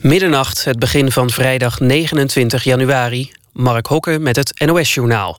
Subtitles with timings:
[0.00, 3.30] Middernacht, het begin van vrijdag 29 januari.
[3.52, 5.38] Mark Hokke met het NOS-journaal.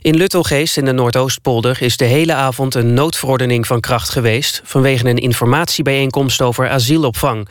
[0.00, 4.60] In Luttelgeest in de Noordoostpolder is de hele avond een noodverordening van kracht geweest...
[4.64, 7.48] vanwege een informatiebijeenkomst over asielopvang.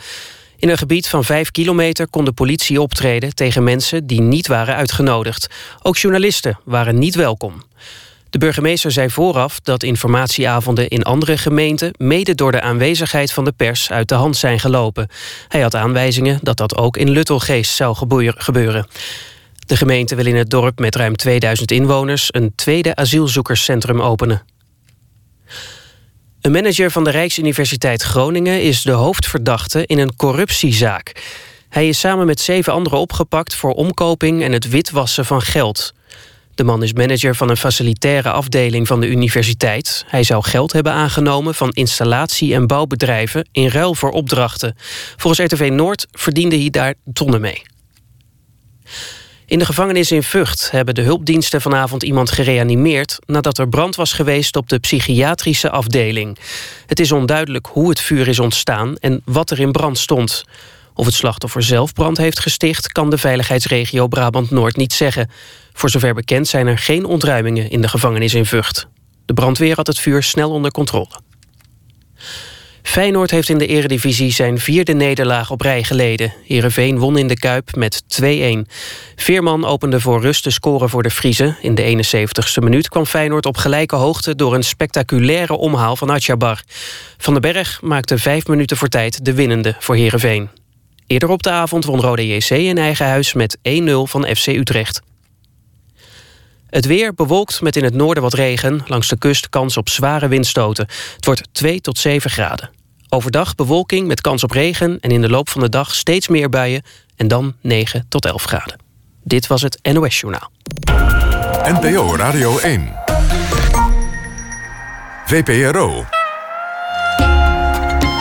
[0.57, 4.75] In een gebied van 5 kilometer kon de politie optreden tegen mensen die niet waren
[4.75, 5.47] uitgenodigd.
[5.81, 7.63] Ook journalisten waren niet welkom.
[8.35, 11.93] De burgemeester zei vooraf dat informatieavonden in andere gemeenten...
[11.97, 15.07] mede door de aanwezigheid van de pers uit de hand zijn gelopen.
[15.47, 17.95] Hij had aanwijzingen dat dat ook in Luttelgeest zou
[18.37, 18.87] gebeuren.
[19.65, 22.27] De gemeente wil in het dorp met ruim 2000 inwoners...
[22.31, 24.45] een tweede asielzoekerscentrum openen.
[26.41, 28.61] Een manager van de Rijksuniversiteit Groningen...
[28.61, 31.23] is de hoofdverdachte in een corruptiezaak.
[31.69, 33.55] Hij is samen met zeven anderen opgepakt...
[33.55, 35.93] voor omkoping en het witwassen van geld...
[36.55, 40.05] De man is manager van een facilitaire afdeling van de universiteit.
[40.07, 43.47] Hij zou geld hebben aangenomen van installatie- en bouwbedrijven...
[43.51, 44.75] in ruil voor opdrachten.
[45.15, 47.61] Volgens RTV Noord verdiende hij daar tonnen mee.
[49.45, 53.19] In de gevangenis in Vught hebben de hulpdiensten vanavond iemand gereanimeerd...
[53.25, 56.37] nadat er brand was geweest op de psychiatrische afdeling.
[56.85, 60.43] Het is onduidelijk hoe het vuur is ontstaan en wat er in brand stond.
[60.95, 62.91] Of het slachtoffer zelf brand heeft gesticht...
[62.91, 65.29] kan de veiligheidsregio Brabant-Noord niet zeggen.
[65.73, 68.87] Voor zover bekend zijn er geen ontruimingen in de gevangenis in Vught.
[69.25, 71.19] De brandweer had het vuur snel onder controle.
[72.81, 76.33] Feyenoord heeft in de eredivisie zijn vierde nederlaag op rij geleden.
[76.45, 78.25] Heerenveen won in de Kuip met 2-1.
[79.15, 81.55] Veerman opende voor rust de score voor de Friese.
[81.61, 84.35] In de 71ste minuut kwam Feyenoord op gelijke hoogte...
[84.35, 86.63] door een spectaculaire omhaal van Atjabar.
[87.17, 90.49] Van den Berg maakte vijf minuten voor tijd de winnende voor Heerenveen.
[91.07, 93.61] Eerder op de avond won Rode JC in eigen huis met 1-0
[94.03, 95.01] van FC Utrecht.
[96.69, 98.83] Het weer bewolkt met in het noorden wat regen.
[98.87, 100.87] Langs de kust kans op zware windstoten.
[101.15, 102.69] Het wordt 2 tot 7 graden.
[103.09, 104.97] Overdag bewolking met kans op regen...
[104.99, 106.83] en in de loop van de dag steeds meer buien...
[107.15, 108.79] en dan 9 tot 11 graden.
[109.23, 110.51] Dit was het NOS Journaal.
[111.63, 112.93] NPO Radio 1.
[115.25, 116.05] VPRO.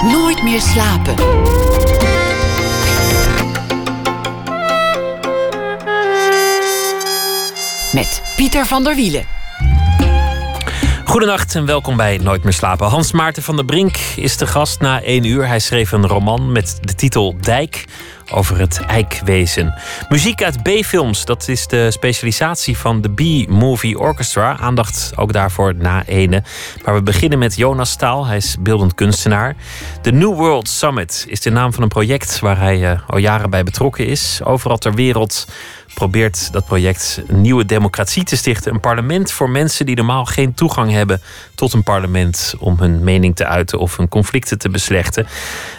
[0.03, 1.15] Nooit meer slapen.
[7.95, 9.25] Met Pieter van der Wielen.
[11.05, 12.87] Goedenacht en welkom bij Nooit meer slapen.
[12.87, 15.47] Hans Maarten van der Brink is de gast na één uur.
[15.47, 17.85] Hij schreef een roman met de titel Dijk
[18.33, 19.75] over het eikwezen.
[20.09, 24.59] Muziek uit B-films, dat is de specialisatie van de B-Movie Orchestra.
[24.59, 26.43] Aandacht ook daarvoor na ene.
[26.85, 29.57] Maar we beginnen met Jonas Staal, hij is beeldend kunstenaar.
[30.03, 33.51] De New World Summit is de naam van een project waar hij uh, al jaren
[33.51, 34.41] bij betrokken is.
[34.45, 35.47] Overal ter wereld
[35.95, 38.73] probeert dat project een nieuwe democratie te stichten.
[38.73, 41.21] Een parlement voor mensen die normaal geen toegang hebben
[41.55, 45.27] tot een parlement om hun mening te uiten of hun conflicten te beslechten.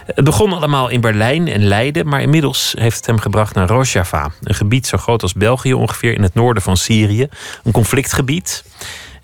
[0.05, 4.31] Het begon allemaal in Berlijn en Leiden, maar inmiddels heeft het hem gebracht naar Rojava.
[4.43, 7.27] Een gebied zo groot als België ongeveer in het noorden van Syrië.
[7.63, 8.63] Een conflictgebied.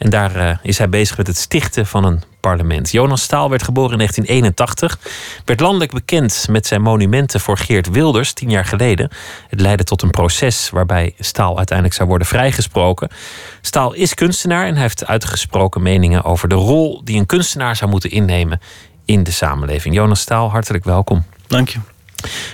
[0.01, 2.91] En daar uh, is hij bezig met het stichten van een parlement.
[2.91, 5.00] Jonas Staal werd geboren in 1981.
[5.45, 9.09] Werd landelijk bekend met zijn monumenten voor Geert Wilders tien jaar geleden.
[9.47, 13.09] Het leidde tot een proces waarbij Staal uiteindelijk zou worden vrijgesproken.
[13.61, 17.90] Staal is kunstenaar en hij heeft uitgesproken meningen over de rol die een kunstenaar zou
[17.90, 18.61] moeten innemen
[19.06, 19.95] in de samenleving.
[19.95, 21.25] Jonas Staal, hartelijk welkom.
[21.47, 21.79] Dank je.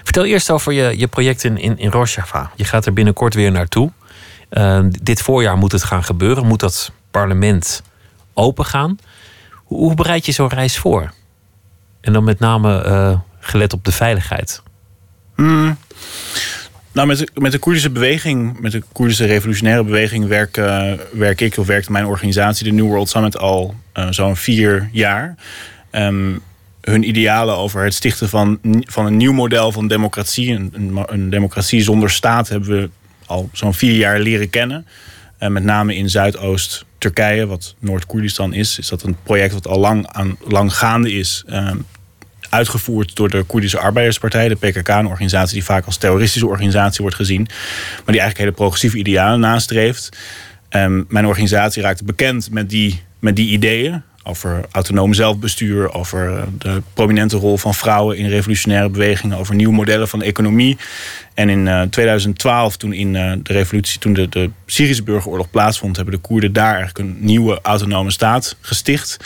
[0.04, 2.52] Vertel eerst over je, je project in, in, in Rojava.
[2.56, 3.92] Je gaat er binnenkort weer naartoe.
[4.52, 6.46] Uh, dit voorjaar moet het gaan gebeuren.
[6.46, 7.82] Moet dat parlement
[8.34, 9.00] opengaan.
[9.54, 11.14] Hoe bereid je zo'n reis voor?
[12.02, 14.62] En dan met name uh, gelet op de veiligheid.
[15.36, 15.78] Hmm.
[16.92, 21.68] Nou, met de, Koerdische beweging, met de Koerdische revolutionaire beweging, werk, uh, werk ik of
[21.68, 25.36] werkt mijn organisatie, de New World Summit, al uh, zo'n vier jaar.
[25.92, 26.42] Um,
[26.82, 31.82] hun idealen over het stichten van, van een nieuw model van democratie, een, een democratie
[31.82, 32.90] zonder staat, hebben we
[33.26, 34.86] al zo'n vier jaar leren kennen.
[35.40, 40.08] Met name in Zuidoost Turkije, wat Noord-Koerdistan is, is dat een project wat al lang,
[40.08, 41.44] aan, gaande is.
[41.50, 41.72] Uh,
[42.50, 47.16] uitgevoerd door de Koerdische Arbeiderspartij, de PKK, een organisatie die vaak als terroristische organisatie wordt
[47.16, 50.18] gezien, maar die eigenlijk hele progressieve idealen nastreeft.
[50.70, 56.82] Um, mijn organisatie raakte bekend met die, met die ideeën over autonoom zelfbestuur, over de
[56.94, 60.78] prominente rol van vrouwen in revolutionaire bewegingen, over nieuwe modellen van economie.
[61.34, 65.96] En in uh, 2012, toen in uh, de revolutie, toen de, de Syrische burgeroorlog plaatsvond,
[65.96, 69.18] hebben de Koerden daar eigenlijk een nieuwe autonome staat gesticht.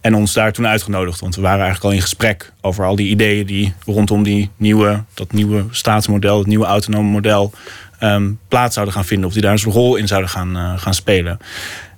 [0.00, 1.20] En ons daar toen uitgenodigd.
[1.20, 5.04] Want we waren eigenlijk al in gesprek over al die ideeën die rondom die nieuwe,
[5.14, 7.52] dat nieuwe staatsmodel, het nieuwe autonome model,
[8.02, 9.26] um, plaats zouden gaan vinden.
[9.26, 11.38] Of die daar een rol in zouden gaan, gaan spelen.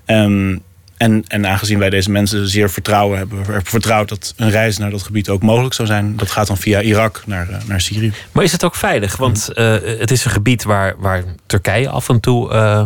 [0.07, 0.63] Um,
[1.03, 5.03] En, en aangezien wij deze mensen zeer vertrouwen hebben, vertrouwd dat een reis naar dat
[5.03, 6.17] gebied ook mogelijk zou zijn.
[6.17, 8.13] Dat gaat dan via Irak naar, eh, naar Syrië.
[8.33, 9.17] Maar is het ook veilig?
[9.17, 12.83] Want uh, het is een gebied waar, waar Turkije af en toe uh,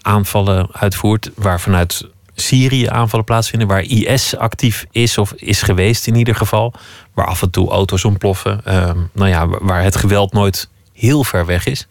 [0.00, 6.14] aanvallen uitvoert, waar vanuit Syrië aanvallen plaatsvinden, waar IS actief is of is geweest in
[6.14, 6.74] ieder geval,
[7.14, 11.46] waar af en toe auto's ontploffen, uh, nou ja, waar het geweld nooit heel ver
[11.46, 11.86] weg is.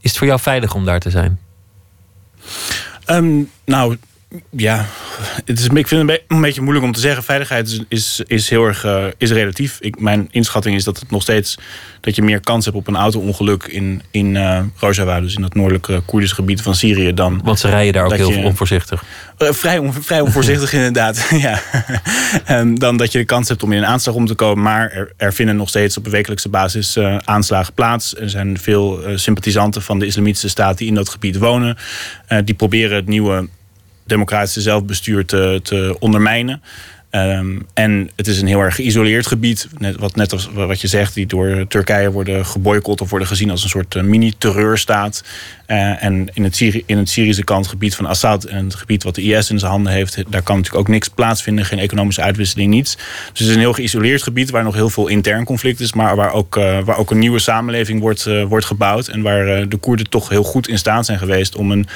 [0.00, 1.40] Is het voor jou veilig om daar te zijn?
[3.06, 3.96] Um, nou,
[4.50, 4.86] ja,
[5.44, 7.22] het is, ik vind het een beetje moeilijk om te zeggen.
[7.22, 9.78] Veiligheid is, is, is heel erg uh, is relatief.
[9.80, 11.58] Ik, mijn inschatting is dat het nog steeds
[12.00, 15.54] dat je meer kans hebt op een auto-ongeluk in, in uh, Rojava, dus in dat
[15.54, 17.14] noordelijke Koerdische gebied van Syrië.
[17.14, 19.04] Dan Want ze rijden daar ook heel je, onvoorzichtig.
[19.38, 21.28] Uh, vrij, on, vrij onvoorzichtig inderdaad.
[21.46, 21.60] ja.
[22.50, 24.62] um, dan dat je de kans hebt om in een aanslag om te komen.
[24.62, 28.16] Maar er, er vinden nog steeds op een wekelijkse basis aanslagen plaats.
[28.16, 31.76] Er zijn veel sympathisanten van de Islamitische staat die in dat gebied wonen.
[32.44, 33.48] die proberen het nieuwe
[34.06, 36.62] democratische zelfbestuur te, te ondermijnen.
[37.10, 39.68] Um, en het is een heel erg geïsoleerd gebied.
[39.78, 43.50] Net, wat net als wat je zegt, die door Turkije worden geboycott of worden gezien
[43.50, 45.24] als een soort uh, mini-terreurstaat.
[45.66, 49.14] Uh, en in het, in het Syrische kant, gebied van Assad en het gebied wat
[49.14, 51.64] de IS in zijn handen heeft, daar kan natuurlijk ook niks plaatsvinden.
[51.64, 52.96] Geen economische uitwisseling, niets.
[52.96, 56.16] Dus het is een heel geïsoleerd gebied waar nog heel veel intern conflict is, maar
[56.16, 59.08] waar ook, uh, waar ook een nieuwe samenleving wordt, wordt gebouwd.
[59.08, 61.86] En waar de Koerden toch heel goed in staat zijn geweest om een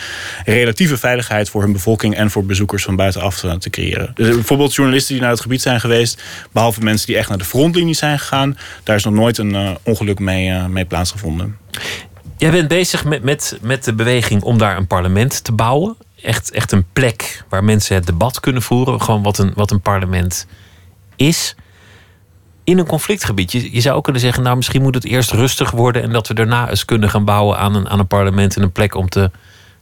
[0.45, 4.11] relatieve veiligheid voor hun bevolking en voor bezoekers van buitenaf te creëren.
[4.15, 6.23] Dus bijvoorbeeld journalisten die naar het gebied zijn geweest,
[6.53, 10.19] behalve mensen die echt naar de frontlinie zijn gegaan, daar is nog nooit een ongeluk
[10.19, 11.57] mee, mee plaatsgevonden.
[12.41, 15.97] Jij bent bezig met, met, met de beweging om daar een parlement te bouwen.
[16.23, 19.03] Echt, echt een plek waar mensen het debat kunnen voeren.
[19.03, 20.47] Gewoon wat een, wat een parlement
[21.17, 21.55] is.
[22.65, 23.53] In een conflictgebied.
[23.53, 26.03] Je, zou ook kunnen zeggen, nou misschien moet het eerst rustig worden.
[26.03, 28.73] En dat we daarna eens kunnen gaan bouwen aan een, aan een parlement en een
[28.73, 29.31] plek om te,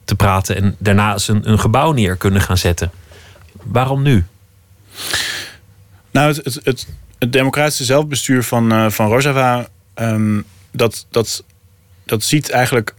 [0.03, 0.55] te praten.
[0.55, 2.91] En daarna eens een, een gebouw neer kunnen gaan zetten.
[3.63, 4.25] Waarom nu?
[6.11, 6.87] Nou, het, het,
[7.19, 11.43] het, democratische zelfbestuur van, uh, van Rojava, um, dat, dat,
[12.09, 12.93] dat ziet eigenlijk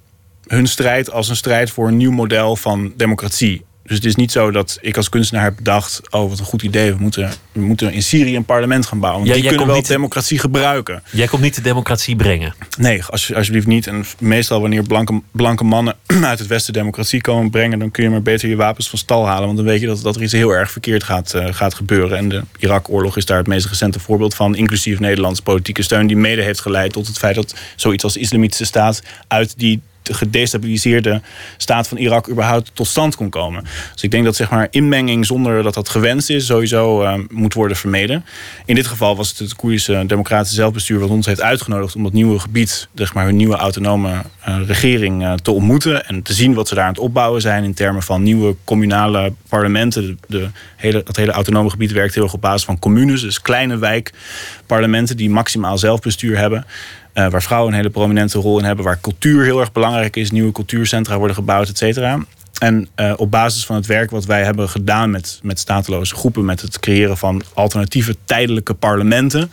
[0.46, 3.64] hun strijd als een strijd voor een nieuw model van democratie.
[3.90, 6.00] Dus het is niet zo dat ik als kunstenaar heb bedacht...
[6.10, 9.26] oh, wat een goed idee, we moeten, we moeten in Syrië een parlement gaan bouwen.
[9.26, 11.02] Ja, die kunnen wel niet, democratie gebruiken.
[11.10, 12.54] Jij komt niet de democratie brengen?
[12.78, 13.86] Nee, als, alsjeblieft niet.
[13.86, 17.78] En meestal wanneer blanke, blanke mannen uit het Westen democratie komen brengen...
[17.78, 19.44] dan kun je maar beter je wapens van stal halen.
[19.44, 22.18] Want dan weet je dat, dat er iets heel erg verkeerd gaat, uh, gaat gebeuren.
[22.18, 24.56] En de Irak-oorlog is daar het meest recente voorbeeld van.
[24.56, 26.92] Inclusief Nederlandse politieke steun die mede heeft geleid...
[26.92, 29.02] tot het feit dat zoiets als de islamitische staat...
[29.28, 31.20] uit die gedestabiliseerde
[31.56, 33.64] staat van Irak überhaupt tot stand kon komen.
[33.92, 37.54] Dus ik denk dat zeg maar, inmenging zonder dat dat gewenst is, sowieso uh, moet
[37.54, 38.24] worden vermeden.
[38.64, 42.12] In dit geval was het het Koerdische democratische zelfbestuur wat ons heeft uitgenodigd om dat
[42.12, 44.10] nieuwe gebied, zeg maar, hun nieuwe autonome
[44.48, 47.64] uh, regering uh, te ontmoeten en te zien wat ze daar aan het opbouwen zijn
[47.64, 50.06] in termen van nieuwe communale parlementen.
[50.06, 53.40] De, de hele, dat hele autonome gebied werkt heel erg op basis van communes, dus
[53.40, 56.66] kleine wijkparlementen die maximaal zelfbestuur hebben.
[57.14, 58.84] Uh, waar vrouwen een hele prominente rol in hebben.
[58.84, 60.30] Waar cultuur heel erg belangrijk is.
[60.30, 62.18] Nieuwe cultuurcentra worden gebouwd, et cetera.
[62.58, 66.44] En uh, op basis van het werk wat wij hebben gedaan met, met stateloze groepen,
[66.44, 69.52] met het creëren van alternatieve tijdelijke parlementen,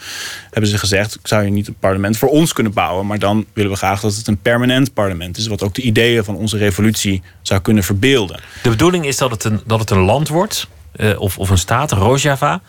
[0.52, 3.72] hebben ze gezegd: zou je niet een parlement voor ons kunnen bouwen, maar dan willen
[3.72, 7.22] we graag dat het een permanent parlement is, wat ook de ideeën van onze revolutie
[7.42, 8.40] zou kunnen verbeelden.
[8.64, 11.58] De bedoeling is dat het een, dat het een land wordt, uh, of, of een
[11.58, 12.62] staat, Rojava.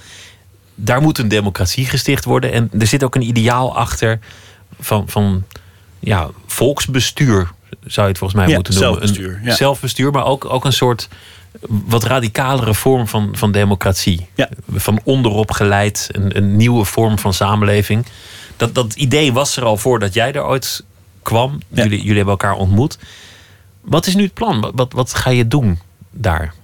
[0.75, 2.53] Daar moet een democratie gesticht worden.
[2.53, 4.19] En er zit ook een ideaal achter
[4.81, 5.45] van, van
[5.99, 7.51] ja, volksbestuur,
[7.85, 8.91] zou je het volgens mij ja, moeten noemen.
[8.93, 9.55] Zelfbestuur, ja.
[9.55, 11.09] zelfbestuur, maar ook, ook een soort
[11.69, 14.29] wat radicalere vorm van, van democratie.
[14.35, 14.49] Ja.
[14.73, 18.07] Van onderop geleid, een, een nieuwe vorm van samenleving.
[18.57, 20.85] Dat, dat idee was er al voordat jij er ooit
[21.23, 21.59] kwam.
[21.69, 22.99] Jullie, jullie hebben elkaar ontmoet.
[23.81, 24.73] Wat is nu het plan?
[24.75, 25.79] Wat, wat ga je doen
[26.11, 26.55] daar?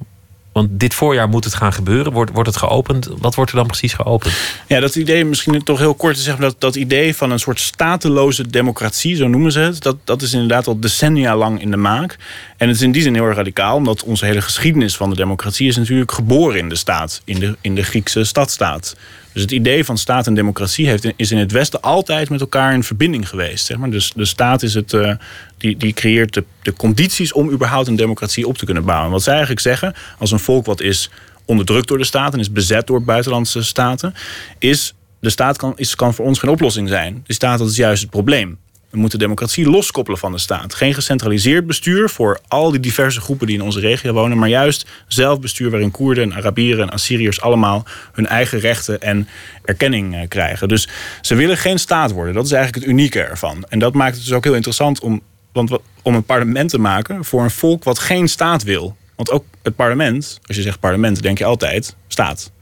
[0.54, 2.12] Want dit voorjaar moet het gaan gebeuren.
[2.12, 3.08] Wordt, wordt het geopend?
[3.18, 4.34] Wat wordt er dan precies geopend?
[4.66, 6.42] Ja, dat idee, misschien toch heel kort te zeggen...
[6.42, 9.82] dat, dat idee van een soort stateloze democratie, zo noemen ze het...
[9.82, 12.16] Dat, dat is inderdaad al decennia lang in de maak.
[12.64, 13.76] En het is in die zin heel radicaal...
[13.76, 15.68] omdat onze hele geschiedenis van de democratie...
[15.68, 18.96] is natuurlijk geboren in de staat, in de, in de Griekse stadstaat.
[19.32, 22.72] Dus het idee van staat en democratie heeft, is in het Westen altijd met elkaar
[22.72, 23.76] in verbinding geweest.
[23.76, 23.90] Maar.
[23.90, 25.14] Dus de staat is het, uh,
[25.58, 29.10] die, die creëert de, de condities om überhaupt een democratie op te kunnen bouwen.
[29.10, 31.10] Wat zij eigenlijk zeggen, als een volk wat is
[31.44, 34.14] onderdrukt door de staat en is bezet door buitenlandse staten,
[34.58, 37.24] is de staat kan, is, kan voor ons geen oplossing zijn.
[37.26, 38.58] De staat dat is juist het probleem.
[38.94, 40.74] We moeten democratie loskoppelen van de staat.
[40.74, 44.86] Geen gecentraliseerd bestuur voor al die diverse groepen die in onze regio wonen, maar juist
[45.08, 49.28] zelfbestuur waarin Koerden en Arabieren en Assyriërs allemaal hun eigen rechten en
[49.64, 50.68] erkenning eh, krijgen.
[50.68, 50.88] Dus
[51.20, 52.34] ze willen geen staat worden.
[52.34, 53.64] Dat is eigenlijk het unieke ervan.
[53.68, 55.20] En dat maakt het dus ook heel interessant om,
[55.52, 55.70] want,
[56.02, 58.96] om een parlement te maken voor een volk wat geen staat wil.
[59.16, 62.52] Want ook het parlement, als je zegt parlement, denk je altijd staat.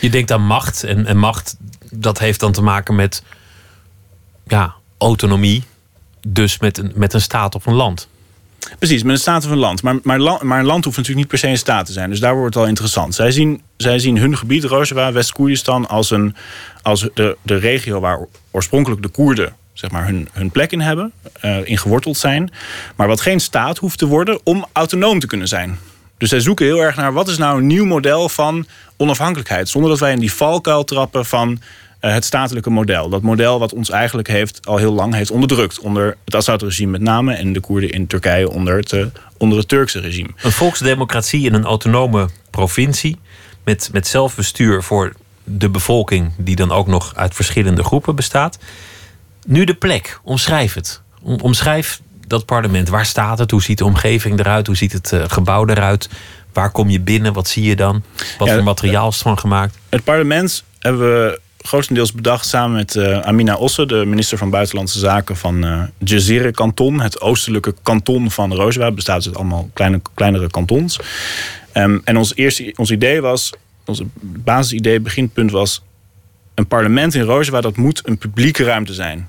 [0.00, 0.84] Je denkt aan macht.
[0.84, 1.56] En, en macht,
[1.90, 3.22] dat heeft dan te maken met
[4.46, 5.64] ja, autonomie.
[6.26, 8.08] Dus met een, met een staat of een land.
[8.78, 9.82] Precies, met een staat of een land.
[9.82, 12.10] Maar, maar, maar een land hoeft natuurlijk niet per se een staat te zijn.
[12.10, 13.14] Dus daar wordt het al interessant.
[13.14, 16.34] Zij zien, zij zien hun gebied, Rojava, West-Koerdistan, als, een,
[16.82, 21.12] als de, de regio waar oorspronkelijk de Koerden zeg maar, hun, hun plek in hebben,
[21.44, 22.50] uh, in geworteld zijn.
[22.96, 25.78] Maar wat geen staat hoeft te worden om autonoom te kunnen zijn.
[26.18, 29.68] Dus zij zoeken heel erg naar wat is nou een nieuw model van onafhankelijkheid.
[29.68, 31.60] Zonder dat wij in die valkuil trappen van
[32.00, 33.08] het statelijke model.
[33.08, 35.78] Dat model wat ons eigenlijk heeft, al heel lang heeft onderdrukt.
[35.78, 39.68] Onder het Assad-regime met name en de Koerden in Turkije onder het, uh, onder het
[39.68, 40.28] Turkse regime.
[40.42, 43.18] Een volksdemocratie in een autonome provincie.
[43.64, 45.12] Met, met zelfbestuur voor
[45.44, 48.58] de bevolking, die dan ook nog uit verschillende groepen bestaat.
[49.46, 51.00] Nu de plek, omschrijf het.
[51.22, 52.88] Omschrijf dat parlement.
[52.88, 53.50] Waar staat het?
[53.50, 54.66] Hoe ziet de omgeving eruit?
[54.66, 56.08] Hoe ziet het uh, gebouw eruit?
[56.52, 57.32] Waar kom je binnen?
[57.32, 58.02] Wat zie je dan?
[58.38, 59.78] Wat ja, voor materiaal is van gemaakt?
[59.88, 64.98] Het parlement hebben we grotendeels bedacht samen met uh, Amina Osse, de minister van Buitenlandse
[64.98, 67.00] Zaken van uh, Jazire kanton.
[67.00, 70.98] Het oostelijke kanton van Rojava bestaat uit allemaal kleine, kleinere kantons.
[71.74, 73.52] Um, en ons, eerste, ons idee was,
[73.84, 75.82] ons basisidee, beginpunt was...
[76.54, 79.28] een parlement in Rojava dat moet een publieke ruimte zijn.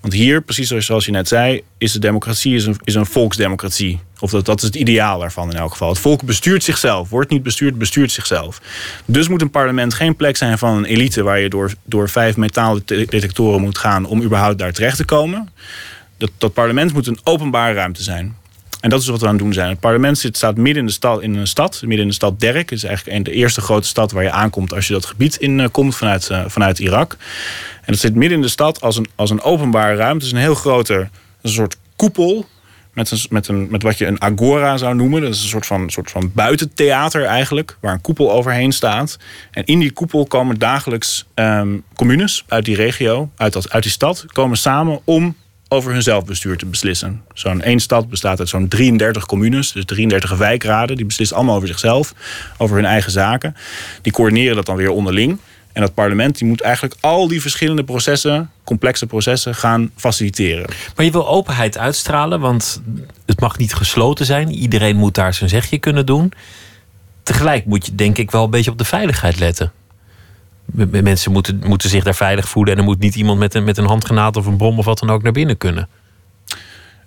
[0.00, 4.00] Want hier, precies zoals je net zei, is de democratie is een, is een volksdemocratie.
[4.20, 5.88] Of dat, dat is het ideaal daarvan in elk geval.
[5.88, 8.60] Het volk bestuurt zichzelf, wordt niet bestuurd, bestuurt zichzelf.
[9.04, 12.36] Dus moet een parlement geen plek zijn van een elite waar je door, door vijf
[12.36, 15.48] metaaldetectoren moet gaan om überhaupt daar terecht te komen.
[16.16, 18.36] Dat, dat parlement moet een openbare ruimte zijn.
[18.80, 19.68] En dat is wat we aan het doen zijn.
[19.68, 22.40] Het parlement zit, staat midden in, de stad, in een stad, midden in de stad
[22.40, 22.70] Derk.
[22.70, 25.66] Is eigenlijk de eerste grote stad waar je aankomt als je dat gebied in uh,
[25.70, 27.16] komt vanuit, uh, vanuit Irak.
[27.80, 30.24] En het zit midden in de stad als een, als een openbare ruimte.
[30.24, 31.08] Het is een heel grote,
[31.42, 32.46] een soort koepel.
[32.98, 35.20] Met, een, met, een, met wat je een agora zou noemen.
[35.20, 37.76] Dat is een soort van, soort van buitentheater eigenlijk.
[37.80, 39.18] Waar een koepel overheen staat.
[39.50, 44.24] En in die koepel komen dagelijks um, communes uit die regio, uit, uit die stad,
[44.32, 45.36] komen samen om
[45.68, 47.22] over hun zelfbestuur te beslissen.
[47.32, 50.96] Zo'n één stad bestaat uit zo'n 33 communes, dus 33 wijkraden.
[50.96, 52.14] Die beslissen allemaal over zichzelf,
[52.56, 53.56] over hun eigen zaken.
[54.02, 55.38] Die coördineren dat dan weer onderling.
[55.78, 60.66] En dat parlement die moet eigenlijk al die verschillende processen, complexe processen, gaan faciliteren.
[60.96, 62.82] Maar je wil openheid uitstralen, want
[63.26, 64.50] het mag niet gesloten zijn.
[64.50, 66.32] Iedereen moet daar zijn zegje kunnen doen.
[67.22, 69.72] Tegelijk moet je denk ik wel een beetje op de veiligheid letten.
[71.02, 73.78] Mensen moeten, moeten zich daar veilig voelen en er moet niet iemand met een, met
[73.78, 75.88] een handgranaat of een bom of wat dan ook naar binnen kunnen.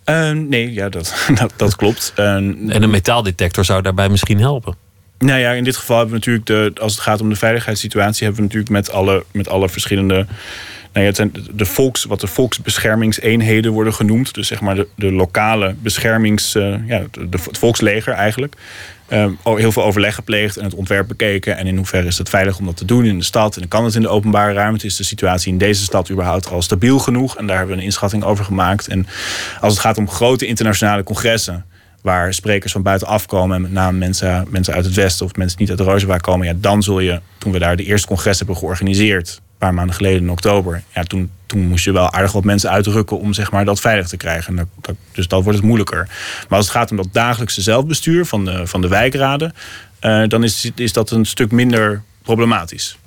[0.06, 2.14] Uh, nee, ja, dat, dat, dat klopt.
[2.20, 4.76] Uh, en een metaaldetector zou daarbij misschien helpen.
[5.22, 8.26] Nou ja, in dit geval hebben we natuurlijk, de, als het gaat om de veiligheidssituatie,
[8.26, 10.16] hebben we natuurlijk met alle, met alle verschillende.
[10.94, 14.34] Nou ja, het zijn de volks, wat de volksbeschermingseenheden worden genoemd.
[14.34, 16.56] Dus zeg maar de, de lokale beschermings.
[16.56, 18.56] Uh, ja, de, het volksleger eigenlijk.
[19.14, 21.58] Um, heel veel overleg gepleegd en het ontwerp bekeken.
[21.58, 23.58] En in hoeverre is het veilig om dat te doen in de stad?
[23.58, 24.86] En kan het in de openbare ruimte?
[24.86, 27.38] Is de situatie in deze stad überhaupt al stabiel genoeg?
[27.38, 28.88] En daar hebben we een inschatting over gemaakt.
[28.88, 29.08] En
[29.62, 31.66] als het gaat om grote internationale congressen
[32.02, 35.60] waar sprekers van buitenaf komen, en met name mensen, mensen uit het Westen of mensen
[35.60, 38.58] niet uit Rojava komen, ja, dan zul je, toen we daar de eerste congres hebben
[38.58, 42.44] georganiseerd, een paar maanden geleden in oktober, ja, toen, toen moest je wel aardig wat
[42.44, 44.56] mensen uitrukken om zeg maar, dat veilig te krijgen.
[44.82, 46.08] Dat, dus dat wordt het moeilijker.
[46.50, 49.54] Maar als het gaat om dat dagelijkse zelfbestuur van de, van de wijkraden,
[50.02, 52.98] uh, dan is, is dat een stuk minder problematisch.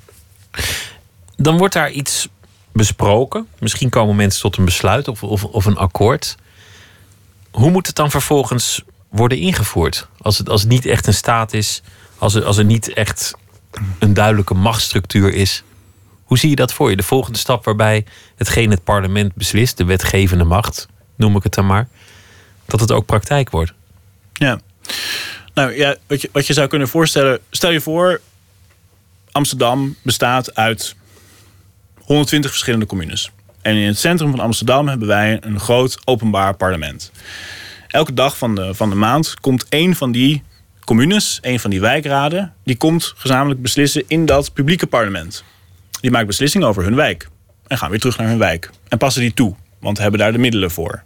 [1.36, 2.28] Dan wordt daar iets
[2.72, 3.46] besproken.
[3.58, 6.36] Misschien komen mensen tot een besluit of, of, of een akkoord.
[7.54, 10.08] Hoe moet het dan vervolgens worden ingevoerd?
[10.18, 11.82] Als het, als het niet echt een staat is,
[12.18, 13.34] als er, als er niet echt
[13.98, 15.62] een duidelijke machtsstructuur is.
[16.24, 16.96] Hoe zie je dat voor je?
[16.96, 18.04] De volgende stap waarbij
[18.36, 21.88] hetgeen het parlement beslist, de wetgevende macht, noem ik het dan maar,
[22.66, 23.72] dat het ook praktijk wordt.
[24.32, 24.60] Ja.
[25.54, 28.20] Nou ja, wat je, wat je zou kunnen voorstellen, stel je voor,
[29.32, 30.94] Amsterdam bestaat uit
[32.00, 33.30] 120 verschillende communes.
[33.64, 37.12] En in het centrum van Amsterdam hebben wij een groot openbaar parlement.
[37.88, 40.42] Elke dag van de, van de maand komt één van die
[40.84, 45.44] communes, één van die wijkraden, die komt gezamenlijk beslissen in dat publieke parlement.
[46.00, 47.28] Die maakt beslissingen over hun wijk.
[47.66, 48.70] En gaan weer terug naar hun wijk.
[48.88, 51.02] En passen die toe, want hebben daar de middelen voor.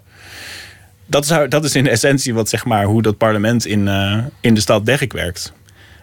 [1.07, 4.55] Dat is, dat is in essentie wat, zeg maar, hoe dat parlement in, uh, in
[4.55, 5.53] de stad Derk werkt.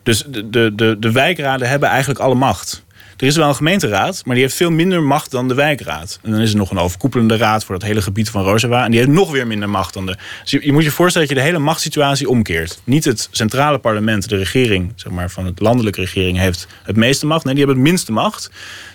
[0.04, 2.85] Dus de, de, de, de wijkraden hebben eigenlijk alle macht.
[3.18, 6.20] Er is wel een gemeenteraad, maar die heeft veel minder macht dan de wijkraad.
[6.22, 8.84] En dan is er nog een overkoepelende raad voor dat hele gebied van Rojava.
[8.84, 10.18] En die heeft nog weer minder macht dan de.
[10.42, 12.82] Dus je, je, moet je voorstellen dat je de hele machtssituatie omkeert.
[12.84, 17.26] Niet het centrale parlement, de regering, zeg maar, van het landelijke regering, heeft het meeste
[17.26, 17.44] macht.
[17.44, 18.52] Nee, die hebben het minste macht.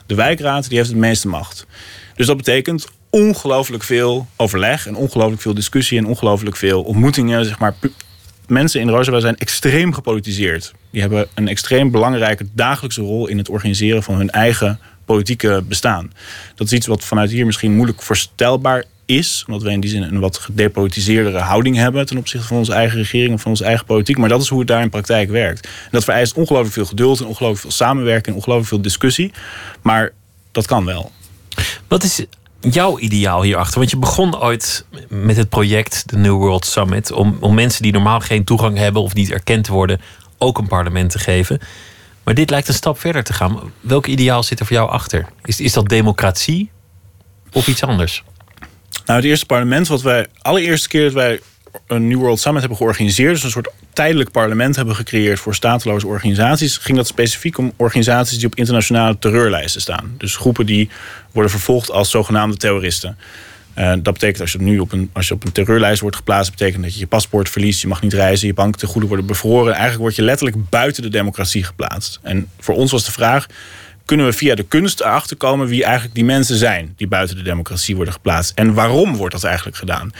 [0.06, 1.66] De wijkraad die heeft het meeste macht.
[2.14, 7.58] Dus dat betekent ongelooflijk veel overleg en ongelooflijk veel discussie en ongelooflijk veel ontmoetingen, zeg
[7.58, 7.74] maar,
[8.50, 10.72] mensen in Rojava zijn extreem gepolitiseerd.
[10.90, 16.12] Die hebben een extreem belangrijke dagelijkse rol in het organiseren van hun eigen politieke bestaan.
[16.54, 19.44] Dat is iets wat vanuit hier misschien moeilijk voorstelbaar is.
[19.46, 22.98] Omdat we in die zin een wat gedepolitiseerdere houding hebben ten opzichte van onze eigen
[22.98, 24.18] regering of van onze eigen politiek.
[24.18, 25.64] Maar dat is hoe het daar in praktijk werkt.
[25.64, 29.32] En dat vereist ongelooflijk veel geduld en ongelooflijk veel samenwerking en ongelooflijk veel discussie.
[29.82, 30.12] Maar
[30.52, 31.12] dat kan wel.
[31.88, 32.24] Wat is
[32.60, 33.78] jouw ideaal hierachter?
[33.78, 37.92] Want je begon ooit met het project, de New World Summit, om, om mensen die
[37.92, 40.00] normaal geen toegang hebben of niet erkend worden,
[40.38, 41.60] ook een parlement te geven.
[42.24, 43.72] Maar dit lijkt een stap verder te gaan.
[43.80, 45.26] Welk ideaal zit er voor jou achter?
[45.44, 46.70] Is, is dat democratie
[47.52, 48.24] of iets anders?
[49.04, 51.40] Nou, het eerste parlement wat wij, allereerste keer dat wij
[51.86, 56.06] een New World Summit hebben georganiseerd, dus een soort tijdelijk parlement hebben gecreëerd voor stateloze
[56.06, 60.14] organisaties, ging dat specifiek om organisaties die op internationale terreurlijsten staan.
[60.18, 60.88] Dus groepen die
[61.32, 63.16] worden vervolgd als zogenaamde terroristen.
[63.78, 66.50] Uh, dat betekent als je, nu op een, als je op een terreurlijst wordt geplaatst,
[66.50, 69.72] betekent dat je je paspoort verliest, je mag niet reizen, je banktegoeden worden bevroren.
[69.72, 72.18] Eigenlijk word je letterlijk buiten de democratie geplaatst.
[72.22, 73.46] En voor ons was de vraag:
[74.04, 77.42] kunnen we via de kunst erachter komen wie eigenlijk die mensen zijn die buiten de
[77.42, 78.52] democratie worden geplaatst.
[78.54, 80.12] En waarom wordt dat eigenlijk gedaan?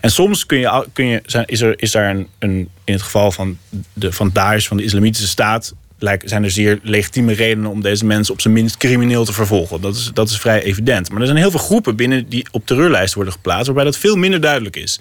[0.00, 3.32] En soms kun je, kun je, is, er, is daar een, een, in het geval
[3.32, 3.58] van,
[3.92, 5.74] de, van van de Islamitische Staat,
[6.24, 9.80] zijn er zeer legitieme redenen om deze mensen op zijn minst crimineel te vervolgen.
[9.80, 11.10] Dat is, dat is vrij evident.
[11.10, 14.16] Maar er zijn heel veel groepen binnen die op terreurlijsten worden geplaatst, waarbij dat veel
[14.16, 15.00] minder duidelijk is.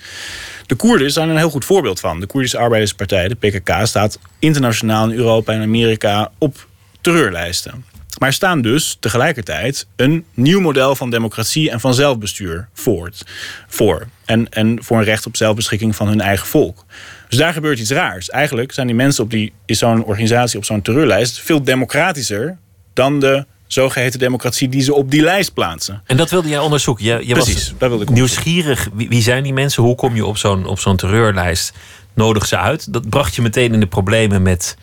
[0.65, 2.19] De Koerden zijn een heel goed voorbeeld van.
[2.19, 6.67] De Koerdische Arbeiderspartij, de PKK, staat internationaal in Europa en Amerika op
[7.01, 7.85] terreurlijsten.
[8.19, 13.23] Maar staan dus tegelijkertijd een nieuw model van democratie en van zelfbestuur voort,
[13.67, 14.07] voor.
[14.25, 16.85] En, en voor een recht op zelfbeschikking van hun eigen volk.
[17.29, 18.29] Dus daar gebeurt iets raars.
[18.29, 22.57] Eigenlijk zijn die mensen op die, in zo'n organisatie op zo'n terreurlijst veel democratischer
[22.93, 26.01] dan de zogeheten democratie die ze op die lijst plaatsen.
[26.05, 27.05] En dat wilde jij onderzoeken.
[27.05, 28.89] Je, je Precies, was dat wilde ik nieuwsgierig.
[28.93, 29.83] Wie, wie, zijn die mensen?
[29.83, 31.73] Hoe kom je op zo'n op zo'n terreurlijst?
[32.13, 32.93] Nodig ze uit?
[32.93, 34.77] Dat bracht je meteen in de problemen met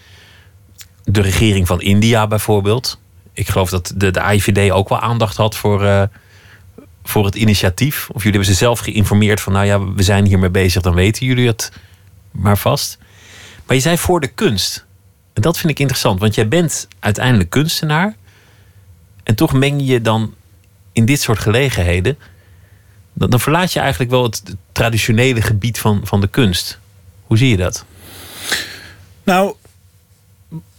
[1.05, 2.99] de regering van India bijvoorbeeld
[3.41, 6.03] ik geloof dat de, de AIVD ook wel aandacht had voor, uh,
[7.05, 8.09] voor het initiatief.
[8.09, 11.27] Of jullie hebben ze zelf geïnformeerd van, nou ja, we zijn hiermee bezig, dan weten
[11.27, 11.73] jullie het
[12.31, 12.99] maar vast.
[13.67, 14.85] Maar je zei voor de kunst.
[15.33, 18.17] En dat vind ik interessant, want jij bent uiteindelijk kunstenaar.
[19.23, 20.35] En toch meng je dan
[20.93, 22.19] in dit soort gelegenheden.
[23.13, 26.79] Dan, dan verlaat je eigenlijk wel het traditionele gebied van, van de kunst.
[27.27, 27.85] Hoe zie je dat?
[29.23, 29.55] Nou,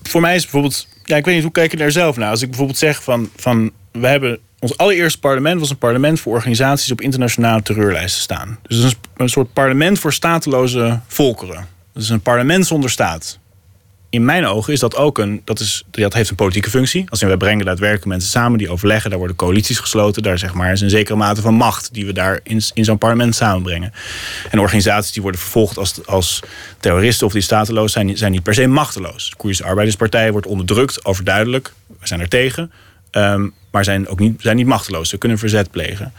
[0.04, 2.30] voor mij is bijvoorbeeld ja, ik weet niet, hoe kijk je daar zelf naar?
[2.30, 6.34] Als ik bijvoorbeeld zeg van, van we hebben ons allereerste parlement was een parlement voor
[6.34, 8.60] organisaties op internationale terreurlijsten staan.
[8.62, 11.68] Dus een, een soort parlement voor stateloze volkeren.
[11.94, 13.40] Dus een parlement zonder staat
[14.12, 15.42] in mijn ogen is dat ook een.
[15.44, 17.06] Dat, is, dat heeft een politieke functie.
[17.10, 19.10] Als we brengen daadwerkelijk mensen samen die overleggen.
[19.10, 20.24] Daar worden coalities gesloten.
[20.24, 22.98] Daar zeg maar, is een zekere mate van macht die we daar in, in zo'n
[22.98, 23.94] parlement samenbrengen.
[24.50, 26.40] En organisaties die worden vervolgd als, als
[26.80, 29.30] terroristen of die stateloos zijn, zijn niet per se machteloos.
[29.30, 31.74] De Koerdische Arbeiderspartij wordt onderdrukt, overduidelijk.
[31.88, 32.72] We zijn er tegen.
[33.12, 35.10] Ehm, maar zijn ook niet, zijn niet machteloos.
[35.10, 36.14] Ze kunnen verzet plegen.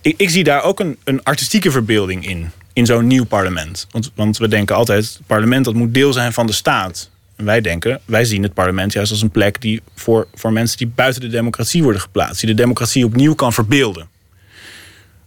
[0.00, 3.86] Ik, ik zie daar ook een, een artistieke verbeelding in in zo'n nieuw parlement.
[3.90, 7.60] Want, want we denken altijd, het parlement dat moet deel zijn van de staat wij
[7.60, 11.20] denken, wij zien het parlement juist als een plek die voor, voor mensen die buiten
[11.20, 14.08] de democratie worden geplaatst, die de democratie opnieuw kan verbeelden.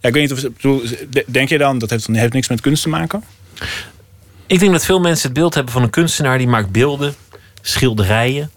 [0.01, 0.81] Ik weet niet of bedoel,
[1.25, 3.23] denk je dan dat heeft, heeft niks met kunst te maken?
[4.45, 7.13] Ik denk dat veel mensen het beeld hebben van een kunstenaar die maakt beelden,
[7.61, 8.51] schilderijen,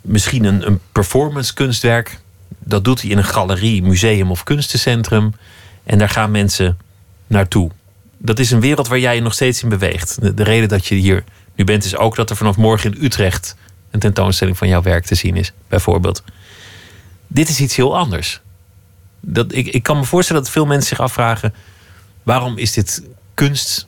[0.00, 2.20] misschien een, een performance kunstwerk.
[2.58, 5.34] Dat doet hij in een galerie, museum of kunstencentrum.
[5.84, 6.78] En daar gaan mensen
[7.26, 7.70] naartoe.
[8.18, 10.36] Dat is een wereld waar jij je nog steeds in beweegt.
[10.36, 13.56] de reden dat je hier nu bent, is ook dat er vanaf morgen in Utrecht
[13.90, 16.22] een tentoonstelling van jouw werk te zien is, bijvoorbeeld.
[17.26, 18.40] Dit is iets heel anders.
[19.20, 21.54] Dat, ik, ik kan me voorstellen dat veel mensen zich afvragen:
[22.22, 23.02] waarom is dit
[23.34, 23.86] kunst?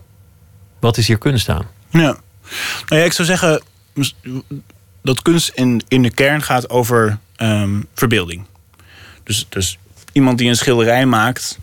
[0.78, 1.66] Wat is hier kunst aan?
[1.90, 2.16] Ja,
[2.86, 3.62] nou ja, ik zou zeggen
[5.02, 8.44] dat kunst in, in de kern gaat over ehm, verbeelding.
[9.22, 9.78] Dus, dus
[10.12, 11.58] iemand die een schilderij maakt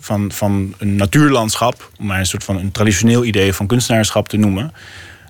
[0.00, 4.36] van, van een natuurlandschap, om maar een soort van een traditioneel idee van kunstenaarschap te
[4.36, 4.72] noemen,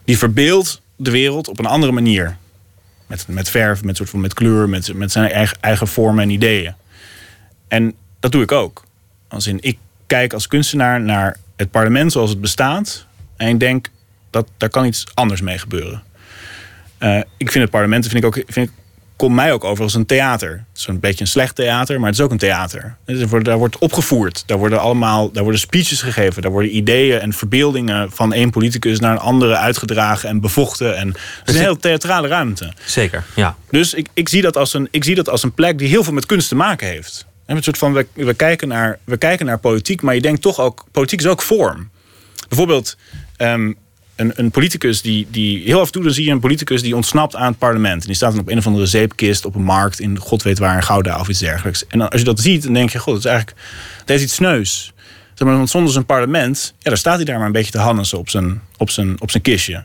[0.05, 2.37] die verbeeldt de wereld op een andere manier.
[3.07, 6.31] Met, met verf, met, soort van, met kleur, met, met zijn eigen, eigen vormen en
[6.31, 6.75] ideeën.
[7.69, 8.85] En dat doe ik ook.
[9.29, 13.07] Als in, ik kijk als kunstenaar naar het parlement zoals het bestaat.
[13.37, 13.91] En ik denk,
[14.33, 16.03] dat daar kan iets anders mee gebeuren.
[16.99, 18.71] Uh, ik vind het parlement vind ik ook, vind
[19.23, 20.65] komt mij ook over als een theater.
[20.73, 22.97] Zo'n beetje een slecht theater, maar het is ook een theater.
[23.43, 24.43] Daar wordt opgevoerd.
[24.47, 26.43] Daar worden allemaal daar worden speeches gegeven.
[26.43, 30.97] Daar worden ideeën en verbeeldingen van één politicus naar een andere uitgedragen en bevochten.
[30.97, 32.73] En het is een heel theatrale ruimte.
[32.85, 33.57] Zeker, ja.
[33.71, 36.05] Dus ik, ik, zie dat als een, ik zie dat als een plek die heel
[36.05, 37.27] veel met kunst te maken heeft.
[37.47, 40.43] En een soort van, we, we, kijken naar, we kijken naar politiek, maar je denkt
[40.43, 41.91] toch ook, politiek is ook vorm.
[42.49, 42.97] Bijvoorbeeld,
[43.39, 43.77] um,
[44.35, 45.63] een, politicus die, die...
[45.65, 48.01] Heel af en toe dan zie je een politicus die ontsnapt aan het parlement.
[48.01, 50.01] En die staat dan op een of andere zeepkist op een markt...
[50.01, 51.87] in god weet waar, in Gouda of iets dergelijks.
[51.87, 52.99] En dan, als je dat ziet, dan denk je...
[52.99, 53.61] God, dat is eigenlijk...
[54.07, 54.93] Is iets sneus.
[55.35, 56.75] Zeg want zonder zijn parlement...
[56.79, 59.31] Ja, dan staat hij daar maar een beetje te hannesen op zijn, op zijn, op
[59.31, 59.85] zijn kistje.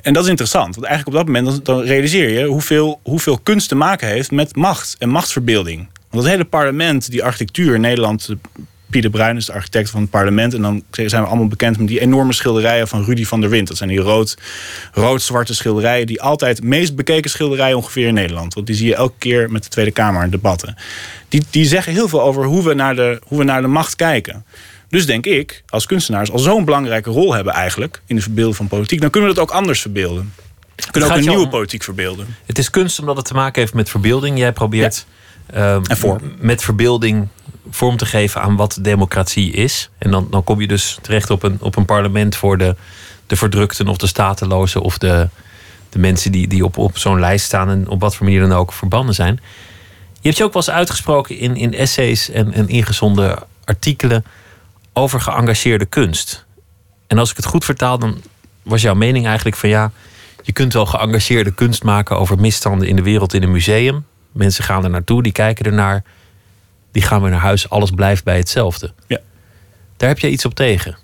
[0.00, 0.74] En dat is interessant.
[0.74, 2.44] Want eigenlijk op dat moment dan, dan realiseer je...
[2.44, 5.88] Hoeveel, hoeveel kunst te maken heeft met macht en machtsverbeelding.
[6.10, 8.28] Want het hele parlement, die architectuur in Nederland
[8.92, 10.54] Pieter Bruin is de architect van het parlement.
[10.54, 13.68] En dan zijn we allemaal bekend met die enorme schilderijen van Rudy van der Wind.
[13.68, 14.36] Dat zijn die rood,
[14.92, 16.06] rood-zwarte schilderijen.
[16.06, 18.54] Die altijd meest bekeken schilderijen ongeveer in Nederland.
[18.54, 20.76] Want die zie je elke keer met de Tweede Kamer in debatten.
[21.28, 23.96] Die, die zeggen heel veel over hoe we, naar de, hoe we naar de macht
[23.96, 24.44] kijken.
[24.88, 28.02] Dus denk ik, als kunstenaars al zo'n belangrijke rol hebben eigenlijk...
[28.06, 30.32] in de verbeelding van politiek, dan kunnen we dat ook anders verbeelden.
[30.76, 32.26] We kunnen ook een nieuwe politiek verbeelden.
[32.46, 34.38] Het is kunst omdat het te maken heeft met verbeelding.
[34.38, 35.06] Jij probeert
[35.52, 35.80] ja.
[35.94, 37.28] uh, met verbeelding
[37.70, 39.90] vorm te geven aan wat democratie is.
[39.98, 42.76] En dan, dan kom je dus terecht op een, op een parlement voor de,
[43.26, 45.28] de verdrukten of de statelozen of de,
[45.90, 48.52] de mensen die, die op, op zo'n lijst staan en op wat voor manier dan
[48.52, 49.40] ook verbannen zijn.
[50.12, 54.24] Je hebt je ook wel eens uitgesproken in, in essays en, en ingezonden artikelen
[54.92, 56.44] over geëngageerde kunst.
[57.06, 58.22] En als ik het goed vertaal, dan
[58.62, 59.92] was jouw mening eigenlijk van ja,
[60.42, 64.04] je kunt wel geëngageerde kunst maken over misstanden in de wereld in een museum.
[64.32, 66.02] Mensen gaan er naartoe, die kijken ernaar
[66.92, 68.92] die gaan weer naar huis, alles blijft bij hetzelfde.
[69.06, 69.18] Ja.
[69.96, 70.96] Daar heb jij iets op tegen?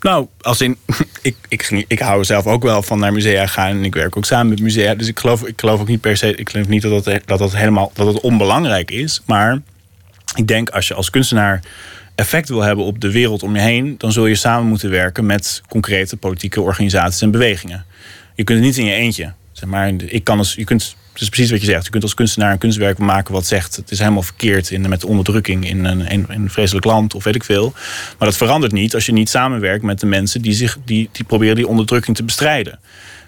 [0.00, 0.76] Nou, als in,
[1.22, 4.24] ik, ik, ik hou zelf ook wel van naar musea gaan en ik werk ook
[4.24, 4.94] samen met musea.
[4.94, 7.38] Dus ik geloof, ik geloof ook niet per se, ik geloof niet dat dat, dat,
[7.38, 9.22] dat helemaal dat het onbelangrijk is.
[9.26, 9.60] Maar
[10.34, 11.62] ik denk als je als kunstenaar
[12.14, 15.26] effect wil hebben op de wereld om je heen, dan zul je samen moeten werken
[15.26, 17.84] met concrete politieke organisaties en bewegingen.
[18.34, 19.32] Je kunt het niet in je eentje.
[19.52, 21.84] Zeg maar, ik kan als, je kunt het is precies wat je zegt.
[21.84, 23.76] Je kunt als kunstenaar een kunstwerk maken wat zegt...
[23.76, 27.34] het is helemaal verkeerd in, met onderdrukking in een, in een vreselijk land of weet
[27.34, 27.72] ik veel.
[28.18, 30.42] Maar dat verandert niet als je niet samenwerkt met de mensen...
[30.42, 32.78] die, zich, die, die proberen die onderdrukking te bestrijden.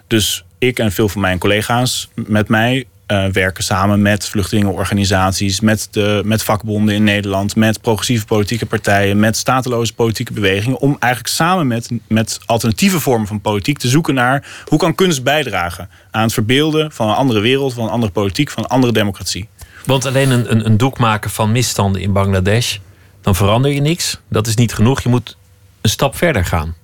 [0.07, 5.89] Dus ik en veel van mijn collega's met mij uh, werken samen met vluchtelingenorganisaties, met,
[5.91, 11.35] de, met vakbonden in Nederland, met progressieve politieke partijen, met stateloze politieke bewegingen, om eigenlijk
[11.35, 16.23] samen met, met alternatieve vormen van politiek te zoeken naar hoe kan kunst bijdragen aan
[16.23, 19.49] het verbeelden van een andere wereld, van een andere politiek, van een andere democratie.
[19.85, 22.77] Want alleen een, een, een doek maken van misstanden in Bangladesh,
[23.21, 24.19] dan verander je niks.
[24.29, 25.01] Dat is niet genoeg.
[25.01, 25.37] Je moet
[25.81, 26.75] een stap verder gaan.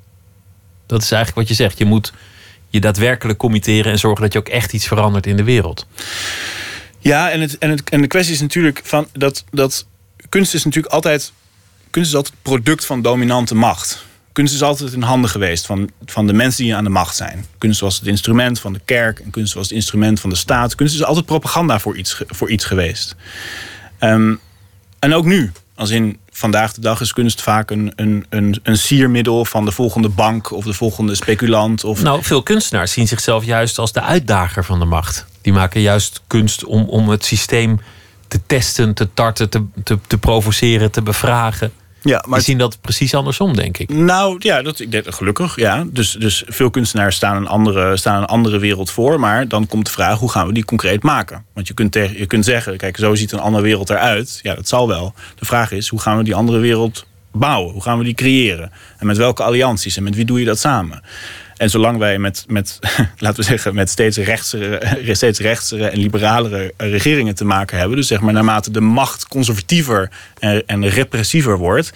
[0.87, 1.79] Dat is eigenlijk wat je zegt.
[1.79, 2.13] Je moet
[2.73, 5.87] je daadwerkelijk committeren en zorgen dat je ook echt iets verandert in de wereld.
[6.99, 9.87] Ja, en, het, en, het, en de kwestie is natuurlijk van dat, dat
[10.29, 11.33] kunst is natuurlijk altijd.
[11.91, 14.05] Kunst is altijd product van dominante macht.
[14.33, 17.47] Kunst is altijd in handen geweest van, van de mensen die aan de macht zijn.
[17.59, 20.75] Kunst was het instrument van de kerk en kunst was het instrument van de staat.
[20.75, 23.17] Kunst is altijd propaganda voor iets, voor iets geweest.
[24.01, 24.41] Um,
[24.99, 25.53] en ook nu.
[25.83, 29.73] Als in vandaag de dag is kunst vaak een, een, een, een siermiddel van de
[29.73, 31.85] volgende bank of de volgende speculant.
[31.85, 32.03] Of...
[32.03, 35.27] Nou, veel kunstenaars zien zichzelf juist als de uitdager van de macht.
[35.41, 37.81] Die maken juist kunst om, om het systeem
[38.29, 41.73] te testen, te tarten, te, te, te provoceren, te bevragen.
[42.03, 42.39] Ja, maar...
[42.39, 43.89] Die zien dat precies andersom, denk ik.
[43.89, 45.57] Nou ja, dat, ik denk, gelukkig.
[45.57, 45.85] Ja.
[45.87, 49.21] Dus, dus veel kunstenaars staan een, andere, staan een andere wereld voor.
[49.21, 51.45] Maar dan komt de vraag, hoe gaan we die concreet maken?
[51.55, 54.41] Want je kunt, tegen, je kunt zeggen, kijk, zo ziet een andere wereld eruit.
[54.43, 55.15] Ja, dat zal wel.
[55.35, 57.73] De vraag is, hoe gaan we die andere wereld bouwen?
[57.73, 58.73] Hoe gaan we die creëren?
[58.99, 59.97] En met welke allianties?
[59.97, 61.03] En met wie doe je dat samen?
[61.63, 62.79] En zolang wij met, met
[63.19, 64.81] laten we zeggen, met steeds rechtsere,
[65.15, 70.11] steeds rechtsere en liberalere regeringen te maken hebben, dus zeg maar naarmate de macht conservatiever
[70.39, 71.93] en, en repressiever wordt,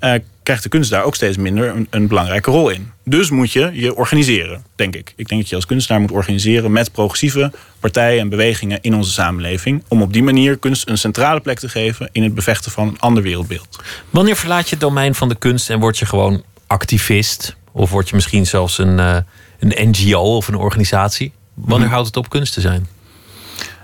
[0.00, 2.90] uh, krijgt de kunst daar ook steeds minder een, een, belangrijke rol in.
[3.04, 5.12] Dus moet je je organiseren, denk ik.
[5.16, 9.10] Ik denk dat je als kunstenaar moet organiseren met progressieve partijen en bewegingen in onze
[9.10, 9.84] samenleving.
[9.88, 12.98] Om op die manier kunst een centrale plek te geven in het bevechten van een
[12.98, 13.82] ander wereldbeeld.
[14.10, 17.55] Wanneer verlaat je het domein van de kunst en word je gewoon activist?
[17.76, 19.16] Of word je misschien zelfs een, uh,
[19.58, 21.32] een NGO of een organisatie?
[21.54, 21.94] Wanneer mhm.
[21.94, 22.86] houdt het op kunst te zijn?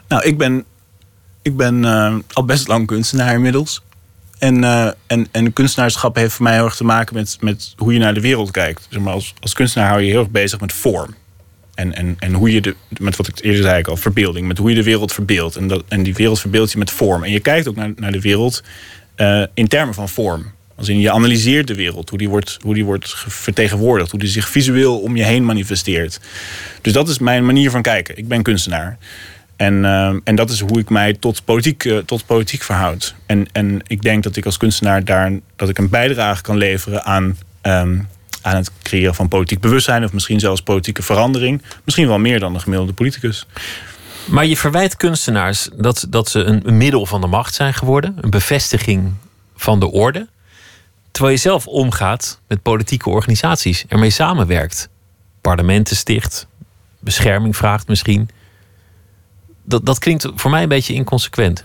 [0.09, 0.65] Nou, ik ben,
[1.43, 3.83] ik ben uh, al best lang kunstenaar inmiddels.
[4.39, 7.93] En, uh, en, en kunstenaarschap heeft voor mij heel erg te maken met, met hoe
[7.93, 8.87] je naar de wereld kijkt.
[8.91, 11.15] Zeg maar als, als kunstenaar hou je heel erg bezig met vorm.
[11.75, 14.47] En, en, en hoe je de, met wat ik eerder zei al, verbeelding.
[14.47, 15.57] Met hoe je de wereld verbeeldt.
[15.57, 17.25] En, dat, en die wereld verbeeld je met vorm.
[17.25, 18.63] En je kijkt ook naar, naar de wereld
[19.17, 20.53] uh, in termen van vorm.
[20.83, 24.29] Als in je analyseert de wereld, hoe die, wordt, hoe die wordt vertegenwoordigd, hoe die
[24.29, 26.21] zich visueel om je heen manifesteert.
[26.81, 28.17] Dus dat is mijn manier van kijken.
[28.17, 28.99] Ik ben kunstenaar.
[29.57, 33.15] En, uh, en dat is hoe ik mij tot politiek, uh, tot politiek verhoud.
[33.27, 37.05] En, en ik denk dat ik als kunstenaar daar dat ik een bijdrage kan leveren
[37.05, 37.25] aan,
[37.63, 38.09] um,
[38.41, 41.63] aan het creëren van politiek bewustzijn, of misschien zelfs politieke verandering.
[41.85, 43.47] Misschien wel meer dan een gemiddelde politicus.
[44.25, 48.31] Maar je verwijt kunstenaars dat, dat ze een middel van de macht zijn geworden, een
[48.31, 49.13] bevestiging
[49.57, 50.29] van de orde.
[51.13, 54.89] Terwijl je zelf omgaat met politieke organisaties, ermee samenwerkt.
[55.41, 56.47] parlementen sticht,
[56.99, 58.29] bescherming vraagt misschien.
[59.65, 61.65] Dat, dat klinkt voor mij een beetje inconsequent.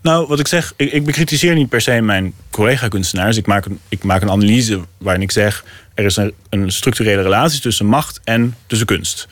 [0.00, 3.36] Nou, wat ik zeg, ik, ik bekritiseer niet per se mijn collega-kunstenaars.
[3.36, 5.64] Ik maak, een, ik maak een analyse waarin ik zeg...
[5.94, 9.28] er is een, een structurele relatie tussen macht en tussen kunst.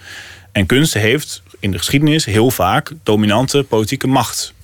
[0.53, 4.55] En kunst heeft in de geschiedenis heel vaak dominante politieke macht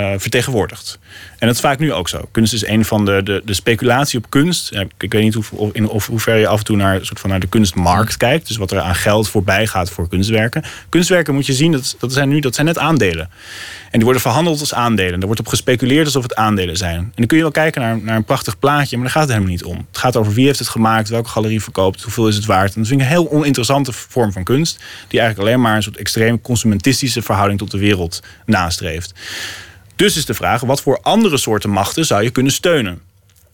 [0.00, 0.98] uh, vertegenwoordigd.
[1.38, 2.28] En dat is vaak nu ook zo.
[2.30, 4.72] Kunst is een van de, de, de speculatie op kunst.
[4.98, 7.20] Ik weet niet hoe, of, in, of hoe ver je af en toe naar, soort
[7.20, 8.46] van naar de kunstmarkt kijkt.
[8.46, 10.64] Dus wat er aan geld voorbij gaat voor kunstwerken.
[10.88, 13.30] Kunstwerken moet je zien, dat, dat, zijn nu, dat zijn net aandelen.
[13.84, 15.20] En die worden verhandeld als aandelen.
[15.20, 16.98] Er wordt op gespeculeerd alsof het aandelen zijn.
[16.98, 19.32] En dan kun je wel kijken naar, naar een prachtig plaatje, maar daar gaat het
[19.32, 19.76] helemaal niet om.
[19.88, 22.74] Het gaat over wie heeft het gemaakt, welke galerie verkoopt, hoeveel is het waard.
[22.74, 24.82] En dat vind ik een heel oninteressante vorm van kunst.
[25.08, 29.14] Die eigenlijk alleen maar een soort extreem consumentistische verhouding tot de wereld nastreeft.
[29.96, 33.00] Dus is de vraag, wat voor andere soorten machten zou je kunnen steunen?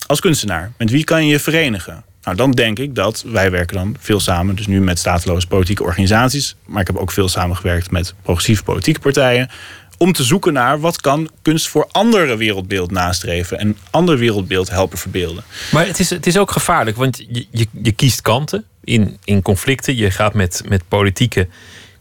[0.05, 2.03] Als kunstenaar, met wie kan je je verenigen?
[2.23, 5.83] Nou, dan denk ik dat wij werken dan veel samen, dus nu met stateloze politieke
[5.83, 9.49] organisaties, maar ik heb ook veel samengewerkt met progressieve politieke partijen,
[9.97, 14.97] om te zoeken naar wat kan kunst voor andere wereldbeeld nastreven en ander wereldbeeld helpen
[14.97, 15.43] verbeelden.
[15.71, 19.41] Maar het is, het is ook gevaarlijk, want je, je, je kiest kanten in, in
[19.41, 19.95] conflicten.
[19.95, 21.47] Je gaat met, met politieke,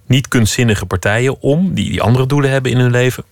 [0.07, 3.25] niet kunstzinnige partijen om, die, die andere doelen hebben in hun leven.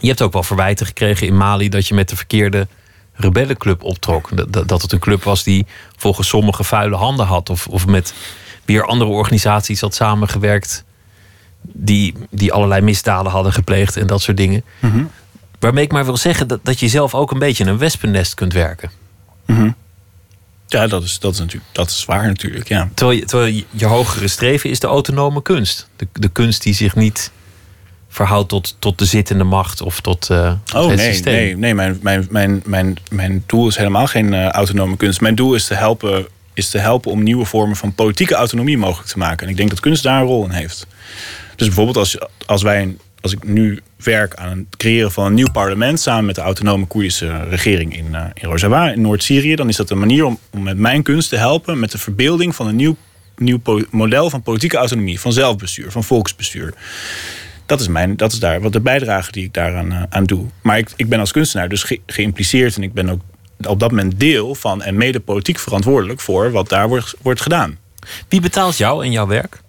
[0.00, 2.66] Je hebt ook wel verwijten gekregen in Mali dat je met de verkeerde
[3.14, 4.52] rebellenclub optrok.
[4.52, 7.50] Dat, dat het een club was die volgens sommigen vuile handen had.
[7.50, 8.14] Of, of met
[8.64, 10.84] weer andere organisaties had samengewerkt.
[11.62, 14.64] Die, die allerlei misdaden hadden gepleegd en dat soort dingen.
[14.78, 15.04] Mhm.
[15.58, 18.52] Waarmee ik maar wil zeggen dat, dat je zelf ook een beetje een wespennest kunt
[18.52, 18.90] werken.
[19.46, 19.70] Mhm.
[20.66, 22.68] Ja, dat is, dat, is natuurlijk, dat is waar natuurlijk.
[22.68, 22.88] Ja.
[22.94, 25.88] Terwijl, je, terwijl je, je hogere streven is de autonome kunst.
[25.96, 27.30] De, de kunst die zich niet
[28.12, 31.34] verhoudt tot, tot de zittende macht of tot, uh, oh, het nee, systeem.
[31.34, 35.20] Nee, nee mijn, mijn, mijn, mijn, mijn doel is helemaal geen uh, autonome kunst.
[35.20, 39.08] Mijn doel is te, helpen, is te helpen om nieuwe vormen van politieke autonomie mogelijk
[39.08, 39.44] te maken.
[39.44, 40.86] En ik denk dat kunst daar een rol in heeft.
[41.56, 45.50] Dus bijvoorbeeld als, als wij als ik nu werk aan het creëren van een nieuw
[45.50, 49.76] parlement samen met de autonome Koerdische regering in, uh, in Rojava, in Noord-Syrië, dan is
[49.76, 52.76] dat een manier om, om met mijn kunst te helpen met de verbeelding van een
[52.76, 52.96] nieuw,
[53.36, 56.74] nieuw model van politieke autonomie, van zelfbestuur, van volksbestuur
[57.70, 60.46] dat is, mijn, dat is daar wat de bijdrage die ik daaraan uh, aan doe.
[60.62, 63.20] Maar ik, ik ben als kunstenaar dus ge, geïmpliceerd en ik ben ook
[63.66, 67.78] op dat moment deel van en mede politiek verantwoordelijk voor wat daar wordt, wordt gedaan.
[68.28, 69.60] Wie betaalt jou en jouw werk?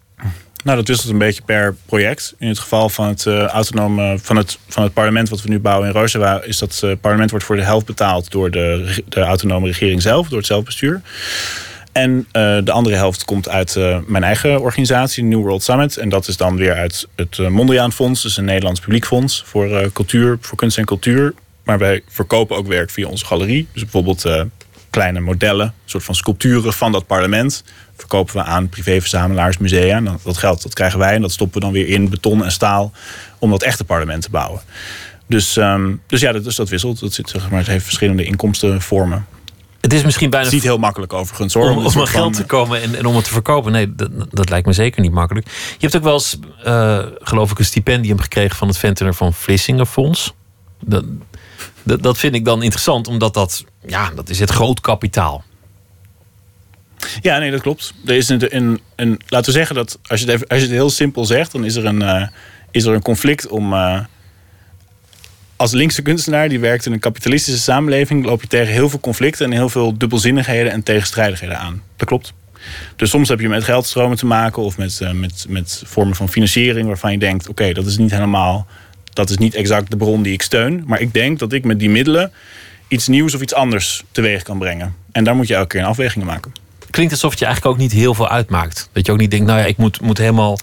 [0.63, 2.33] Nou, dat wisselt een beetje per project.
[2.37, 5.59] In het geval van het uh, autonome van het, van het parlement wat we nu
[5.59, 9.21] bouwen in Rojava, is dat het parlement wordt voor de helft betaald door de, de
[9.21, 11.01] autonome regering zelf, door het zelfbestuur.
[11.91, 12.23] En uh,
[12.63, 15.97] de andere helft komt uit uh, mijn eigen organisatie, New World Summit.
[15.97, 19.43] En dat is dan weer uit het uh, Mondriaan Fonds, dus een Nederlands publiek fonds
[19.45, 21.33] voor cultuur, voor kunst en cultuur.
[21.63, 23.67] Maar wij verkopen ook werk via onze galerie.
[23.73, 24.25] Dus bijvoorbeeld
[24.89, 27.63] kleine modellen, soort van sculpturen van dat parlement.
[27.95, 29.95] Verkopen we aan privéverzamelaars, musea.
[29.95, 32.51] En dat geld dat krijgen wij en dat stoppen we dan weer in beton en
[32.51, 32.91] staal
[33.39, 34.61] om dat echte parlement te bouwen.
[35.27, 36.99] Dus, um, dus ja, dat, dus dat wisselt.
[36.99, 39.25] Dat zit, zeg maar, het heeft verschillende inkomstenvormen.
[39.81, 40.45] Het is misschien bijna.
[40.45, 41.69] Het is niet heel makkelijk overigens hoor.
[41.69, 43.71] Om, om aan geld te komen en, en, om het te verkopen.
[43.71, 45.47] Nee, dat, dat lijkt me zeker niet makkelijk.
[45.47, 49.33] Je hebt ook wel eens, uh, geloof ik, een stipendium gekregen van het Ventner van
[49.33, 50.33] Vlissingen Fonds.
[50.79, 51.05] Dat,
[51.83, 55.43] dat, dat, vind ik dan interessant, omdat dat, ja, dat is het groot kapitaal.
[57.21, 57.93] Ja, nee, dat klopt.
[58.05, 60.65] Er is een, een, een laten we zeggen dat als je het, even, als je
[60.65, 62.27] het heel simpel zegt, dan is er een, uh,
[62.71, 63.73] is er een conflict om.
[63.73, 63.99] Uh,
[65.61, 69.45] als linkse kunstenaar die werkt in een kapitalistische samenleving, loop je tegen heel veel conflicten
[69.45, 71.81] en heel veel dubbelzinnigheden en tegenstrijdigheden aan.
[71.95, 72.33] Dat klopt.
[72.95, 76.29] Dus soms heb je met geldstromen te maken of met, uh, met, met vormen van
[76.29, 78.67] financiering waarvan je denkt: oké, dat is niet helemaal,
[79.13, 80.83] dat is niet exact de bron die ik steun.
[80.85, 82.31] Maar ik denk dat ik met die middelen
[82.87, 84.95] iets nieuws of iets anders teweeg kan brengen.
[85.11, 86.51] En daar moet je elke keer een afwegingen maken.
[86.89, 88.89] Klinkt alsof het je eigenlijk ook niet heel veel uitmaakt.
[88.91, 90.59] Dat je ook niet denkt: nou ja, ik moet, moet helemaal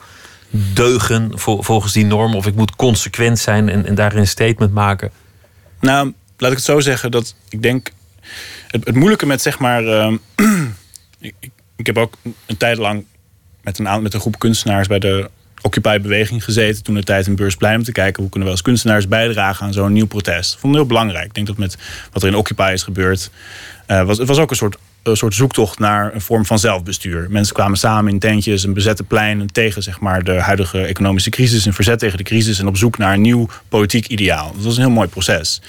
[0.51, 2.35] deugen volgens die norm?
[2.35, 5.11] Of ik moet consequent zijn en, en daarin een statement maken?
[5.81, 7.91] Nou, laat ik het zo zeggen dat ik denk.
[8.69, 9.85] Het, het moeilijke met zeg maar.
[11.21, 12.15] Uh, ik, ik, heb ook
[12.47, 13.05] een tijd lang
[13.63, 15.31] met een, met een groep kunstenaars bij de
[15.63, 16.83] Occupy-beweging gezeten.
[16.83, 19.73] Toen de tijd in Beursplein om te kijken hoe kunnen we als kunstenaars bijdragen aan
[19.73, 20.53] zo'n nieuw protest.
[20.53, 21.25] Ik vond het heel belangrijk.
[21.25, 21.77] Ik denk dat met
[22.13, 23.31] wat er in Occupy is gebeurd.
[23.89, 27.27] Uh, was, het was ook een soort een soort zoektocht naar een vorm van zelfbestuur.
[27.31, 31.65] Mensen kwamen samen in tentjes, een bezette plein tegen zeg maar, de huidige economische crisis,
[31.65, 34.53] een verzet tegen de crisis en op zoek naar een nieuw politiek ideaal.
[34.55, 35.63] Dat was een heel mooi proces.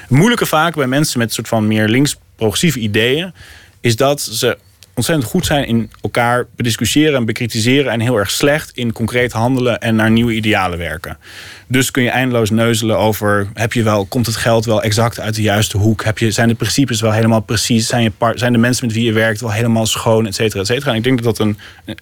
[0.00, 3.32] Het moeilijke vaak bij mensen met een soort van meer links-progressieve ideeën
[3.80, 4.58] is dat ze
[4.94, 7.92] ontzettend goed zijn in elkaar bediscussiëren en bekritiseren.
[7.92, 11.18] En heel erg slecht in concreet handelen en naar nieuwe idealen werken.
[11.66, 15.34] Dus kun je eindeloos neuzelen over: heb je wel, komt het geld wel exact uit
[15.34, 16.04] de juiste hoek?
[16.04, 17.86] Heb je, zijn de principes wel helemaal precies?
[17.86, 20.66] Zijn, je zijn de mensen met wie je werkt wel helemaal schoon, et cetera, et
[20.66, 20.90] cetera?
[20.90, 21.58] En ik denk dat dat, een,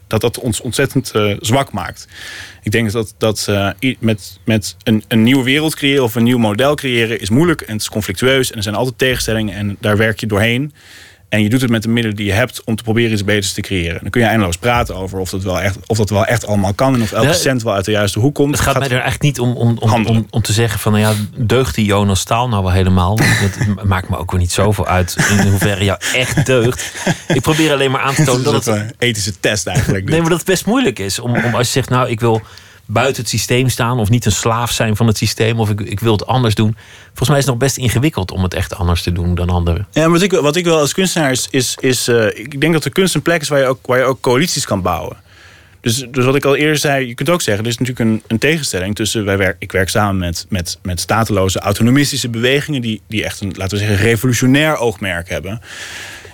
[0.07, 2.09] dat, dat ons ontzettend uh, zwak maakt.
[2.63, 6.39] Ik denk dat, dat uh, met, met een, een nieuwe wereld creëren of een nieuw
[6.39, 9.97] model creëren is moeilijk en het is conflictueus en er zijn altijd tegenstellingen en daar
[9.97, 10.73] werk je doorheen.
[11.31, 13.53] En je doet het met de middelen die je hebt om te proberen iets beters
[13.53, 14.01] te creëren.
[14.01, 16.75] Dan kun je eindeloos praten over of dat wel echt, of dat wel echt allemaal
[16.75, 16.95] kan.
[16.95, 18.51] En of elke cent wel uit de juiste hoek komt.
[18.51, 21.05] Het gaat, mij er eigenlijk niet om, om, om, om, om te zeggen van nou
[21.05, 23.17] ja, deugt die Jonas Staal nou wel helemaal?
[23.17, 26.93] Dat maakt me ook weer niet zoveel uit in hoeverre jou echt deugt.
[27.29, 28.67] Ik probeer alleen maar aan te tonen dat het...
[28.67, 30.09] een ethische test eigenlijk.
[30.09, 31.19] Nee, maar dat het best moeilijk is.
[31.19, 32.43] Om, om als je zegt, nou ik wil
[32.93, 36.01] buiten het systeem staan of niet een slaaf zijn van het systeem of ik, ik
[36.01, 36.77] wil het anders doen.
[37.07, 39.87] Volgens mij is het nog best ingewikkeld om het echt anders te doen dan anderen.
[39.91, 42.83] Ja, wat ik, wat ik wil als kunstenaar is, is, is uh, ik denk dat
[42.83, 45.17] de kunst een plek is waar je ook, waar je ook coalities kan bouwen.
[45.81, 48.23] Dus, dus wat ik al eerder zei, je kunt ook zeggen, er is natuurlijk een,
[48.27, 53.03] een tegenstelling tussen, wij werk, ik werk samen met, met, met stateloze autonomistische bewegingen die,
[53.09, 55.61] die echt een, laten we zeggen, revolutionair oogmerk hebben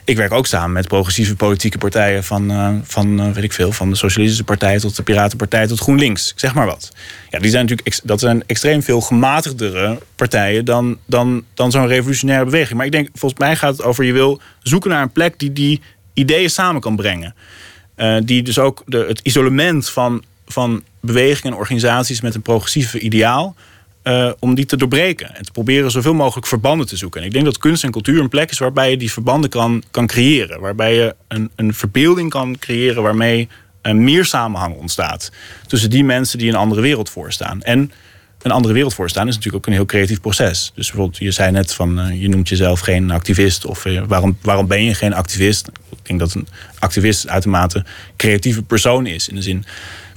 [0.06, 3.72] ik werk ook samen met progressieve politieke partijen van, uh, van uh, weet ik veel,
[3.72, 6.32] van de Socialistische Partij tot de Piratenpartij tot GroenLinks.
[6.36, 6.92] Zeg maar wat.
[7.30, 12.44] Ja, die zijn natuurlijk dat zijn extreem veel gematigdere partijen dan, dan, dan zo'n revolutionaire
[12.44, 12.76] beweging.
[12.76, 15.52] Maar ik denk, volgens mij gaat het over je wil zoeken naar een plek die
[15.52, 15.80] die
[16.14, 17.34] ideeën samen kan brengen.
[17.96, 22.98] Uh, die dus ook de, het isolement van, van bewegingen en organisaties met een progressieve
[22.98, 23.56] ideaal
[24.08, 25.34] uh, om die te doorbreken.
[25.34, 27.20] En te proberen zoveel mogelijk verbanden te zoeken.
[27.20, 29.82] En ik denk dat kunst en cultuur een plek is waarbij je die verbanden kan,
[29.90, 30.60] kan creëren.
[30.60, 33.48] Waarbij je een, een verbeelding kan creëren waarmee
[33.82, 35.32] een meer samenhang ontstaat.
[35.66, 37.62] Tussen die mensen die een andere wereld voorstaan.
[37.62, 37.92] En
[38.42, 40.72] een andere wereld voorstaan is natuurlijk ook een heel creatief proces.
[40.74, 43.64] Dus bijvoorbeeld, je zei net van uh, je noemt jezelf geen activist.
[43.64, 45.68] Of waarom, waarom ben je geen activist?
[45.90, 47.84] Ik denk dat een activist uitermate
[48.16, 49.28] creatieve persoon is.
[49.28, 49.64] In de zin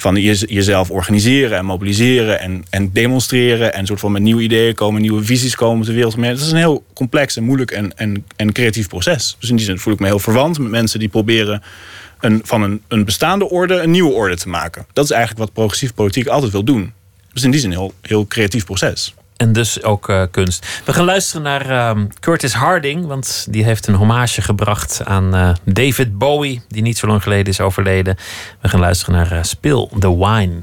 [0.02, 3.74] van je, jezelf organiseren en mobiliseren en, en demonstreren.
[3.74, 6.16] En soort van met nieuwe ideeën komen, nieuwe visies komen de wereld.
[6.22, 7.94] Dat is een heel complex en moeilijk en,
[8.36, 9.36] en, creatief proces.
[9.40, 11.64] Dus in die zin voel ik me heel verwant met mensen die proberen
[12.20, 14.86] een, van een, een bestaande orde een nieuwe orde te maken.
[14.94, 16.94] Dat is eigenlijk wat progressief politiek altijd wil doen.
[17.34, 19.14] Dus in die zin een heel, heel creatief proces.
[19.40, 20.82] En dus ook uh, kunst.
[20.86, 25.50] We gaan luisteren naar uh, Curtis Harding, want die heeft een hommage gebracht aan uh,
[25.64, 28.18] David Bowie, die niet zo lang geleden is overleden.
[28.62, 30.62] We gaan luisteren naar Spill the Wine.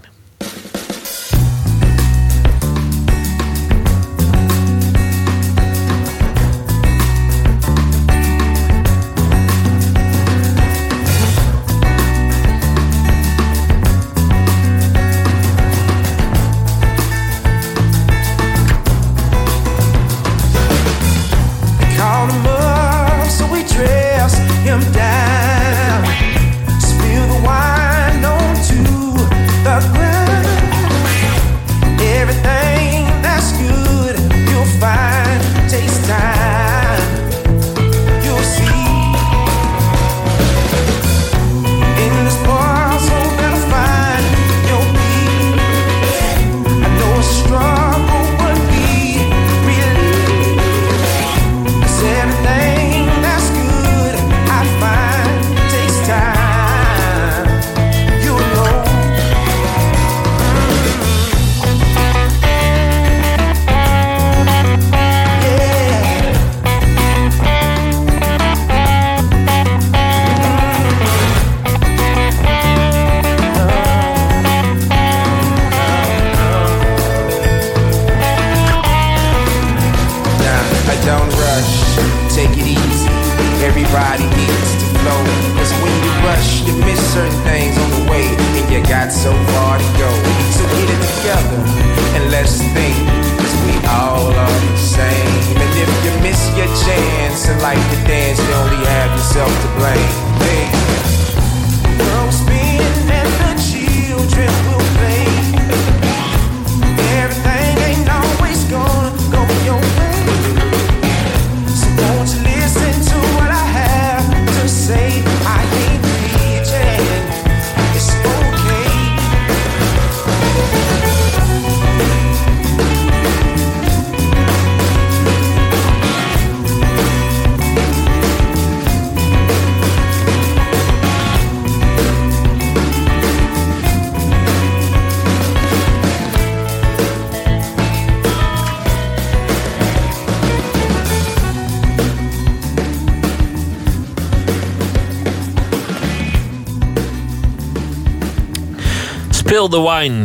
[97.77, 100.56] life to dance, you only have yourself to blame.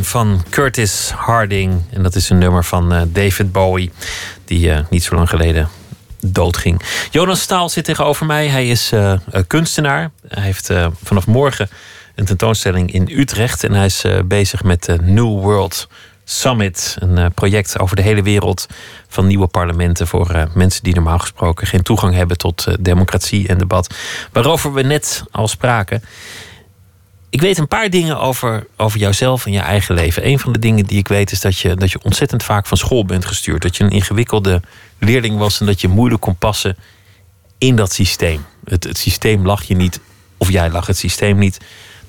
[0.01, 1.81] Van Curtis Harding.
[1.89, 3.91] En dat is een nummer van uh, David Bowie,
[4.45, 5.69] die uh, niet zo lang geleden
[6.19, 6.81] doodging.
[7.11, 8.47] Jonas Staal zit tegenover mij.
[8.47, 9.13] Hij is uh,
[9.47, 10.11] kunstenaar.
[10.27, 10.69] Hij heeft
[11.03, 11.69] vanaf morgen
[12.15, 13.63] een tentoonstelling in Utrecht.
[13.63, 15.87] En hij is bezig met de New World
[16.23, 16.95] Summit.
[16.99, 18.67] Een project over de hele wereld
[19.07, 23.95] van nieuwe parlementen voor mensen die normaal gesproken geen toegang hebben tot democratie en debat.
[24.31, 26.03] Waarover we net al spraken.
[27.31, 30.27] Ik weet een paar dingen over, over jouzelf en je eigen leven.
[30.27, 32.77] Een van de dingen die ik weet is dat je, dat je ontzettend vaak van
[32.77, 33.61] school bent gestuurd.
[33.61, 34.61] Dat je een ingewikkelde
[34.99, 36.77] leerling was en dat je moeilijk kon passen
[37.57, 38.45] in dat systeem.
[38.63, 39.99] Het, het systeem lag je niet,
[40.37, 41.59] of jij lag het systeem niet.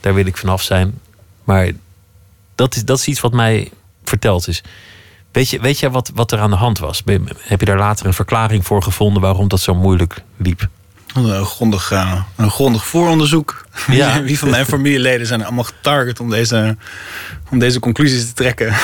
[0.00, 0.98] Daar wil ik vanaf zijn.
[1.44, 1.70] Maar
[2.54, 3.70] dat is, dat is iets wat mij
[4.04, 4.62] verteld is.
[5.32, 7.02] Weet je, weet jij wat, wat er aan de hand was?
[7.38, 10.68] Heb je daar later een verklaring voor gevonden waarom dat zo moeilijk liep?
[11.14, 13.66] Een grondig, uh, een grondig vooronderzoek.
[13.86, 14.22] Ja.
[14.22, 16.76] Wie van mijn familieleden zijn allemaal getarget om deze,
[17.52, 18.74] om deze conclusies te trekken.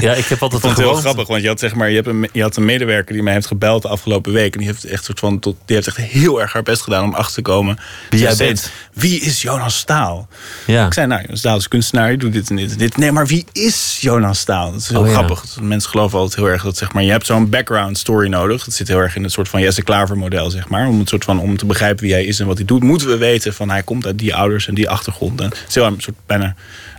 [0.00, 1.94] Ja, ik heb altijd ik vond het heel grappig, want je had, zeg maar, je,
[1.94, 4.52] hebt een, je had een medewerker die mij heeft gebeld de afgelopen week.
[4.52, 7.04] En die heeft echt, soort van, tot, die heeft echt heel erg haar best gedaan
[7.04, 7.78] om achter te komen.
[8.10, 8.70] Wie jij bent.
[8.92, 10.28] Wie is Jonas Staal?
[10.66, 10.86] Ja.
[10.86, 12.96] Ik zei, nou, Jonas Staal is kunstenaar, je doet dit en dit en dit.
[12.96, 14.72] Nee, maar wie is Jonas Staal?
[14.72, 15.60] Dat is heel oh, grappig.
[15.60, 18.64] Mensen geloven altijd heel erg dat, zeg maar, je hebt zo'n background story nodig.
[18.64, 20.88] Dat zit heel erg in het soort van Jesse Klaver model, zeg maar.
[20.88, 23.08] Om, het soort van, om te begrijpen wie hij is en wat hij doet, moeten
[23.08, 25.40] we weten van hij komt uit die ouders en die achtergrond.
[25.40, 26.54] En het is heel een soort bijna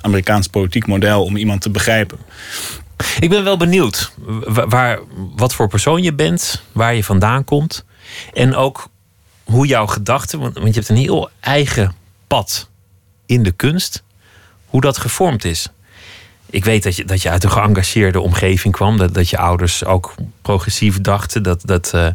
[0.08, 2.18] Amerikaans politiek model om iemand te begrijpen.
[3.20, 4.12] Ik ben wel benieuwd
[4.46, 5.00] waar,
[5.36, 7.86] wat voor persoon je bent, waar je vandaan komt.
[8.34, 8.90] En ook
[9.44, 11.94] hoe jouw gedachten, want, want je hebt een heel eigen
[12.28, 12.70] pad
[13.26, 14.04] in de kunst,
[14.66, 15.70] hoe dat gevormd is.
[16.50, 18.98] Ik weet dat je, dat je uit een geëngageerde omgeving kwam.
[18.98, 21.44] Dat, dat je ouders ook progressief dachten.
[21.44, 22.08] Dat, dat uh,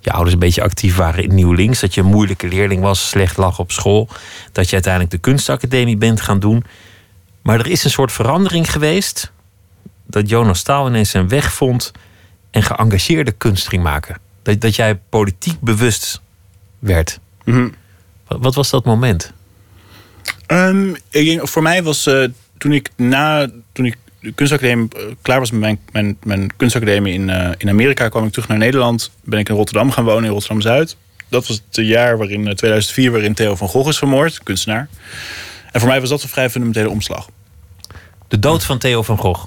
[0.00, 1.80] je ouders een beetje actief waren in Nieuw Links.
[1.80, 4.08] Dat je een moeilijke leerling was, slecht lag op school.
[4.52, 6.64] Dat je uiteindelijk de kunstacademie bent gaan doen.
[7.42, 9.32] Maar er is een soort verandering geweest.
[10.06, 11.92] Dat Jonas Staal ineens zijn weg vond
[12.50, 14.18] en geëngageerde kunst ging maken.
[14.42, 16.20] Dat, dat jij politiek bewust
[16.78, 17.18] werd.
[17.44, 17.68] Mhm.
[18.26, 19.32] wat, wat, was dat moment?
[20.46, 22.24] Um, ik, voor mij was uh,
[22.58, 27.14] toen ik na toen ik de kunstacademie uh, klaar was met mijn, mijn, mijn kunstacademie
[27.14, 29.10] in, uh, in Amerika, kwam ik terug naar Nederland.
[29.24, 30.96] Ben ik in Rotterdam gaan wonen, in Rotterdam Zuid.
[31.28, 34.88] Dat was het jaar waarin 2004, waarin Theo van Gogh is vermoord, kunstenaar.
[35.70, 37.28] En voor mij was dat een vrij fundamentele omslag.
[38.28, 39.46] De dood van Theo van Gogh.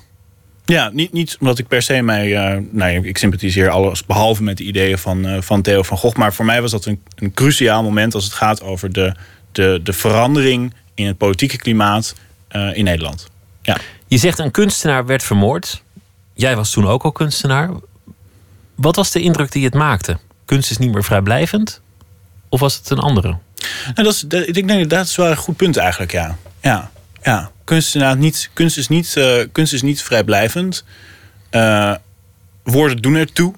[0.66, 2.56] Ja, niet, niet omdat ik per se mij.
[2.56, 6.18] Uh, nou, ik sympathiseer alles behalve met de ideeën van, uh, van Theo van Gogh.
[6.18, 9.16] Maar voor mij was dat een, een cruciaal moment als het gaat over de,
[9.52, 12.16] de, de verandering in het politieke klimaat
[12.52, 13.28] uh, in Nederland.
[13.62, 13.78] Ja.
[14.08, 15.84] Je zegt een kunstenaar werd vermoord.
[16.34, 17.70] Jij was toen ook al kunstenaar.
[18.76, 20.18] Wat was de indruk die het maakte?
[20.46, 21.82] Kunst is niet meer vrijblijvend?
[22.50, 23.38] Of was het een andere?
[23.96, 26.38] Nou, dat is, dat, ik denk dat is wel een goed punt eigenlijk, ja.
[26.62, 27.52] Ja, ja.
[27.64, 30.84] Kunst, is niet, kunst, is niet, uh, kunst is niet vrijblijvend.
[31.52, 31.96] Uh,
[32.64, 33.54] woorden doen ertoe.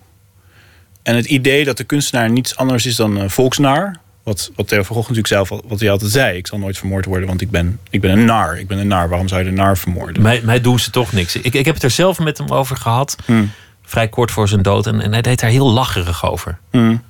[1.03, 4.01] En het idee dat de kunstenaar niets anders is dan een volksnaar...
[4.23, 6.37] Wat, wat Theo van Gogh natuurlijk zelf wat hij altijd zei.
[6.37, 8.59] Ik zal nooit vermoord worden, want ik ben, ik ben een nar.
[8.59, 9.09] Ik ben een nar.
[9.09, 10.21] Waarom zou je de nar vermoorden?
[10.21, 11.35] Mij, mij doen ze toch niks.
[11.35, 13.15] Ik, ik heb het er zelf met hem over gehad.
[13.25, 13.51] Hmm.
[13.81, 14.87] Vrij kort voor zijn dood.
[14.87, 16.57] En, en hij deed daar heel lacherig over.
[16.71, 17.03] Hmm.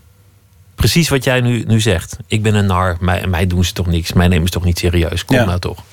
[0.75, 2.17] Precies wat jij nu, nu zegt.
[2.27, 2.97] Ik ben een nar.
[2.99, 4.13] Mij, mij doen ze toch niks.
[4.13, 5.25] Mij nemen ze toch niet serieus.
[5.25, 5.83] Kom nou toch.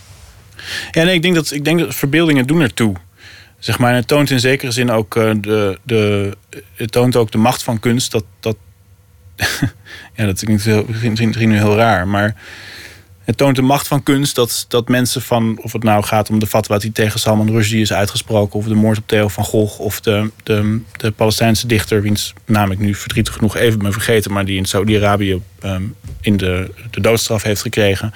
[0.90, 2.94] Ja, nee, ik denk dat, ik denk dat verbeeldingen doen ertoe.
[3.58, 6.36] Zeg maar, en het toont in zekere zin ook uh, de, de,
[6.74, 8.12] het toont ook de macht van kunst.
[8.12, 8.56] Dat, dat,
[10.16, 12.36] ja, dat klinkt heel, misschien nu heel raar, maar
[13.30, 16.38] het toont de macht van kunst dat, dat mensen van, of het nou gaat om
[16.38, 19.80] de fatwa die tegen Salman Rushdie is uitgesproken, of de moord op Theo van Gogh,
[19.80, 24.32] of de, de, de Palestijnse dichter, wiens naam ik nu verdrietig genoeg even ben vergeten,
[24.32, 28.12] maar die in Saudi-Arabië um, in de, de doodstraf heeft gekregen.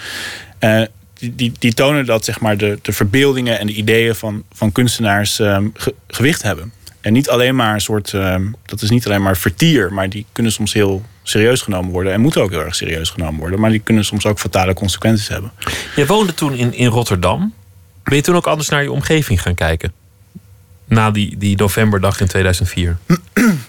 [0.61, 0.83] Uh,
[1.15, 4.73] die, die, die, tonen dat zeg maar, de, de verbeeldingen en de ideeën van, van
[4.73, 6.73] kunstenaars ge, gewicht hebben.
[7.01, 10.27] En niet alleen maar een soort, um, dat is niet alleen maar vertier, maar die
[10.33, 12.13] kunnen soms heel serieus genomen worden.
[12.13, 13.61] En moeten ook heel erg serieus genomen worden.
[13.61, 15.53] Maar die kunnen soms ook fatale consequenties hebben.
[15.97, 17.53] Jij woonde toen in, in Rotterdam.
[18.03, 19.93] Ben je toen ook anders naar je omgeving gaan kijken?
[20.87, 22.97] Na die, die novemberdag in 2004?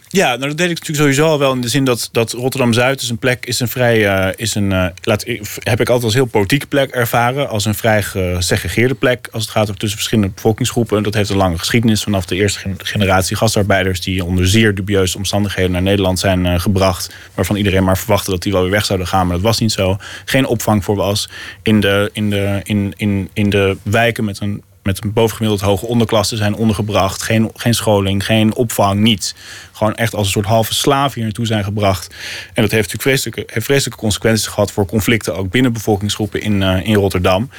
[0.07, 2.73] Ja, nou dat deed ik natuurlijk sowieso al wel in de zin dat, dat Rotterdam
[2.73, 5.23] Zuid is een plek, is een vrij, uh, is een, uh, laat,
[5.63, 7.49] heb ik altijd als heel politieke plek ervaren.
[7.49, 9.27] Als een vrij gesegregeerde plek.
[9.31, 11.03] Als het gaat over tussen verschillende bevolkingsgroepen.
[11.03, 14.01] Dat heeft een lange geschiedenis vanaf de eerste generatie gastarbeiders.
[14.01, 17.13] die onder zeer dubieuze omstandigheden naar Nederland zijn gebracht.
[17.33, 19.27] Waarvan iedereen maar verwachtte dat die wel weer weg zouden gaan.
[19.27, 19.97] Maar dat was niet zo.
[20.25, 21.29] Geen opvang voor was.
[21.61, 25.85] In de, in de, in, in, in de wijken met een met een bovengemiddeld hoge
[25.85, 27.21] onderklasse zijn ondergebracht.
[27.21, 29.35] Geen, geen scholing, geen opvang, niets.
[29.71, 32.07] Gewoon echt als een soort halve slaaf hier naartoe zijn gebracht.
[32.53, 36.61] En dat heeft natuurlijk vreselijke, heeft vreselijke consequenties gehad voor conflicten ook binnen bevolkingsgroepen in,
[36.61, 37.49] uh, in Rotterdam.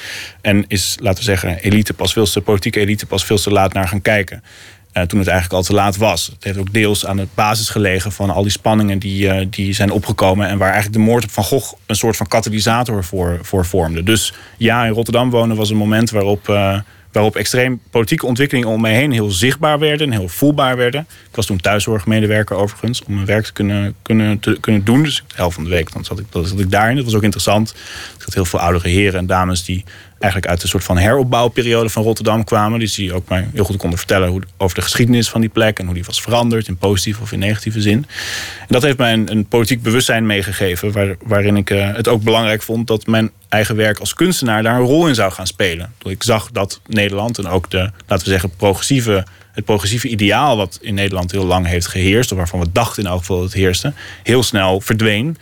[0.41, 3.73] En is, laten we zeggen, elite pas veel te, politieke elite pas veel te laat
[3.73, 4.43] naar gaan kijken.
[4.93, 6.27] Uh, toen het eigenlijk al te laat was.
[6.27, 9.73] Het heeft ook deels aan de basis gelegen van al die spanningen die, uh, die
[9.73, 10.49] zijn opgekomen.
[10.49, 14.03] En waar eigenlijk de moord op Van Gogh een soort van katalysator voor, voor vormde.
[14.03, 16.49] Dus ja, in Rotterdam wonen was een moment waarop
[17.17, 21.01] waarop extreem politieke ontwikkelingen om mij heen heel zichtbaar werden en heel voelbaar werden.
[21.31, 25.03] Ik was toen thuiszorgmedewerker overigens, om mijn werk te kunnen, kunnen, te kunnen doen.
[25.03, 26.97] Dus de helft van de week dan zat ik, dat zat ik daarin.
[26.97, 27.75] Dat was ook interessant.
[28.17, 29.85] Ik had heel veel oudere heren en dames die
[30.19, 32.79] eigenlijk uit een soort van heropbouwperiode van Rotterdam kwamen.
[32.79, 35.85] Dus die ook mij heel goed konden vertellen over de geschiedenis van die plek en
[35.85, 38.07] hoe die was veranderd in positieve of in negatieve zin.
[38.59, 42.63] En dat heeft mij een, politiek bewustzijn meegegeven, waar, waarin ik uh, het ook belangrijk
[42.63, 45.93] vond dat mijn eigen werk als kunstenaar daar een rol in zou gaan spelen.
[46.03, 49.25] Ik zag dat Nederland en ook de, laten we zeggen, progressieve
[49.57, 53.09] het progressieve ideaal wat in Nederland heel lang heeft geheerst, of waarvan we dachten in
[53.09, 53.93] elk geval dat het heerste,
[54.23, 55.37] heel snel verdween.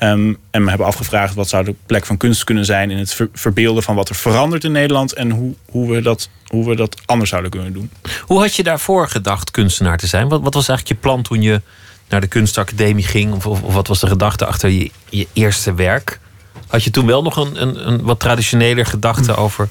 [0.00, 3.14] Um, en me hebben afgevraagd wat zou de plek van kunst kunnen zijn in het
[3.14, 6.76] ver verbeelden van wat er verandert in Nederland en hoe, hoe, we dat, hoe we
[6.76, 7.90] dat anders zouden kunnen doen.
[8.22, 10.28] Hoe had je daarvoor gedacht kunstenaar te zijn?
[10.28, 11.60] Wat, wat was eigenlijk je plan toen je
[12.08, 13.32] naar de kunstacademie ging?
[13.32, 16.20] Of, of, of wat was de gedachte achter je, je eerste werk?
[16.66, 19.68] Had je toen wel nog een, een, een wat traditioneler gedachte over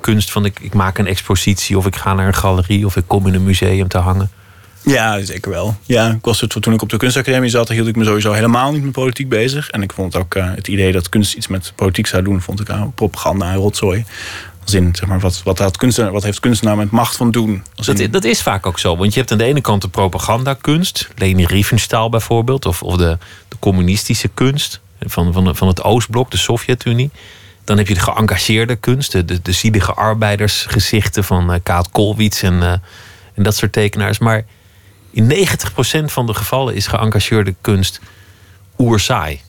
[0.00, 0.32] kunst?
[0.32, 3.26] Van ik, ik maak een expositie of ik ga naar een galerie of ik kom
[3.26, 4.30] in een museum te hangen?
[4.84, 5.76] Ja, zeker wel.
[5.82, 8.72] Ja, ik was het, toen ik op de kunstacademie zat, hield ik me sowieso helemaal
[8.72, 9.70] niet met politiek bezig.
[9.70, 12.60] En ik vond ook uh, het idee dat kunst iets met politiek zou doen, vond
[12.60, 14.04] ik uh, propaganda en rotzooi.
[14.62, 17.62] Als in, zeg maar, wat, wat, had kunstenaar, wat heeft kunstenaar met macht van doen?
[17.76, 18.10] Als dat, in...
[18.10, 18.96] dat is vaak ook zo.
[18.96, 23.18] Want je hebt aan de ene kant de propagandakunst, Leni Riefenstahl bijvoorbeeld, of, of de,
[23.48, 27.10] de communistische kunst van, van, van het Oostblok, de Sovjet-Unie.
[27.64, 32.42] Dan heb je de geëngageerde kunst, de, de, de zielige arbeidersgezichten van uh, Kaat Kolwitz
[32.42, 32.72] en, uh,
[33.34, 34.18] en dat soort tekenaars.
[34.18, 34.44] Maar
[35.14, 35.46] in
[36.00, 38.00] 90% van de gevallen is geëngageerde kunst
[38.78, 39.40] oerzaai.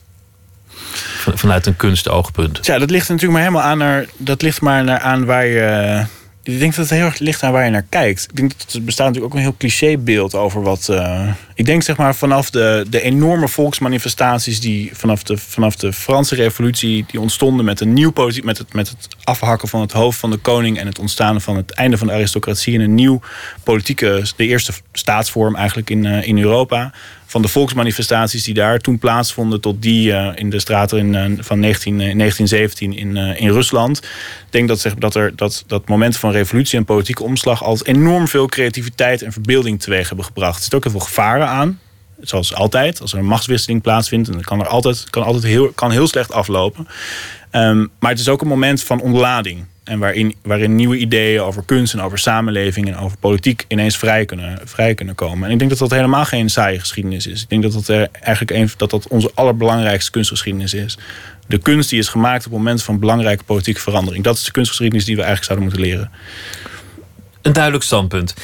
[1.18, 2.66] Van, vanuit een kunstoogpunt.
[2.66, 6.04] Ja, dat ligt natuurlijk maar helemaal aan naar, dat ligt maar naar aan waar je.
[6.46, 8.22] Ik denk dat het heel erg ligt aan waar je naar kijkt.
[8.22, 10.88] Ik denk dat er bestaat natuurlijk ook een heel clichébeeld over wat.
[10.90, 15.92] Uh, ik denk zeg maar vanaf de, de enorme volksmanifestaties die vanaf de, vanaf de
[15.92, 19.92] Franse revolutie die ontstonden met een nieuw politiek, met het, met het afhakken van het
[19.92, 22.94] hoofd van de koning en het ontstaan van het einde van de aristocratie en een
[22.94, 23.20] nieuw
[23.62, 26.92] politieke, de eerste staatsvorm eigenlijk in, uh, in Europa
[27.26, 31.38] van de volksmanifestaties die daar toen plaatsvonden tot die uh, in de straten in, uh,
[31.42, 33.98] van 19, uh, 1917 in, in Rusland.
[33.98, 34.04] Ik
[34.50, 38.28] denk dat, zeg, dat er dat, dat moment van revolutie en politieke omslag altijd enorm
[38.28, 40.56] veel creativiteit en verbeelding teweeg hebben gebracht.
[40.56, 41.80] Er zit ook heel veel gevaren aan.
[42.20, 45.90] Zoals altijd, als er een machtswisseling plaatsvindt, dan kan er altijd, kan altijd heel, kan
[45.90, 46.88] heel slecht aflopen.
[47.52, 49.64] Um, maar het is ook een moment van ontlading.
[49.86, 54.24] En waarin, waarin nieuwe ideeën over kunst en over samenleving en over politiek ineens vrij
[54.24, 55.46] kunnen, vrij kunnen komen.
[55.46, 57.42] En ik denk dat dat helemaal geen saaie geschiedenis is.
[57.42, 60.98] Ik denk dat dat er eigenlijk een, dat dat onze allerbelangrijkste kunstgeschiedenis is.
[61.46, 64.24] De kunst die is gemaakt op het moment van belangrijke politieke verandering.
[64.24, 66.10] Dat is de kunstgeschiedenis die we eigenlijk zouden moeten leren.
[67.42, 68.34] Een duidelijk standpunt.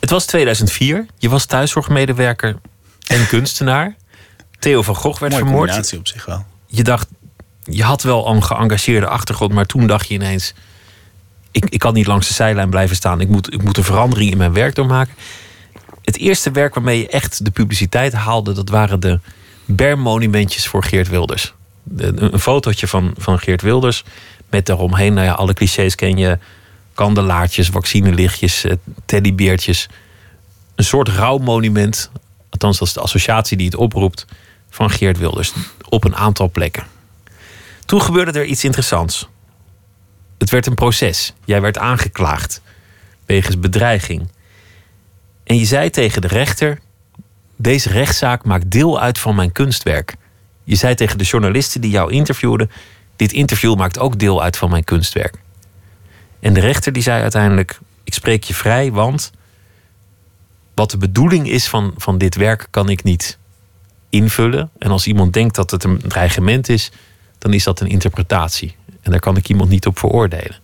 [0.00, 1.06] Het was 2004.
[1.18, 2.56] Je was thuiszorgmedewerker
[3.06, 3.96] en kunstenaar.
[4.58, 5.66] Theo van Gogh werd Mooie vermoord.
[5.66, 6.44] combinatie op zich wel.
[6.66, 7.08] Je dacht,
[7.64, 10.54] je had wel een geëngageerde achtergrond, maar toen dacht je ineens:
[11.50, 13.20] ik, ik kan niet langs de zijlijn blijven staan.
[13.20, 15.14] Ik moet, ik moet een verandering in mijn werk doormaken.
[16.02, 19.20] Het eerste werk waarmee je echt de publiciteit haalde, dat waren de
[19.64, 21.54] bermmonumentjes voor Geert Wilders.
[21.82, 24.04] De, een fotootje van, van Geert Wilders
[24.50, 26.38] met daaromheen, nou ja, alle clichés ken je:
[26.94, 28.72] kandelaartjes, vaccinelichtjes, eh,
[29.04, 29.88] teddybeertjes.
[30.74, 32.10] Een soort rouwmonument,
[32.50, 34.26] althans dat is de associatie die het oproept,
[34.70, 35.52] van Geert Wilders
[35.88, 36.84] op een aantal plekken.
[37.84, 39.28] Toen gebeurde er iets interessants.
[40.40, 41.34] Het werd een proces.
[41.44, 42.62] Jij werd aangeklaagd
[43.26, 44.28] wegens bedreiging.
[45.44, 46.78] En je zei tegen de rechter:
[47.56, 50.16] Deze rechtszaak maakt deel uit van mijn kunstwerk.
[50.64, 52.70] Je zei tegen de journalisten die jou interviewden:
[53.16, 55.34] Dit interview maakt ook deel uit van mijn kunstwerk.
[56.40, 59.30] En de rechter die zei uiteindelijk: Ik spreek je vrij, want
[60.74, 63.38] wat de bedoeling is van, van dit werk kan ik niet
[64.08, 64.70] invullen.
[64.78, 66.90] En als iemand denkt dat het een dreigement is,
[67.38, 68.76] dan is dat een interpretatie.
[69.10, 70.56] En daar kan ik iemand niet op veroordelen.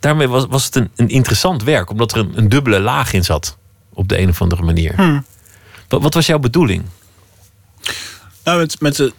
[0.00, 3.24] Daarmee was, was het een, een interessant werk, omdat er een, een, dubbele laag in
[3.24, 3.56] zat.
[3.92, 4.94] Op de een of andere manier.
[4.94, 5.24] Hmm.
[5.88, 6.84] Wat, wat, was jouw bedoeling?
[8.44, 9.12] Nou, met, met de,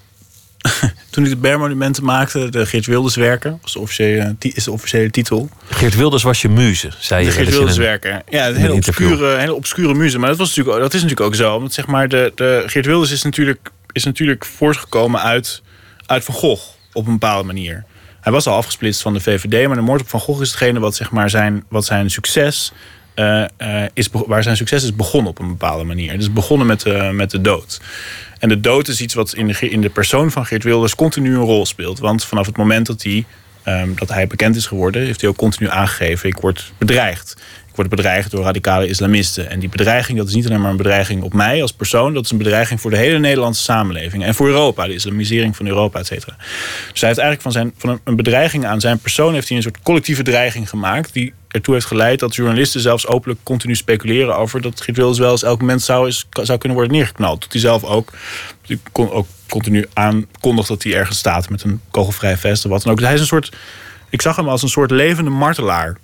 [1.09, 5.09] toen ik de Bermonumenten maakte, de Geert Wilders werken, was de officiële, is de officiële
[5.09, 5.49] titel.
[5.69, 7.31] Geert Wilders was je muze, zei je.
[7.31, 8.23] Geert Wilders werken.
[8.29, 10.19] Ja, een hele obscure, hele obscure muze.
[10.19, 11.59] Maar dat, was natuurlijk, dat is natuurlijk ook zo.
[11.59, 15.61] Want zeg maar, de, de Geert Wilders is natuurlijk, is natuurlijk voortgekomen uit,
[16.05, 17.83] uit Van Gogh op een bepaalde manier.
[18.21, 20.79] hij was al afgesplitst van de VVD, maar de moord op Van Gogh is hetgene
[20.79, 22.71] wat, zeg maar, zijn, wat zijn succes.
[23.15, 23.45] Uh,
[23.93, 26.11] is, waar zijn succes is begonnen op een bepaalde manier.
[26.11, 27.81] Het is begonnen met, uh, met de dood.
[28.39, 31.35] En de dood is iets wat in de, in de persoon van Geert Wilders continu
[31.35, 31.99] een rol speelt.
[31.99, 33.25] Want vanaf het moment dat hij,
[33.65, 37.35] um, dat hij bekend is geworden, heeft hij ook continu aangegeven: ik word bedreigd.
[37.75, 39.49] Ik word bedreigd door radicale islamisten.
[39.49, 42.23] En die bedreiging, dat is niet alleen maar een bedreiging op mij als persoon, dat
[42.23, 44.23] is een bedreiging voor de hele Nederlandse samenleving.
[44.23, 46.35] En voor Europa, de islamisering van Europa, et cetera.
[46.91, 49.63] Dus hij heeft eigenlijk van, zijn, van een bedreiging aan zijn persoon heeft hij een
[49.63, 51.13] soort collectieve dreiging gemaakt.
[51.13, 55.43] Die ertoe heeft geleid dat journalisten zelfs openlijk continu speculeren over dat Geert wel eens
[55.43, 57.41] elk moment zou, is, zou kunnen worden neergeknald.
[57.41, 58.11] Dat hij zelf ook,
[58.65, 62.83] die kon ook continu aankondigt dat hij ergens staat met een kogelvrij vest of wat
[62.83, 62.97] dan ook.
[62.97, 63.55] Dus hij is een soort,
[64.09, 65.97] ik zag hem als een soort levende martelaar.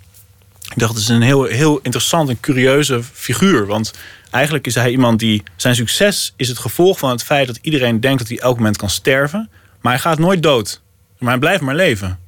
[0.62, 3.66] Ik dacht, het is een heel, heel interessant en curieuze figuur.
[3.66, 3.92] Want
[4.30, 5.42] eigenlijk is hij iemand die.
[5.56, 8.76] Zijn succes is het gevolg van het feit dat iedereen denkt dat hij elk moment
[8.76, 9.50] kan sterven.
[9.80, 10.80] Maar hij gaat nooit dood.
[11.18, 12.18] Maar hij blijft maar leven.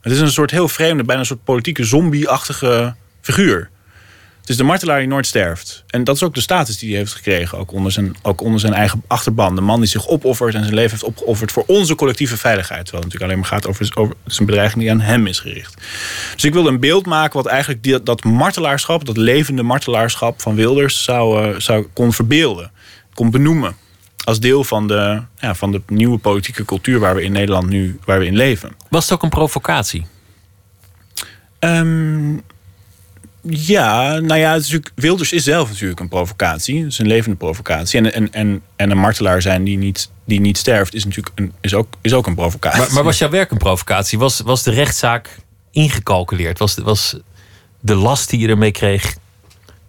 [0.00, 3.70] Het is een soort heel vreemde, bijna een soort politieke zombie-achtige figuur.
[4.44, 5.84] Het is de martelaar die nooit sterft.
[5.86, 8.60] En dat is ook de status die hij heeft gekregen, ook onder zijn, ook onder
[8.60, 9.54] zijn eigen achterban.
[9.54, 12.84] De man die zich opoffert en zijn leven heeft opgeofferd voor onze collectieve veiligheid.
[12.84, 15.74] Terwijl het natuurlijk alleen maar gaat over, over zijn bedreiging die aan hem is gericht.
[16.34, 20.54] Dus ik wilde een beeld maken wat eigenlijk die, dat martelaarschap, dat levende martelaarschap van
[20.54, 22.70] Wilders zou, uh, zou kon verbeelden,
[23.14, 23.76] kon benoemen.
[24.24, 27.98] Als deel van de, ja, van de nieuwe politieke cultuur waar we in Nederland nu
[28.04, 28.72] waar we in leven.
[28.88, 30.06] Was het ook een provocatie?
[31.60, 32.42] Um,
[33.48, 36.82] ja, nou ja, is Wilders is zelf natuurlijk een provocatie.
[36.82, 37.98] Het is een levende provocatie.
[37.98, 41.52] En, en, en, en een martelaar zijn die niet, die niet sterft, is natuurlijk een,
[41.60, 42.80] is ook, is ook een provocatie.
[42.80, 44.18] Maar, maar was jouw werk een provocatie?
[44.18, 45.38] Was, was de rechtszaak
[45.70, 46.58] ingecalculeerd?
[46.58, 47.16] Was, was
[47.80, 49.16] de last die je ermee kreeg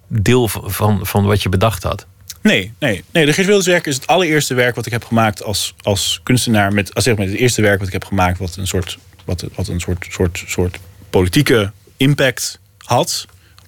[0.08, 2.06] deel van, van wat je bedacht had?
[2.42, 3.26] Nee, nee, nee.
[3.26, 6.74] De Geert Wilders werk is het allereerste werk wat ik heb gemaakt als, als kunstenaar.
[6.74, 9.46] Met, als zeg maar, het eerste werk wat ik heb gemaakt wat een soort, wat,
[9.56, 10.80] wat een soort, soort, soort
[11.10, 13.26] politieke impact had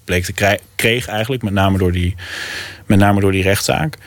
[0.08, 2.14] bleek te kreeg eigenlijk, met name door die,
[2.86, 3.98] met name door die rechtszaak.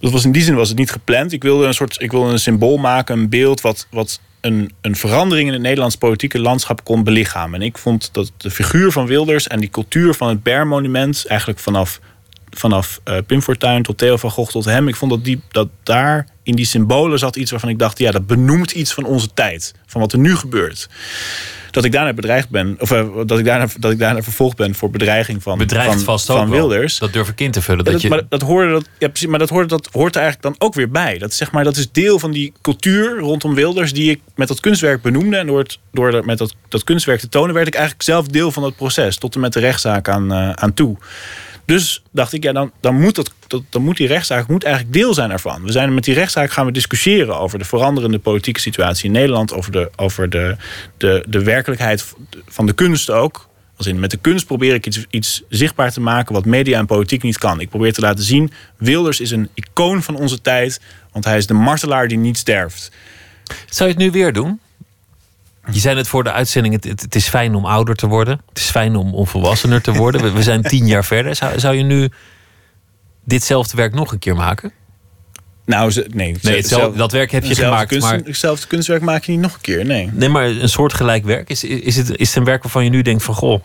[0.00, 1.32] Dat was in die zin was het niet gepland.
[1.32, 4.96] Ik wilde een soort, ik wilde een symbool maken, een beeld wat, wat een, een
[4.96, 7.60] verandering in het Nederlands politieke landschap kon belichamen.
[7.60, 11.60] En ik vond dat de figuur van Wilders en die cultuur van het Ber-monument, eigenlijk
[11.60, 12.00] vanaf,
[12.50, 15.68] vanaf uh, Pim Fortuyn tot Theo van Gogh tot hem, ik vond dat, die, dat
[15.82, 19.28] daar in die symbolen zat iets waarvan ik dacht, ja, dat benoemt iets van onze
[19.34, 20.88] tijd, van wat er nu gebeurt
[21.70, 22.76] dat ik daarna bedreigd ben.
[22.78, 26.00] Of uh, dat, ik daarna, dat ik daarna vervolgd ben voor bedreiging van, Bedreigd van,
[26.00, 26.98] vast van Wilders.
[26.98, 27.84] Dat durf ik in te vullen.
[27.84, 28.08] Ja, dat, je...
[28.08, 30.74] Maar dat hoorde dat, ja, precies, maar dat, hoorde, dat hoort er eigenlijk dan ook
[30.74, 31.18] weer bij.
[31.18, 34.60] Dat, zeg maar, dat is deel van die cultuur rondom Wilders die ik met dat
[34.60, 35.36] kunstwerk benoemde.
[35.36, 38.52] En door, het, door met dat, dat kunstwerk te tonen, werd ik eigenlijk zelf deel
[38.52, 39.16] van dat proces.
[39.16, 40.96] Tot en met de rechtszaak aan, uh, aan toe.
[41.68, 45.14] Dus dacht ik, ja, dan, dan, moet dat, dan moet die rechtszaak moet eigenlijk deel
[45.14, 45.62] zijn ervan.
[45.62, 49.52] We zijn met die rechtszaak gaan we discussiëren over de veranderende politieke situatie in Nederland,
[49.52, 50.56] over de, over de,
[50.96, 52.14] de, de werkelijkheid
[52.46, 53.48] van de kunst ook.
[53.76, 56.86] Als in, met de kunst probeer ik iets, iets zichtbaar te maken wat media en
[56.86, 57.60] politiek niet kan.
[57.60, 60.80] Ik probeer te laten zien, Wilders is een icoon van onze tijd,
[61.12, 62.92] want hij is de martelaar die niet sterft.
[63.70, 64.60] Zou je het nu weer doen?
[65.70, 68.40] Je zei het voor de uitzending, het, het, het, is fijn om ouder te worden.
[68.48, 70.22] Het is fijn om, om volwassener te worden.
[70.22, 71.36] We, we zijn tien jaar verder.
[71.36, 72.08] Zou, zou je nu
[73.24, 74.72] ditzelfde werk nog een keer maken?
[75.64, 76.36] Nou, nee.
[76.42, 77.88] nee hetzelfde, dat werk heb je gemaakt.
[77.88, 80.10] Kunst, maar, hetzelfde kunstwerk maak je niet nog een keer, nee.
[80.12, 81.50] Nee, maar een soortgelijk werk.
[81.50, 83.34] Is, is, het, is het een werk waarvan je nu denkt van...
[83.34, 83.64] Goh,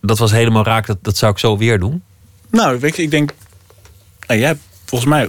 [0.00, 2.02] dat was helemaal raak, dat, dat zou ik zo weer doen?
[2.50, 3.34] Nou, weet je, ik denk...
[4.26, 5.28] Nou, jij hebt volgens mij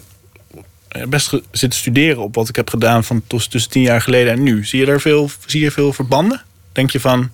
[1.08, 4.66] best zitten studeren op wat ik heb gedaan van tussen tien jaar geleden en nu.
[4.66, 6.42] Zie je daar veel, zie je veel verbanden?
[6.72, 7.32] Denk je van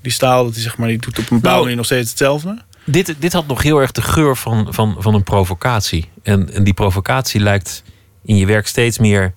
[0.00, 2.08] die staal, dat die, zeg maar, die doet op een bepaalde nou, manier nog steeds
[2.08, 2.62] hetzelfde?
[2.84, 6.08] Dit, dit had nog heel erg de geur van, van, van een provocatie.
[6.22, 7.82] En, en die provocatie lijkt
[8.24, 9.34] in je werk steeds meer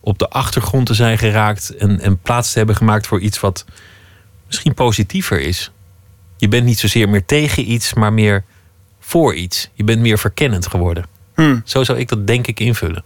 [0.00, 3.64] op de achtergrond te zijn geraakt en, en plaats te hebben gemaakt voor iets wat
[4.46, 5.70] misschien positiever is.
[6.36, 8.44] Je bent niet zozeer meer tegen iets, maar meer
[9.00, 9.70] voor iets.
[9.74, 11.04] Je bent meer verkennend geworden.
[11.34, 11.62] Hmm.
[11.64, 13.04] Zo zou ik dat denk ik invullen.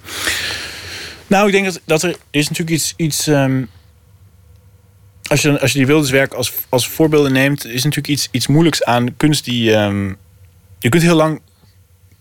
[1.26, 2.94] Nou, ik denk dat, dat er is natuurlijk iets.
[2.96, 3.68] iets um,
[5.26, 8.84] als, je, als je die Wilderswerk als, als voorbeelden neemt, is natuurlijk iets, iets moeilijks
[8.84, 9.72] aan kunst die.
[9.72, 10.16] Um,
[10.78, 11.40] je kunt heel lang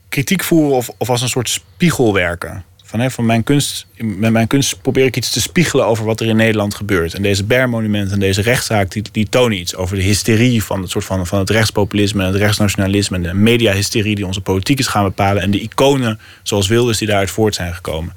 [0.09, 2.63] kritiek voeren of, of als een soort spiegel werken.
[2.87, 6.19] Van, hè, van mijn kunst, met mijn kunst probeer ik iets te spiegelen over wat
[6.19, 7.13] er in Nederland gebeurt.
[7.13, 10.89] En deze Ber-monument en deze rechtszaak, die, die tonen iets over de hysterie van het,
[10.89, 14.87] soort van, van het rechtspopulisme en het rechtsnationalisme en de mediahysterie die onze politiek is
[14.87, 15.41] gaan bepalen.
[15.41, 18.13] En de iconen zoals Wilders die daaruit voort zijn gekomen.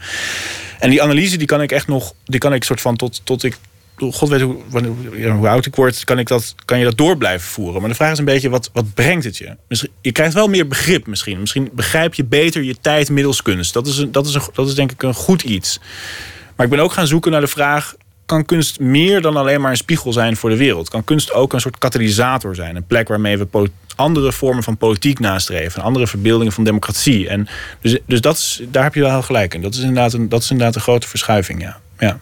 [0.78, 3.44] En die analyse die kan ik echt nog, die kan ik soort van tot, tot
[3.44, 3.58] ik
[4.00, 4.56] God weet hoe,
[5.30, 7.80] hoe, oud ik word, kan, ik dat, kan je dat door blijven voeren.
[7.80, 9.56] Maar de vraag is een beetje, wat, wat brengt het je?
[10.00, 11.40] Je krijgt wel meer begrip misschien.
[11.40, 13.72] Misschien begrijp je beter je tijd middels kunst.
[13.72, 15.80] Dat is, een, dat, is een, dat is denk ik een goed iets.
[16.56, 17.94] Maar ik ben ook gaan zoeken naar de vraag...
[18.26, 20.88] kan kunst meer dan alleen maar een spiegel zijn voor de wereld.
[20.88, 22.76] Kan kunst ook een soort katalysator zijn.
[22.76, 23.46] Een plek waarmee we
[23.96, 25.82] andere vormen van politiek nastreven.
[25.82, 27.28] Andere verbeeldingen van democratie.
[27.28, 27.48] En
[27.80, 29.62] dus dus dat is, daar heb je wel gelijk in.
[29.62, 31.80] Dat is inderdaad een, dat is inderdaad een grote verschuiving, ja.
[31.98, 32.20] ja.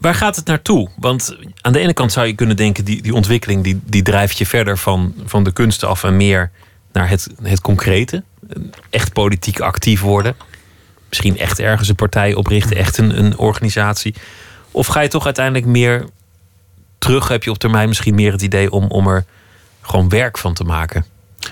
[0.00, 0.88] Waar gaat het naartoe?
[0.96, 2.84] Want aan de ene kant zou je kunnen denken...
[2.84, 6.04] die, die ontwikkeling die, die drijft je verder van, van de kunsten af...
[6.04, 6.50] en meer
[6.92, 8.22] naar het, het concrete.
[8.90, 10.36] Echt politiek actief worden.
[11.08, 12.76] Misschien echt ergens een partij oprichten.
[12.76, 14.14] Echt een, een organisatie.
[14.70, 16.04] Of ga je toch uiteindelijk meer
[16.98, 17.28] terug?
[17.28, 19.24] Heb je op termijn misschien meer het idee om, om er
[19.80, 21.04] gewoon werk van te maken?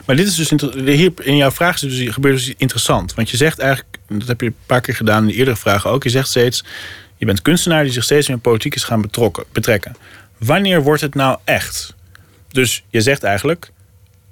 [0.07, 3.15] Maar dit is dus hier in jouw vraag is dus, gebeurt dus interessant.
[3.15, 5.91] Want je zegt eigenlijk, dat heb je een paar keer gedaan in de eerdere vragen
[5.91, 6.03] ook.
[6.03, 6.65] Je zegt steeds,
[7.19, 9.11] je bent kunstenaar die zich steeds meer politiek is gaan
[9.53, 9.97] betrekken.
[10.39, 11.95] Wanneer wordt het nou echt?
[12.49, 13.71] Dus je zegt eigenlijk,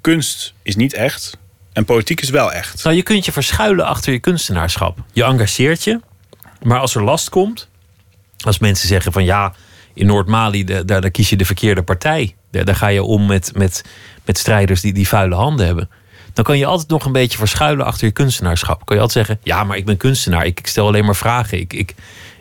[0.01, 1.37] kunst is niet echt
[1.73, 2.83] en politiek is wel echt.
[2.83, 4.97] Nou, je kunt je verschuilen achter je kunstenaarschap.
[5.13, 5.99] Je engageert je,
[6.61, 7.69] maar als er last komt,
[8.43, 9.53] als mensen zeggen van ja,
[9.93, 12.35] in Noord-Mali, daar, daar kies je de verkeerde partij.
[12.51, 13.83] Daar, daar ga je om met, met,
[14.25, 15.89] met strijders die, die vuile handen hebben.
[16.33, 18.85] Dan kan je altijd nog een beetje verschuilen achter je kunstenaarschap.
[18.85, 20.45] Kan je altijd zeggen, ja, maar ik ben kunstenaar.
[20.45, 21.59] Ik, ik stel alleen maar vragen.
[21.59, 21.95] Ik, ik,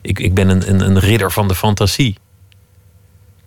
[0.07, 2.17] ik, ik ben een, een, een ridder van de fantasie.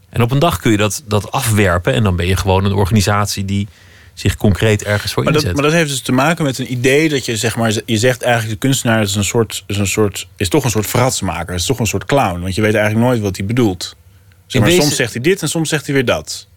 [0.10, 1.94] En op een dag kun je dat, dat afwerpen.
[1.94, 3.68] En dan ben je gewoon een organisatie die
[4.14, 5.48] zich concreet ergens voor maar inzet.
[5.48, 7.98] Dat, maar dat heeft dus te maken met een idee dat je zeg maar, je
[7.98, 11.56] zegt eigenlijk de kunstenaar is een soort, is een soort, is toch een soort fratsmaker,
[11.56, 13.96] is toch een soort clown, want je weet eigenlijk nooit wat hij bedoelt.
[14.46, 16.48] Zeg maar, Soms zegt hij dit en soms zegt hij weer dat.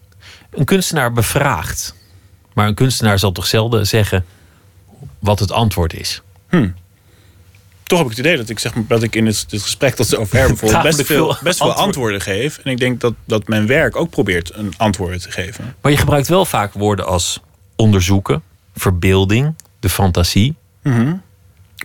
[0.50, 1.94] Een kunstenaar bevraagt,
[2.54, 4.24] maar een kunstenaar zal toch zelden zeggen
[5.18, 6.22] wat het antwoord is.
[6.48, 6.68] Hm.
[7.92, 9.94] Toch heb ik het idee dat ik, zeg maar, dat ik in het, het gesprek
[9.94, 12.58] tot zover bijvoorbeeld best veel, best veel antwoorden geef.
[12.58, 15.74] En ik denk dat, dat mijn werk ook probeert een antwoord te geven.
[15.80, 17.40] Maar je gebruikt wel vaak woorden als
[17.76, 18.42] onderzoeken,
[18.74, 20.54] verbeelding, de fantasie.
[20.82, 21.14] Mhm.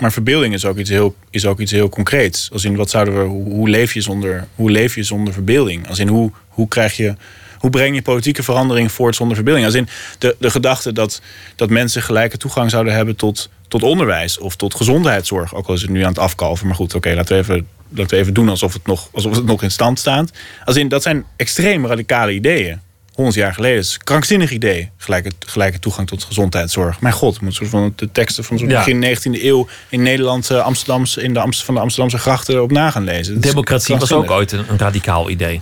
[0.02, 2.50] Maar verbeelding is ook iets heel, is ook iets heel concreets.
[2.52, 5.88] Als in wat zouden we, hoe, leef je zonder, hoe leef je zonder verbeelding?
[5.88, 7.16] Als in hoe, hoe krijg je.
[7.58, 9.66] Hoe breng je politieke verandering voort zonder verbeelding?
[9.66, 9.88] Als in
[10.18, 11.22] de, de gedachte dat,
[11.56, 15.56] dat mensen gelijke toegang zouden hebben tot, tot onderwijs of tot gezondheidszorg.
[15.56, 16.68] Ook al is het nu aan het afkalven.
[16.68, 19.46] Maar goed, oké, laten, we even, laten we even doen alsof het, nog, alsof het
[19.46, 20.32] nog in stand staat.
[20.66, 22.82] Als in, dat zijn extreem radicale ideeën.
[23.18, 23.78] 100 jaar geleden.
[23.78, 24.90] is een krankzinnig idee.
[24.98, 27.02] Gelijke, gelijke toegang tot gezondheidszorg.
[27.02, 31.22] Mijn god, moet soort van de teksten van het begin 19e eeuw in Nederland, Amsterdamse,
[31.22, 33.42] in de Amst van de Amsterdamse grachten op na gaan lezen.
[33.42, 35.62] Democratie was ook ooit een, een, radicaal idee.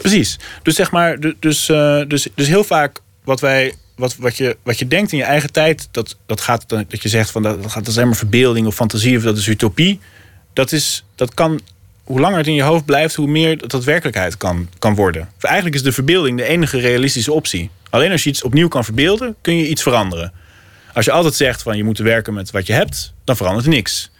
[0.00, 0.38] Precies.
[0.62, 3.74] Dus zeg maar, dus, uh, dus, dus heel vaak wat wij.
[3.96, 7.08] Wat, wat, je, wat je denkt in je eigen tijd, dat, dat gaat dat je
[7.08, 10.00] zegt van dat, dat gaat is helemaal verbeelding of fantasie of dat is utopie.
[10.52, 11.60] Dat, is, dat kan
[12.06, 15.28] hoe langer het in je hoofd blijft, hoe meer dat werkelijkheid kan, kan worden.
[15.40, 17.70] Eigenlijk is de verbeelding de enige realistische optie.
[17.90, 20.32] Alleen als je iets opnieuw kan verbeelden, kun je iets veranderen.
[20.92, 23.72] Als je altijd zegt van je moet werken met wat je hebt, dan verandert er
[23.72, 24.10] niks.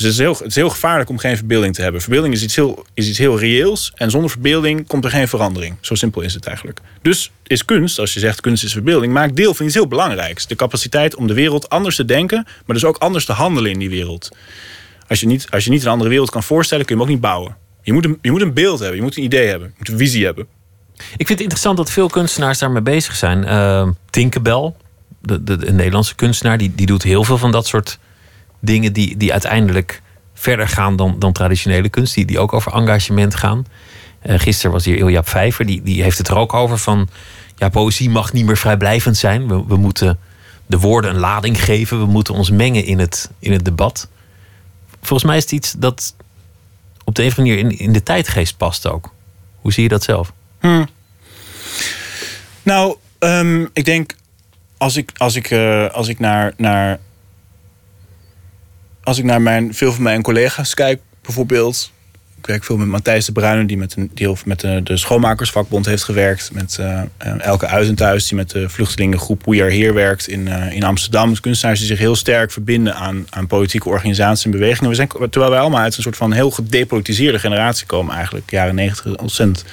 [0.00, 2.00] Dus het is, heel, het is heel gevaarlijk om geen verbeelding te hebben.
[2.00, 3.92] Verbeelding is iets, heel, is iets heel reëels.
[3.94, 5.76] En zonder verbeelding komt er geen verandering.
[5.80, 6.80] Zo simpel is het eigenlijk.
[7.02, 10.46] Dus is kunst, als je zegt kunst is verbeelding, maakt deel van iets heel belangrijks.
[10.46, 13.78] De capaciteit om de wereld anders te denken, maar dus ook anders te handelen in
[13.78, 14.28] die wereld.
[15.08, 17.16] Als je, niet, als je niet een andere wereld kan voorstellen, kun je hem ook
[17.16, 17.56] niet bouwen.
[17.82, 19.88] Je moet, een, je moet een beeld hebben, je moet een idee hebben, je moet
[19.88, 20.46] een visie hebben.
[20.96, 23.42] Ik vind het interessant dat veel kunstenaars daarmee bezig zijn.
[23.42, 24.72] Uh, Tinkerbell,
[25.22, 27.98] de, de, de, Nederlandse kunstenaar, die, die doet heel veel van dat soort
[28.60, 30.02] dingen die, die uiteindelijk
[30.34, 33.66] verder gaan dan, dan traditionele kunst, die, die ook over engagement gaan.
[34.22, 37.08] Uh, gisteren was hier Ilja Vijver, die, die heeft het er ook over van
[37.56, 39.48] ja, poëzie mag niet meer vrijblijvend zijn.
[39.48, 40.18] We, we moeten
[40.66, 44.08] de woorden een lading geven, we moeten ons mengen in het, in het debat
[45.02, 46.14] volgens mij is het iets dat
[47.04, 49.12] op de een of andere manier in, in de tijdgeest past ook.
[49.60, 50.32] Hoe zie je dat zelf?
[50.60, 50.88] Hmm.
[52.62, 54.16] Nou, um, ik denk
[54.76, 56.98] als ik, als ik, uh, als ik naar, naar
[59.02, 61.92] als ik naar mijn, veel van mijn collega's kijk, bijvoorbeeld,
[62.38, 65.86] ik werk veel met Matthijs de Bruyne, die met, een, die met de, de schoonmakersvakbond
[65.86, 66.50] heeft gewerkt.
[66.52, 67.02] Met uh,
[67.38, 71.28] Elke Uizenthuis, die met de vluchtelingengroep We Are Here werkt in, in Amsterdam.
[71.28, 74.90] Dus kunstenaars die zich heel sterk verbinden aan, aan politieke organisaties en bewegingen.
[74.90, 78.50] We zijn, terwijl wij allemaal uit een soort van heel gedepolitiseerde generatie komen eigenlijk.
[78.50, 79.64] Jaren negentig ontzettend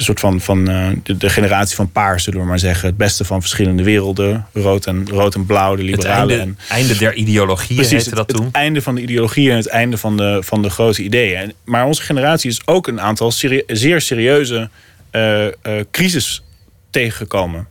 [0.00, 2.88] een soort van, van uh, de, de, generatie van paars, zullen we maar zeggen.
[2.88, 4.46] Het beste van verschillende werelden.
[4.52, 6.38] Rood en, rood en blauw, de liberalen.
[6.38, 8.46] Het einde, en, einde der ideologieën precies, heette dat het, toen.
[8.46, 11.52] Het einde van de ideologieën en het einde van de, van de grote ideeën.
[11.64, 13.32] Maar onze generatie is ook een aantal
[13.66, 14.70] zeer serieuze
[15.12, 15.50] uh, uh,
[15.90, 16.42] crisis
[16.90, 17.66] tegengekomen.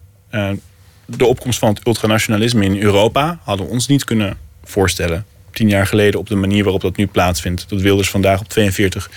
[1.05, 5.87] de opkomst van het ultranationalisme in Europa hadden we ons niet kunnen voorstellen tien jaar
[5.87, 7.69] geleden op de manier waarop dat nu plaatsvindt.
[7.69, 9.09] Dat Wilders vandaag op 42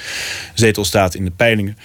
[0.54, 1.76] zetels staat in de peilingen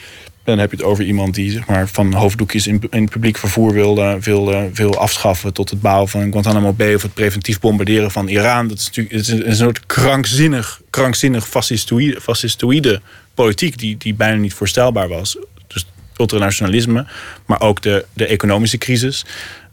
[0.48, 3.74] Dan heb je het over iemand die zeg maar, van hoofddoekjes in, in publiek vervoer
[3.74, 5.54] wilde, wilde, wil afschaffen.
[5.54, 6.94] tot het bouwen van Guantanamo Bay.
[6.96, 8.68] of het preventief bombarderen van Iran.
[8.68, 13.02] Dat is natuurlijk een, soort krankzinnig, krankzinnig fascistoïde, fascistoïde
[13.34, 13.78] politiek.
[13.78, 15.38] Die, die bijna niet voorstelbaar was.
[15.68, 15.86] Dus
[16.18, 17.06] ultranationalisme.
[17.46, 19.26] maar ook de, de economische crisis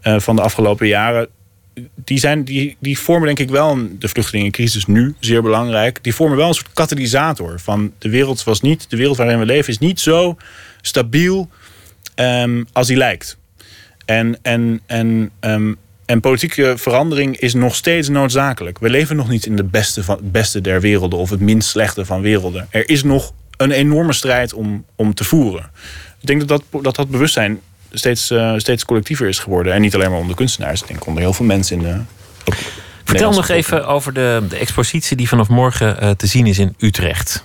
[0.03, 1.29] uh, van de afgelopen jaren
[1.95, 5.99] die, zijn, die, die vormen denk ik wel de vluchtelingencrisis nu zeer belangrijk.
[6.03, 9.47] Die vormen wel een soort katalysator van de wereld was niet, de wereld waarin we
[9.47, 10.37] leven is niet zo
[10.81, 11.49] stabiel
[12.17, 13.39] um, als die lijkt.
[14.05, 18.79] En, en, en, um, en politieke verandering is nog steeds noodzakelijk.
[18.79, 22.05] We leven nog niet in de beste, van, beste der werelden of het minst slechte
[22.05, 22.67] van werelden.
[22.71, 25.71] Er is nog een enorme strijd om, om te voeren.
[26.21, 27.61] Ik denk dat dat, dat, dat bewustzijn
[27.95, 29.73] steeds, uh, steeds collectiever is geworden.
[29.73, 30.81] En niet alleen maar onder kunstenaars.
[30.81, 32.01] Ik denk onder heel veel mensen in de.
[33.05, 36.75] Vertel nog even over de, de expositie die vanaf morgen uh, te zien is in
[36.79, 37.45] Utrecht.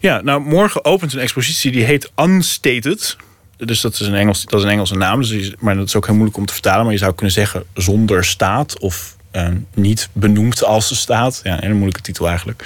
[0.00, 3.16] Ja, nou morgen opent een expositie die heet Unstated.
[3.56, 5.20] Dus dat is een, Engels, dat is een Engelse naam.
[5.20, 6.82] Dus, maar dat is ook heel moeilijk om te vertalen.
[6.82, 9.16] Maar je zou kunnen zeggen zonder staat of
[9.74, 11.40] niet benoemd als ze staat.
[11.44, 12.64] Ja, een moeilijke titel eigenlijk.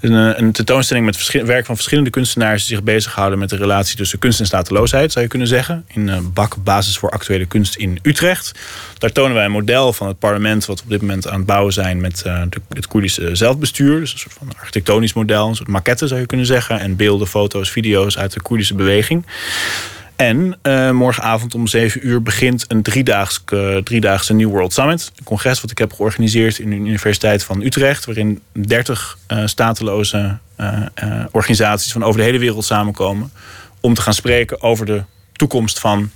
[0.00, 3.96] Een, eh, een tentoonstelling met werk van verschillende kunstenaars die zich bezighouden met de relatie
[3.96, 5.84] tussen kunst en stateloosheid, zou je kunnen zeggen.
[5.88, 8.52] In uh, BAK Basis voor Actuele Kunst in Utrecht.
[8.98, 11.72] Daar tonen wij een model van het parlement, wat op dit moment aan het bouwen
[11.72, 14.00] zijn met uh, de, het Koerdische zelfbestuur.
[14.00, 16.80] Dus een soort van architectonisch model, een soort maquette zou je kunnen zeggen.
[16.80, 19.24] En beelden, foto's, video's uit de Koerdische beweging.
[20.18, 25.12] En uh, morgenavond om 7 uur begint een driedaags, uh, driedaagse New World Summit.
[25.16, 28.04] Een congres wat ik heb georganiseerd in de Universiteit van Utrecht.
[28.04, 30.38] Waarin 30 uh, eh, stateloze
[31.30, 33.32] organisaties van over de hele wereld samenkomen.
[33.80, 35.02] Om te gaan spreken over de
[35.32, 36.10] toekomst van.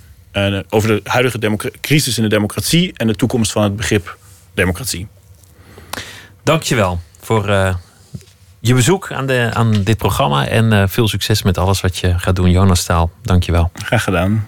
[0.69, 2.91] over de huidige crisis in de democratie.
[2.95, 4.17] En de toekomst van het begrip
[4.53, 5.07] democratie.
[6.43, 7.75] Dankjewel voor
[8.65, 10.47] je bezoek aan, de, aan dit programma.
[10.47, 13.11] En uh, veel succes met alles wat je gaat doen, Jonas Staal.
[13.21, 13.71] Dankjewel.
[13.73, 14.47] Graag gedaan.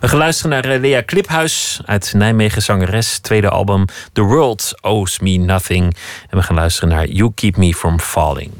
[0.00, 3.18] We gaan luisteren naar uh, Lea Kliphuis uit Nijmegen zangeres.
[3.18, 5.96] Tweede album The World Owes Me Nothing.
[6.30, 8.50] En we gaan luisteren naar You Keep Me From Falling.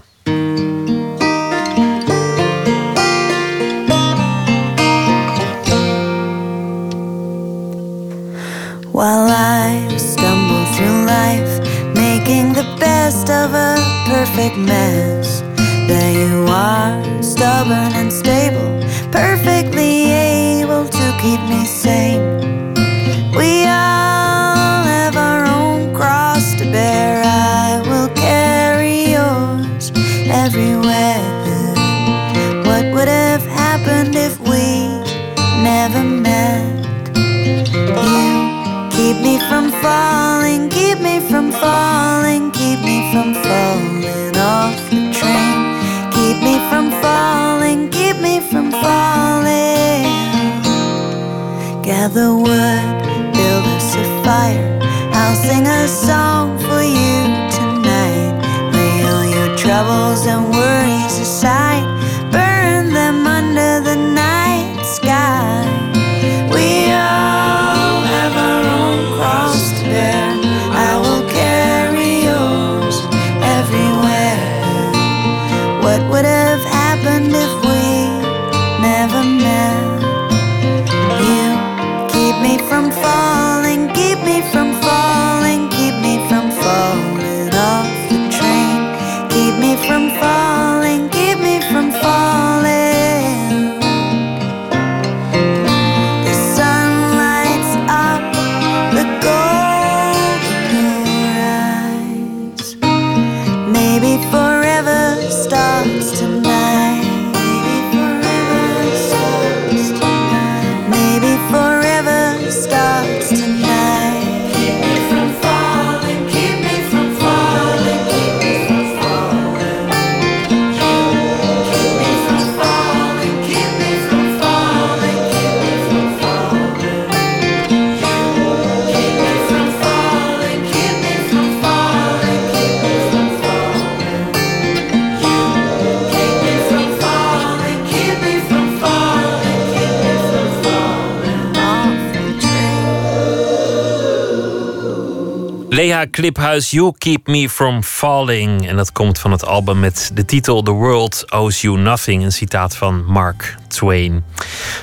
[146.10, 148.68] Kliphuis, You Keep Me From Falling.
[148.68, 152.24] En dat komt van het album met de titel The World Owes You Nothing.
[152.24, 154.24] Een citaat van Mark Twain.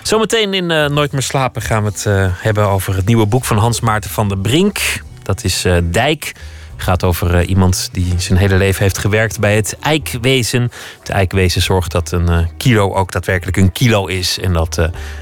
[0.03, 3.45] Zometeen in eh, Nooit meer slapen gaan we het eh, hebben over het nieuwe boek
[3.45, 4.79] van Hans Maarten van der Brink.
[5.23, 6.31] Dat is eh, Dijk.
[6.75, 10.71] gaat over iemand die zijn hele leven heeft gewerkt bij het eikwezen.
[10.99, 14.39] Het eikwezen zorgt dat een kilo ook daadwerkelijk een kilo is.
[14.39, 14.75] En dat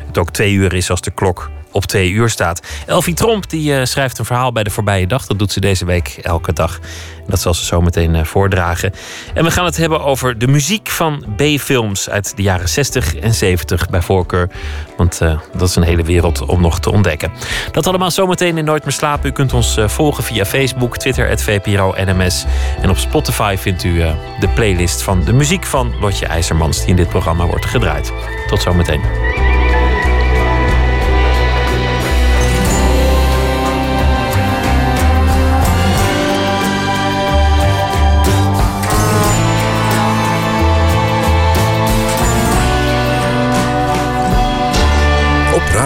[0.07, 2.67] het ook twee uur is als de klok op twee uur staat.
[2.85, 5.25] Elfie Tromp die, eh, schrijft een verhaal bij de voorbije dag.
[5.25, 6.79] Dat doet ze deze week elke dag.
[7.27, 8.93] Dat zal ze zo meteen eh, voordragen.
[9.33, 13.33] En we gaan het hebben over de muziek van B-films uit de jaren 60 en
[13.33, 14.49] 70 bij voorkeur.
[14.97, 17.31] Want eh, dat is een hele wereld om nog te ontdekken.
[17.71, 19.29] Dat allemaal zometeen in Nooit meer slapen.
[19.29, 22.45] U kunt ons volgen via Facebook, Twitter, VPRO NMS.
[22.81, 23.97] En op Spotify vindt u
[24.39, 26.79] de playlist van de muziek van Lotje IJzermans...
[26.79, 28.11] die in dit programma wordt gedraaid.
[28.47, 29.28] Tot zometeen.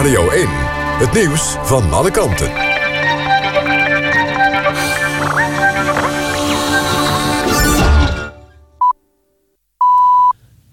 [0.04, 0.48] Radio 1.
[0.98, 2.50] Het nieuws van alle kanten.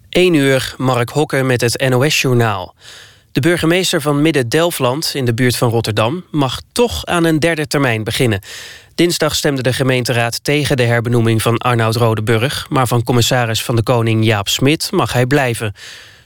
[0.10, 2.76] 1 uur, Mark Hokker met het NOS-journaal.
[3.32, 6.26] De burgemeester van Midden-Delfland in de buurt van Rotterdam...
[6.32, 8.42] mag toch aan een derde termijn beginnen.
[8.96, 12.66] Dinsdag stemde de gemeenteraad tegen de herbenoeming van Arnoud Rodeburg...
[12.70, 15.74] maar van commissaris van de Koning Jaap Smit mag hij blijven.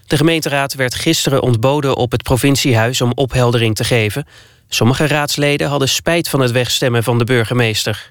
[0.07, 3.01] De gemeenteraad werd gisteren ontboden op het provinciehuis...
[3.01, 4.27] om opheldering te geven.
[4.69, 8.09] Sommige raadsleden hadden spijt van het wegstemmen van de burgemeester.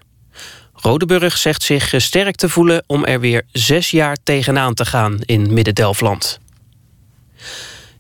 [0.73, 5.53] Rodeburg zegt zich gesterkt te voelen om er weer zes jaar tegenaan te gaan in
[5.53, 6.41] Midden-Delfland.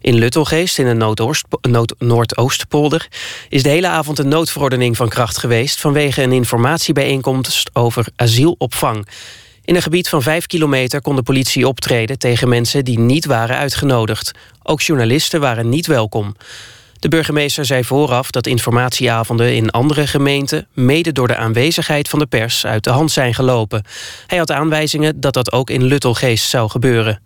[0.00, 3.08] In Luttelgeest, in de Noordoost, Noord, Noordoostpolder...
[3.48, 5.80] is de hele avond een noodverordening van kracht geweest...
[5.80, 9.06] vanwege een informatiebijeenkomst over asielopvang.
[9.64, 12.18] In een gebied van vijf kilometer kon de politie optreden...
[12.18, 14.32] tegen mensen die niet waren uitgenodigd.
[14.62, 16.36] Ook journalisten waren niet welkom.
[16.98, 20.66] De burgemeester zei vooraf dat informatieavonden in andere gemeenten...
[20.72, 23.84] mede door de aanwezigheid van de pers uit de hand zijn gelopen.
[24.26, 27.22] Hij had aanwijzingen dat dat ook in Luttelgeest zou gebeuren.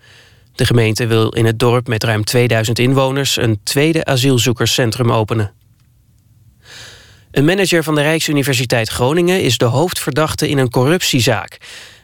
[0.55, 3.36] De gemeente wil in het dorp met ruim 2000 inwoners...
[3.36, 5.53] een tweede asielzoekerscentrum openen.
[7.30, 9.43] Een manager van de Rijksuniversiteit Groningen...
[9.43, 11.59] is de hoofdverdachte in een corruptiezaak.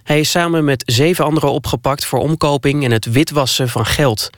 [0.04, 2.84] Hij is samen met zeven anderen opgepakt voor omkoping...
[2.84, 4.30] en het witwassen van geld...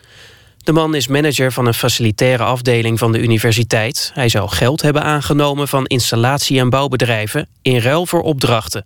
[0.66, 4.10] De man is manager van een facilitaire afdeling van de universiteit.
[4.14, 7.48] Hij zou geld hebben aangenomen van installatie- en bouwbedrijven...
[7.62, 8.84] in ruil voor opdrachten.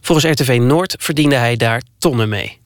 [0.00, 2.58] Volgens RTV Noord verdiende hij daar tonnen mee.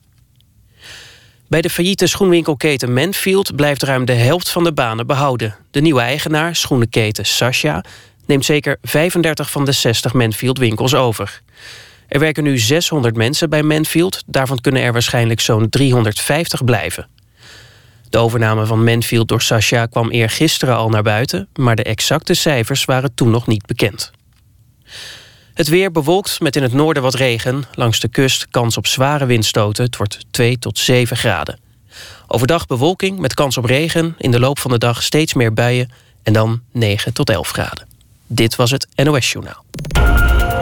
[1.47, 5.55] Bij de failliete schoenwinkelketen Manfield blijft ruim de helft van de banen behouden.
[5.71, 7.83] De nieuwe eigenaar, schoenenketen Sascha,
[8.25, 11.41] neemt zeker 35 van de 60 Manfield winkels over.
[12.11, 17.07] Er werken nu 600 mensen bij Manfield, daarvan kunnen er waarschijnlijk zo'n 350 blijven.
[18.09, 21.47] De overname van Manfield door Sascha kwam eergisteren al naar buiten...
[21.53, 24.11] maar de exacte cijfers waren toen nog niet bekend.
[25.53, 27.63] Het weer bewolkt met in het noorden wat regen.
[27.73, 29.83] Langs de kust kans op zware windstoten.
[29.83, 31.59] Het wordt 2 tot 7 graden.
[32.27, 34.15] Overdag bewolking met kans op regen.
[34.17, 35.91] In de loop van de dag steeds meer buien.
[36.23, 37.87] En dan 9 tot 11 graden.
[38.27, 39.63] Dit was het NOS Journaal.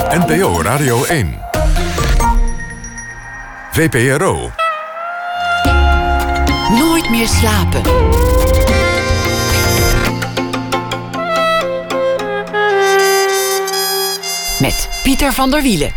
[0.09, 1.39] NPO Radio 1.
[3.71, 4.51] VPRO.
[6.77, 7.81] Nooit meer slapen.
[14.59, 15.91] Met Pieter van der Wielen.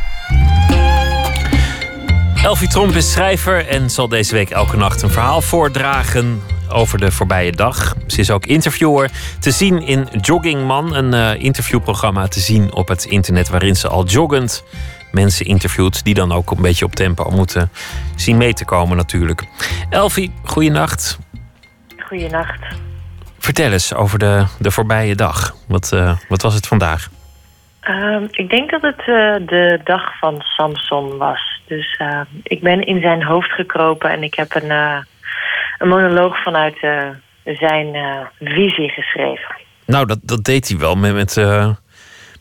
[2.42, 6.42] Elfie Tromp is schrijver en zal deze week elke nacht een verhaal voordragen
[6.72, 7.94] over de voorbije dag.
[8.06, 9.10] Ze is ook interviewer
[9.40, 14.06] te zien in Joggingman, een uh, interviewprogramma te zien op het internet waarin ze al
[14.06, 14.64] joggend
[15.12, 17.70] mensen interviewt die dan ook een beetje op tempo moeten
[18.16, 19.44] zien mee te komen natuurlijk.
[19.90, 21.18] Elfie, goeienacht.
[21.98, 22.60] Goeienacht.
[23.38, 25.54] Vertel eens over de, de voorbije dag.
[25.68, 27.10] Wat, uh, wat was het vandaag?
[27.88, 29.06] Uh, ik denk dat het uh,
[29.46, 31.60] de dag van Samson was.
[31.66, 35.04] Dus uh, ik ben in zijn hoofd gekropen en ik heb een,
[35.82, 36.78] een monoloog vanuit
[37.44, 37.96] zijn
[38.40, 39.54] visie geschreven.
[39.86, 41.34] Nou, dat, dat deed hij wel met, met,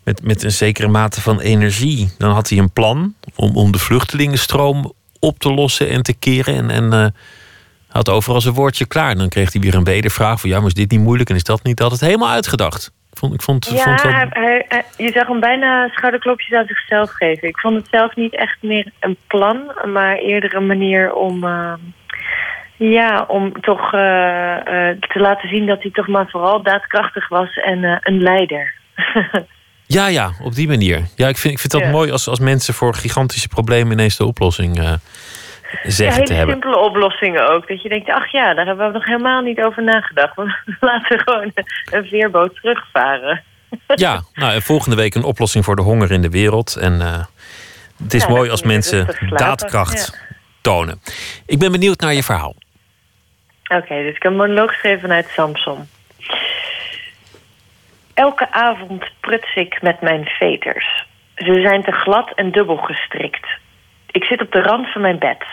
[0.04, 2.10] met, met een zekere mate van energie.
[2.18, 6.70] Dan had hij een plan om, om de vluchtelingenstroom op te lossen en te keren.
[6.70, 7.14] En, en
[7.92, 9.10] had overal zijn woordje klaar.
[9.10, 10.50] En dan kreeg hij weer een wedervraag van...
[10.50, 11.78] ja, maar is dit niet moeilijk en is dat niet?
[11.78, 12.94] Dat had het helemaal uitgedacht.
[13.12, 14.12] Ik vond, ik vond, ja, vond wel...
[14.30, 17.48] hij, je zag hem bijna schouderklopjes aan zichzelf geven.
[17.48, 19.72] Ik vond het zelf niet echt meer een plan...
[19.94, 21.44] maar eerder een manier om...
[21.44, 21.74] Uh,
[22.90, 27.54] ja, om toch uh, uh, te laten zien dat hij toch maar vooral daadkrachtig was...
[27.58, 28.74] en een leider.
[29.86, 31.02] ja, ja, op die manier.
[31.16, 31.90] Ja, ik vind, ik vind dat Ja.
[31.90, 33.92] mooi als, als mensen voor gigantische problemen...
[33.92, 34.94] ineens de oplossing eh,
[35.84, 36.54] zeggen ja, hele te hebben.
[36.54, 37.68] simpele oplossingen ook.
[37.68, 40.38] Dat je denkt, ach ja, daar hebben we nog helemaal niet over nagedacht.
[40.80, 41.52] Laten we gewoon
[41.92, 43.44] een veerboot terugvaren.
[43.96, 46.76] Ja, nou, en volgende week een oplossing voor de honger in de wereld.
[46.76, 47.24] En eh,
[48.04, 50.20] Het is Ja, mooi als mensen daadkracht
[50.62, 51.02] tonen.
[51.46, 52.56] Ik ben benieuwd naar je verhaal.
[53.76, 55.88] Oké, dus ik heb een monoloog geschreven vanuit Samson.
[58.14, 61.06] Elke avond pruts ik met mijn veters.
[61.36, 63.48] Ze zijn te glad en dubbel gestrikt.
[64.12, 65.46] Ik zit op de rand van mijn bed.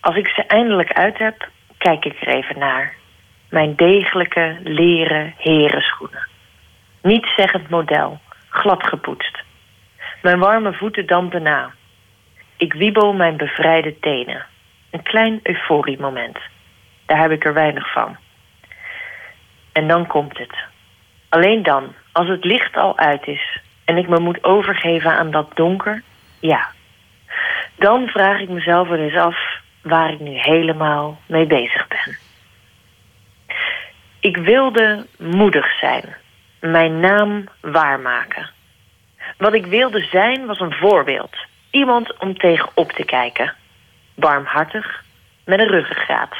[0.00, 1.48] Als ik ze eindelijk uit heb,
[1.78, 2.94] kijk ik er even naar.
[3.50, 6.28] Mijn degelijke leren herenschoenen.
[7.02, 9.42] Nietszeggend model, glad gepoetst.
[10.22, 11.72] Mijn warme voeten dampen na.
[12.56, 14.46] Ik wiebel mijn bevrijde tenen.
[14.90, 16.38] Een klein euforiemoment.
[17.06, 18.16] Daar heb ik er weinig van.
[19.72, 20.56] En dan komt het.
[21.28, 25.56] Alleen dan, als het licht al uit is en ik me moet overgeven aan dat
[25.56, 26.02] donker,
[26.40, 26.68] ja.
[27.76, 29.36] Dan vraag ik mezelf er eens af
[29.82, 32.16] waar ik nu helemaal mee bezig ben.
[34.20, 36.14] Ik wilde moedig zijn,
[36.60, 38.50] mijn naam waarmaken.
[39.36, 41.36] Wat ik wilde zijn was een voorbeeld,
[41.70, 43.54] iemand om tegenop te kijken.
[44.14, 45.02] Barmhartig,
[45.44, 46.36] met een ruggengraat.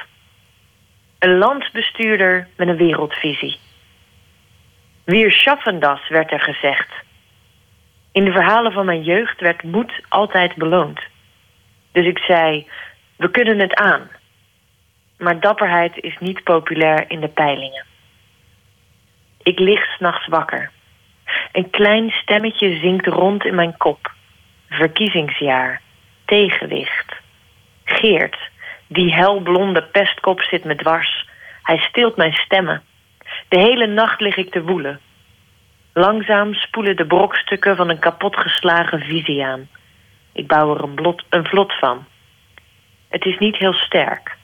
[1.24, 3.56] Een landsbestuurder met een wereldvisie.
[5.04, 6.92] Wier schaffendas werd er gezegd.
[8.12, 11.00] In de verhalen van mijn jeugd werd moed altijd beloond.
[11.92, 12.68] Dus ik zei,
[13.16, 14.08] we kunnen het aan.
[15.18, 17.84] Maar dapperheid is niet populair in de peilingen.
[19.42, 20.70] Ik lig s'nachts wakker.
[21.52, 24.12] Een klein stemmetje zingt rond in mijn kop.
[24.68, 25.80] Verkiezingsjaar.
[26.24, 27.14] Tegenwicht.
[27.84, 28.36] Geert,
[28.86, 31.28] die helblonde pestkop zit me dwars.
[31.62, 32.82] Hij stilt mijn stemmen.
[33.48, 35.00] De hele nacht lig ik te woelen.
[35.92, 39.68] Langzaam spoelen de brokstukken van een kapotgeslagen visie aan.
[40.32, 42.04] Ik bouw er een, blot, een vlot van.
[43.08, 44.36] Het is niet heel sterk.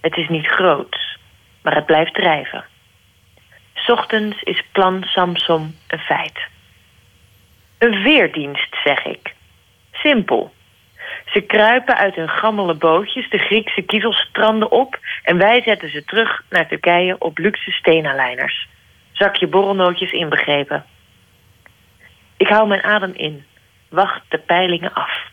[0.00, 1.18] Het is niet groot.
[1.62, 2.64] Maar het blijft drijven.
[3.86, 6.38] Ochtends is plan Samsom een feit.
[7.78, 9.34] Een veerdienst, zeg ik.
[9.92, 10.54] Simpel.
[11.32, 16.42] Ze kruipen uit hun gammele bootjes de Griekse kiezelstranden op en wij zetten ze terug
[16.50, 18.68] naar Turkije op luxe stenalijners.
[19.12, 20.84] Zakje borrelnootjes inbegrepen.
[22.36, 23.44] Ik hou mijn adem in,
[23.88, 25.30] wacht de peilingen af.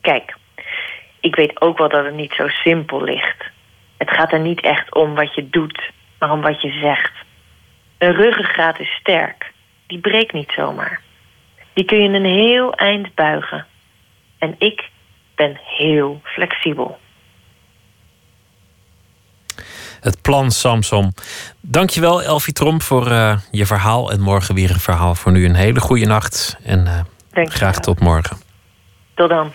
[0.00, 0.36] Kijk,
[1.20, 3.44] ik weet ook wel dat het niet zo simpel ligt.
[3.96, 7.12] Het gaat er niet echt om wat je doet, maar om wat je zegt.
[7.98, 9.52] Een ruggengraat is sterk,
[9.86, 11.00] die breekt niet zomaar.
[11.72, 13.66] Die kun je een heel eind buigen.
[14.38, 14.90] En ik
[15.34, 16.98] ben heel flexibel.
[20.00, 21.12] Het plan Samsom.
[21.60, 24.10] Dankjewel Elfie Tromp voor uh, je verhaal.
[24.10, 25.14] En morgen weer een verhaal.
[25.14, 26.56] Voor nu een hele goede nacht.
[26.62, 28.36] En uh, graag tot morgen.
[29.14, 29.52] Tot dan.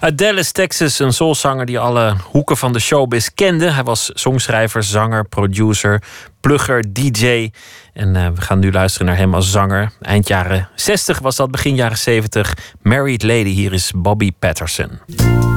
[0.00, 3.70] Uit Dallas, Texas, een soulzanger die alle hoeken van de showbiz kende.
[3.70, 6.02] Hij was songschrijver, zanger, producer,
[6.40, 7.50] plugger, DJ.
[7.96, 9.92] En uh, we gaan nu luisteren naar hem als zanger.
[10.00, 12.54] Eind jaren 60 was dat, begin jaren 70.
[12.82, 15.55] Married Lady, hier is Bobby Patterson.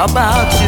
[0.00, 0.59] About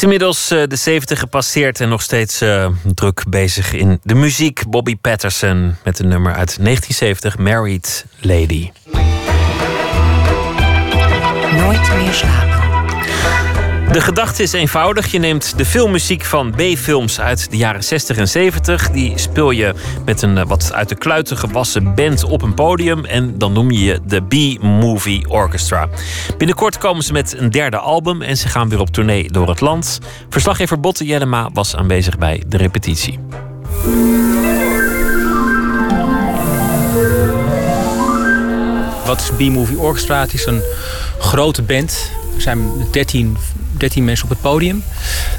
[0.00, 4.62] is inmiddels eh, de 70 gepasseerd en nog steeds eh, druk bezig in de muziek.
[4.68, 8.70] Bobby Patterson met een nummer uit 1970, Married Lady.
[11.56, 12.59] Nooit meer slapen.
[13.92, 15.12] De gedachte is eenvoudig.
[15.12, 18.90] Je neemt de filmmuziek van B-films uit de jaren 60 en 70.
[18.90, 23.04] Die speel je met een eh, wat uit de kluiten gewassen band op een podium.
[23.04, 25.88] En dan noem je je de B-Movie Orchestra.
[26.38, 29.60] Binnenkort komen ze met een derde album en ze gaan weer op tournee door het
[29.60, 29.98] land.
[30.28, 33.18] Verslaggever Botte Jellema was aanwezig bij de repetitie.
[39.04, 40.20] Wat is B-Movie Orchestra?
[40.20, 40.62] Het is een
[41.18, 42.10] grote band.
[42.34, 43.36] Er zijn 13,
[43.80, 44.82] 13 mensen op het podium.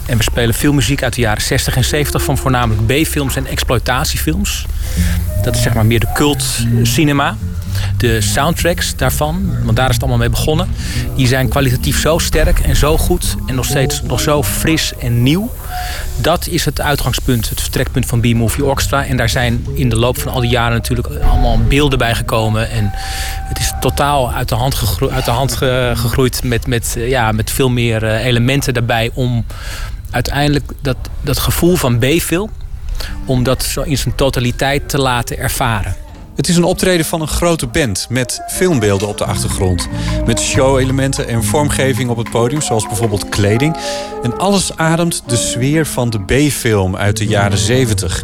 [0.06, 3.46] En we spelen veel muziek uit de jaren 60 en 70 van voornamelijk B-films en
[3.46, 4.66] exploitatiefilms.
[5.44, 6.44] Dat is zeg maar meer de cult
[6.84, 7.38] cinema.
[7.98, 10.68] De soundtracks daarvan, want daar is het allemaal mee begonnen,
[11.16, 15.24] die zijn kwalitatief zo sterk en zo goed en nog steeds nog zo fris en
[15.24, 15.52] nieuw.
[16.18, 19.06] Dat is het uitgangspunt, het vertrekpunt van B-Movie Orchestra.
[19.06, 22.70] En daar zijn in de loop van al die jaren natuurlijk allemaal beelden bij gekomen.
[22.70, 22.90] En
[23.48, 27.10] het is totaal uit de hand, gegro- uit de hand ge- gegroeid met, met, eh,
[27.10, 29.46] ja, met veel meer eh, elementen daarbij om
[30.12, 32.50] uiteindelijk dat, dat gevoel van B-film,
[33.26, 35.96] om dat zo in zijn totaliteit te laten ervaren.
[36.42, 39.88] Het is een optreden van een grote band met filmbeelden op de achtergrond.
[40.26, 43.78] Met show-elementen en vormgeving op het podium, zoals bijvoorbeeld kleding.
[44.24, 48.24] En alles ademt de sfeer van de B-film uit de jaren 70.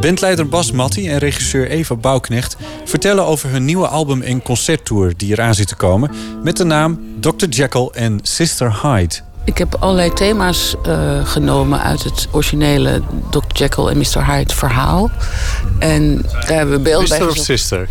[0.00, 5.32] Bandleider Bas Matti en regisseur Eva Bouwknecht vertellen over hun nieuwe album en concerttour die
[5.32, 6.10] eraan zit te komen.
[6.42, 7.46] Met de naam Dr.
[7.48, 9.29] Jekyll en Sister Hyde.
[9.44, 13.38] Ik heb allerlei thema's eh, genomen uit het originele Dr.
[13.52, 14.26] Jekyll en Mr.
[14.26, 15.10] Hyde verhaal.
[15.78, 17.44] En daar hebben we beelden bij Sister of.
[17.44, 17.88] Sister?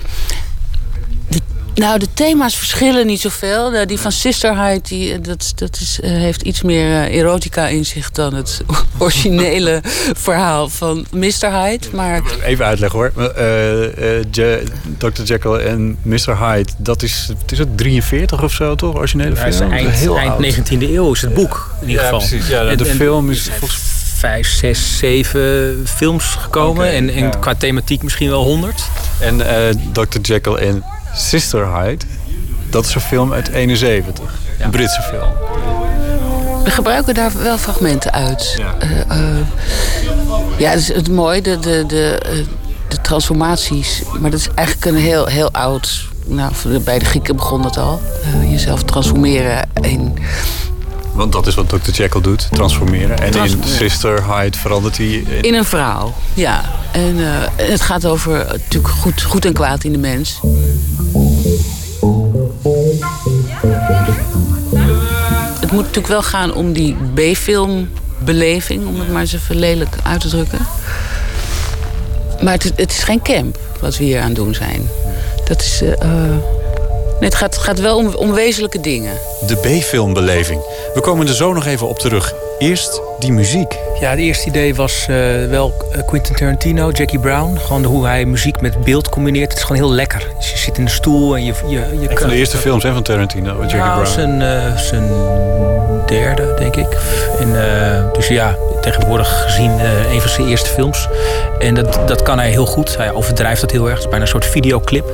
[1.76, 3.86] Nou, de thema's verschillen niet zoveel.
[3.88, 7.68] Die van Sister Hyde die, eh, dat, dat is, eh, heeft iets meer eh, erotica
[7.68, 8.62] in zich dan het
[8.98, 9.82] originele
[10.28, 11.52] verhaal van Mr.
[11.62, 11.88] Hyde.
[11.94, 13.12] Maar Even uitleggen hoor.
[13.36, 14.64] Eh, eh, Je-
[14.98, 15.22] Dr.
[15.24, 16.38] Jekyll en Mr.
[16.38, 18.96] Hyde, dat is, het is het 43 of zo toch?
[18.96, 19.72] Originele Ja, het is film?
[19.72, 20.42] eind, Heel eind oud.
[20.56, 22.28] 19e eeuw is het boek in ieder Ja, geval.
[22.28, 22.48] precies.
[22.48, 23.80] Ja, de film is volgens-
[24.16, 26.92] vijf, zes, zeven films gekomen.
[26.92, 27.30] En en ja.
[27.30, 28.82] qua thematiek misschien wel honderd.
[29.20, 30.20] En eh, Dr.
[30.22, 30.84] Jekyll en
[31.14, 32.06] Sister Hyde,
[32.70, 34.34] dat is een film uit 71.
[34.60, 35.34] Een Britse film.
[36.64, 38.56] we gebruiken daar wel fragmenten uit.
[38.58, 38.76] Ja.
[38.80, 39.46] Eh, eh,
[40.58, 42.32] ja, het is het mooie, de, de, de, eh,
[42.88, 44.02] de transformaties.
[44.20, 46.08] Maar dat is eigenlijk een heel, heel oud...
[46.26, 46.54] Nou,
[46.84, 48.02] bij de Grieken begon dat al.
[48.50, 50.18] Jezelf transformeren in
[51.14, 51.92] Want dat is wat Dr.
[51.92, 53.18] Jekyll doet, transformeren.
[53.20, 53.76] En in Transformeren.
[53.76, 55.42] Sister Hyde verandert hij in...
[55.42, 56.62] In een vrouw, ja.
[56.92, 60.40] En eh, het gaat over eh, natuurlijk goed, goed en kwaad in de mens.
[65.60, 70.28] Het moet natuurlijk wel gaan om die B-filmbeleving, om het maar even lelijk uit te
[70.28, 70.60] drukken.
[72.42, 74.90] Maar het, is- het is geen camp wat we hier aan het doen zijn.
[75.48, 75.82] Dat is.
[76.00, 76.10] eh,
[77.20, 79.14] Nee, het gaat, gaat wel om, om wezenlijke dingen.
[79.48, 80.62] De B-filmbeleving.
[80.94, 82.34] We komen er zo nog even op terug.
[82.60, 83.78] Eerst die muziek.
[84.00, 85.16] Ja, het eerste idee was eh,
[85.50, 87.58] wel eh, Quentin Tarantino, Jackie Brown.
[87.58, 89.50] Gewoon hoe hij muziek met beeld combineert.
[89.50, 90.28] Het is gewoon heel lekker.
[90.38, 91.54] Dus je zit in de stoel en je...
[91.68, 94.14] je, je Een van de eerste films hè, van Tarantino, Jackie nou, Brown.
[94.14, 95.10] Zijn, eh, zijn
[96.10, 96.98] derde, denk ik.
[97.40, 101.08] En, eh, dus ja, tegenwoordig gezien eh, een van zijn eerste films.
[101.60, 102.98] En dat, dat kan hij heel goed.
[102.98, 103.94] Hij overdrijft dat heel erg.
[103.94, 105.12] Het is bijna een soort videoclip.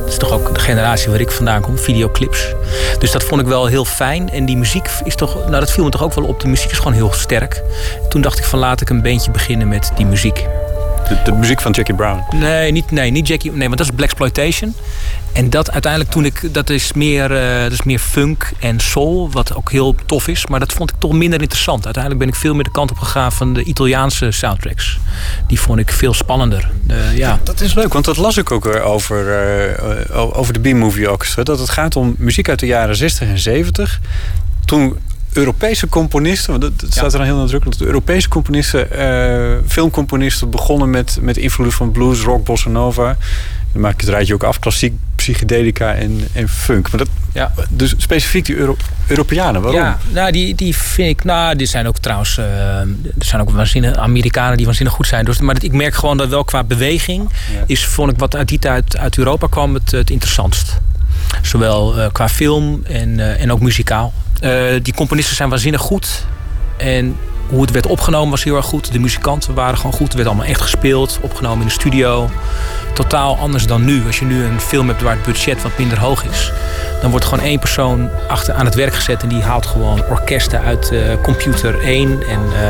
[0.00, 2.54] Dat is toch ook de generatie waar ik vandaan kom, videoclips.
[2.98, 4.30] Dus dat vond ik wel heel fijn.
[4.30, 6.40] En die muziek is toch, nou dat viel me toch ook wel op.
[6.40, 7.62] Die muziek is gewoon heel sterk.
[8.08, 10.46] Toen dacht ik van laat ik een beentje beginnen met die muziek.
[11.08, 12.22] De, de muziek van Jackie Brown.
[12.36, 13.52] Nee, niet, nee, niet Jackie.
[13.52, 14.74] Nee, want dat is Blaxploitation.
[15.32, 16.54] En dat uiteindelijk toen ik.
[16.54, 19.30] Dat is, meer, eh, dat is meer funk en soul.
[19.30, 20.46] Wat ook heel tof is.
[20.46, 21.84] Maar dat vond ik toch minder interessant.
[21.84, 24.98] Uiteindelijk ben ik veel meer de kant op gegaan van de Italiaanse soundtracks.
[25.46, 26.70] Die vond ik veel spannender.
[27.14, 27.40] Ja.
[27.42, 29.38] Dat is leuk, want dat las ik ook weer over,
[29.72, 31.42] eh, over de B-Movie Orchestra.
[31.42, 34.00] Dat het gaat om muziek uit de jaren 60 en 70.
[34.64, 34.96] Toen
[35.32, 40.50] Europese componisten, want dat, dat staat er dan heel nadrukkelijk, de Europese componisten, eh, filmcomponisten
[40.50, 43.16] begonnen met, met invloeden van blues, rock, bossa nova.
[43.72, 44.94] Dan maak ik het rijtje ook af, klassiek,
[45.32, 46.90] psychedelica en, en funk.
[46.90, 47.52] Maar dat, Ja.
[47.68, 48.76] Dus specifiek die Euro
[49.06, 49.80] Europeanen, waarom?
[49.80, 51.24] Ja, nou, die, die vind ik.
[51.24, 52.38] Nou, die zijn ook trouwens.
[52.38, 52.44] eh,
[52.80, 52.86] er
[53.18, 55.24] zijn ook waanzinnig Amerikanen die waanzinnig goed zijn.
[55.24, 57.30] Dus, maar dat- ik merk gewoon dat wel qua beweging.
[57.66, 60.78] is vond ik wat uit die tijd uit Europa kwam het, het interessantst.
[61.42, 64.12] Zowel eh, qua film en, eh, en ook muzikaal.
[64.82, 66.24] Die componisten zijn waanzinnig goed.
[66.76, 67.16] En
[67.50, 68.92] hoe het werd opgenomen was heel erg goed.
[68.92, 70.06] De muzikanten waren gewoon goed.
[70.06, 72.30] Het werd allemaal echt gespeeld, opgenomen in de studio.
[72.94, 74.06] Totaal anders dan nu.
[74.06, 76.52] Als je nu een film hebt waar het budget wat minder hoog is,
[77.00, 80.60] dan wordt gewoon één persoon achter aan het werk gezet en die haalt gewoon orkesten
[80.60, 82.68] uit eh, computer 1 en eh,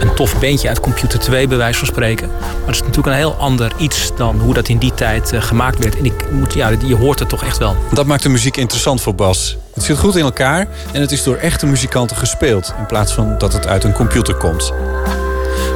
[0.00, 2.28] een tof bandje uit computer 2, bij wijze van spreken.
[2.28, 5.42] Maar het is natuurlijk een heel ander iets dan hoe dat in die tijd eh,
[5.42, 5.96] gemaakt werd.
[5.96, 7.76] En ik moet, ja, je hoort het toch echt wel.
[7.92, 9.56] Dat maakt de muziek interessant voor Bas.
[9.74, 12.74] Het zit goed in elkaar en het is door echte muzikanten gespeeld...
[12.78, 14.72] in plaats van dat het uit een computer komt.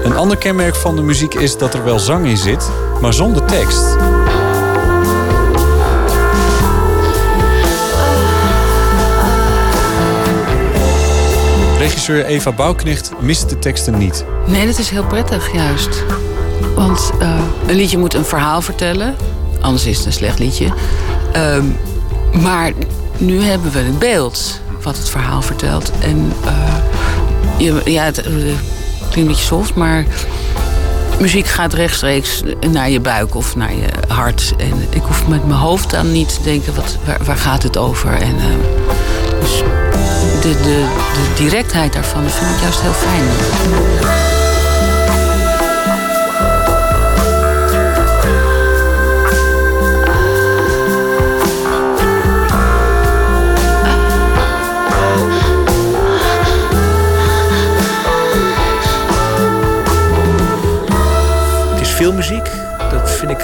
[0.05, 2.71] Een ander kenmerk van de muziek is dat er wel zang in zit,
[3.01, 3.97] maar zonder tekst.
[11.79, 14.25] Regisseur Eva Bouwknecht mist de teksten niet.
[14.47, 16.05] Nee, dat is heel prettig juist.
[16.75, 19.17] Want eh, een liedje moet een verhaal vertellen.
[19.61, 20.73] Anders is het een slecht liedje.
[21.33, 21.65] Ehm,
[22.33, 22.73] maar
[23.19, 25.93] nu hebben we het beeld wat het verhaal vertelt.
[26.01, 30.05] En eh, ja, het eh, klinkt een beetje soft, maar
[31.21, 34.53] muziek gaat rechtstreeks naar je buik of naar je hart.
[34.57, 38.13] En ik hoef met mijn hoofd dan niet te denken, wat, waar, gaat het over?
[38.13, 39.63] En, eh, dus
[40.43, 44.28] de, de, de directheid daarvan vind ik juist heel fijn.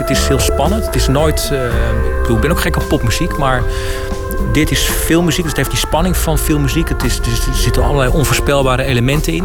[0.09, 0.87] Het is heel spannend.
[0.87, 3.63] Het is nooit, eh, ik, bedoel, ik ben ook gek op popmuziek, maar
[4.53, 5.41] dit is filmmuziek.
[5.43, 6.89] Dus het heeft die spanning van filmmuziek.
[6.89, 9.45] Het is, is- er zitten allerlei onvoorspelbare elementen in.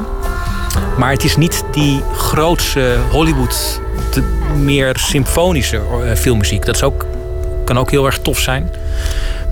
[0.97, 3.81] Maar het is niet die grootse Hollywood,
[4.57, 6.65] meer symfonische eh, filmmuziek.
[6.65, 7.05] Dat is ook,
[7.63, 8.71] kan ook heel erg tof zijn.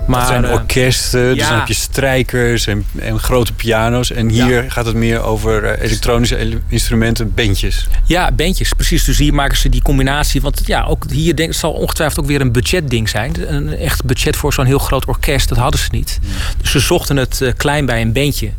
[0.08, 4.10] Maar, Het zijn eh, orkesten, dus dan heb je strijkers en, en grote piano's.
[4.12, 7.86] En hier gaat het meer over eh, elektronische ele- instrumenten, bandjes.
[8.04, 9.04] Ja, bandjes, precies.
[9.04, 10.40] Dus hier maken ze die combinatie.
[10.40, 13.54] Want ja, ook hier denk, het zal ongetwijfeld ook weer een budgetding zijn.
[13.54, 16.18] Een echt budget voor zo'n heel groot orkest, dat hadden ze niet.
[16.60, 18.50] Dus ze zochten het eh, klein bij een bandje.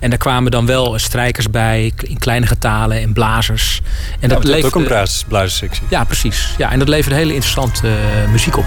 [0.00, 3.80] En daar kwamen dan wel strijkers bij, in kleine getalen en blazers.
[4.20, 5.82] En dat heeft ook een blazerssectie.
[5.90, 6.54] Ja, precies.
[6.58, 7.88] Ja, en dat leverde hele interessante
[8.30, 8.66] muziek op.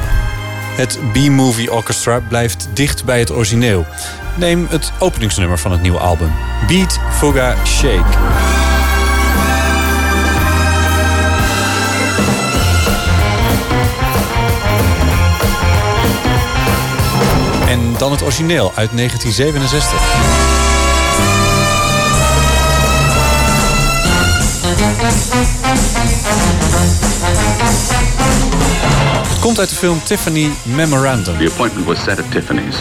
[0.72, 3.85] Het B-Movie Orchestra blijft dicht bij het origineel.
[4.35, 6.31] Neem het openingsnummer van het nieuwe album.
[6.68, 8.18] Beat, Fuga, Shake.
[17.68, 19.99] En dan het origineel uit 1967.
[27.72, 28.70] Het
[29.42, 31.38] komt uit de film Tiffany Memorandum.
[31.38, 32.76] The appointment was set at Tiffany's.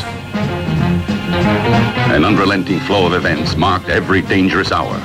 [2.14, 4.96] An unrelenting flow of events marked every dangerous hour.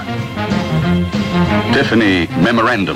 [1.71, 2.95] Tiffany Memorandum.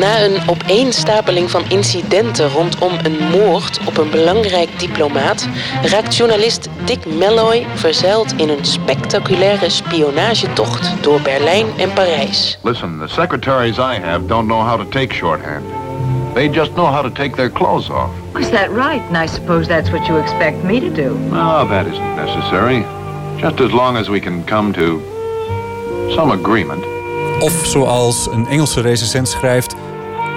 [0.00, 5.48] Na een opeenstapeling van incidenten rondom een moord op een belangrijk diplomaat
[5.82, 12.58] raakt journalist Dick Malloy verzeild in een spectaculaire spionagetocht door Berlijn en Parijs.
[12.62, 15.85] Listen, the secretaries I have don't know how to take shorthand.
[16.36, 18.10] They just know how to take their clothes off.
[18.38, 19.00] Is that right?
[19.08, 21.18] And I suppose that's what you expect me to do.
[21.30, 22.84] No, that isn't necessary.
[23.40, 25.00] Just as long as we can come to
[26.14, 26.84] some agreement.
[27.42, 29.74] Of zoals een Engelse recensent schrijft...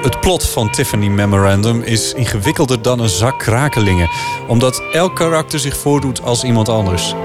[0.01, 4.09] Het plot van Tiffany Memorandum is ingewikkelder dan een zak krakelingen.
[4.47, 7.15] Omdat elk karakter zich voordoet als iemand anders.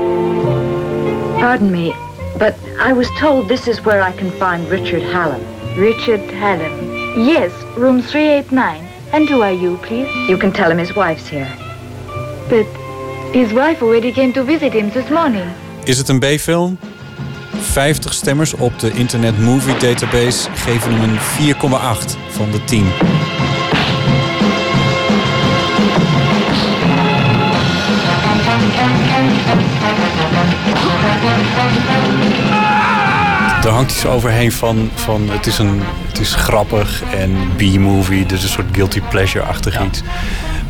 [1.38, 1.94] Pardon me,
[2.38, 2.54] but
[2.88, 5.40] I was told this is where I can find Richard Hallam.
[5.76, 6.93] Richard Hallam.
[7.16, 8.80] Yes, room 389.
[9.12, 10.08] And who are you, please?
[10.28, 11.48] You can tell him his wife's here.
[12.48, 12.66] But
[13.32, 15.48] his wife already came to visit him this morning.
[15.84, 16.78] Is het een B-film?
[17.60, 21.18] 50 stemmers op de Internet Movie Database geven hem een
[21.54, 22.84] 4,8 van de 10.
[33.74, 38.48] Hangt iets overheen van, van het, is een, het is grappig en B-movie, dus een
[38.48, 40.00] soort guilty pleasure-achtig iets.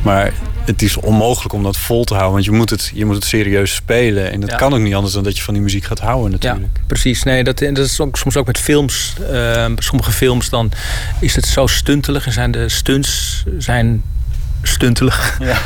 [0.03, 0.33] Maar
[0.65, 3.25] het is onmogelijk om dat vol te houden, want je moet het, je moet het
[3.25, 4.33] serieus spelen.
[4.33, 4.57] En dat Ja.
[4.57, 6.81] kan ook niet anders dan dat je van die muziek gaat houden natuurlijk.
[6.87, 9.15] Precies, nee, dat, dat is ook, soms ook met films.
[9.33, 10.73] Eh, sommige films dan
[11.21, 14.03] is het zo stuntelig en zijn de stunts zijn
[14.63, 15.39] stuntelig.
[15.41, 15.57] Ja.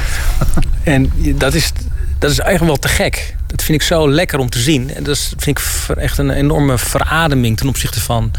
[0.95, 1.73] en dat is,
[2.19, 3.37] dat is eigenlijk wel te gek.
[3.49, 4.95] Dat vind ik zo lekker om te zien.
[4.95, 8.31] En dat is, vind ik echt een enorme verademing ten opzichte van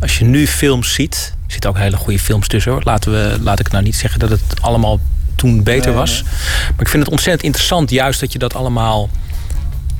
[0.00, 1.34] als je nu films ziet.
[1.46, 2.80] Er zitten ook hele goede films tussen hoor.
[2.84, 5.00] Laten we, laat ik nou niet zeggen dat het allemaal
[5.34, 6.22] toen beter Nee, was.
[6.70, 9.10] Maar ik vind het ontzettend interessant, juist dat je dat allemaal.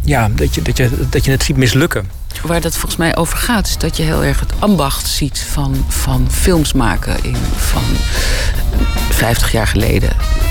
[0.04, 2.06] Ja, dat je, dat je, dat je het ziet mislukken.
[2.42, 5.84] Waar dat volgens mij over gaat, is dat je heel erg het ambacht ziet van,
[5.88, 7.82] van films maken in, van
[9.10, 10.10] 50 jaar geleden.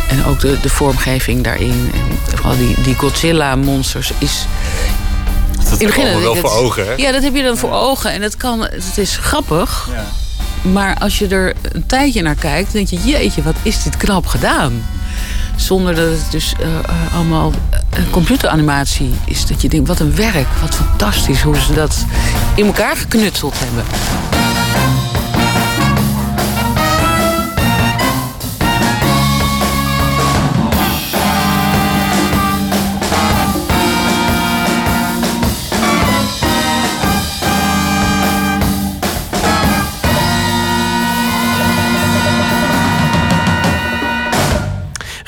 [0.09, 1.91] En ook de, de vormgeving daarin.
[1.93, 4.45] En vooral die, die Godzilla-monsters is.
[5.69, 6.93] Dat in begin allemaal wel voor ogen, hè?
[6.93, 8.11] Ja, dat heb je dan voor ogen.
[8.11, 9.89] En het, kan, het is grappig.
[10.61, 14.25] Maar als je er een tijdje naar kijkt, denk je: jeetje, wat is dit knap
[14.25, 14.85] gedaan?
[15.55, 17.51] Zonder dat het dus eh, eh, allemaal
[17.89, 19.45] eh, computeranimatie is.
[19.45, 22.05] Dat je denkt: wat een werk, wat fantastisch hoe ze dat
[22.55, 23.83] in elkaar geknutseld hebben.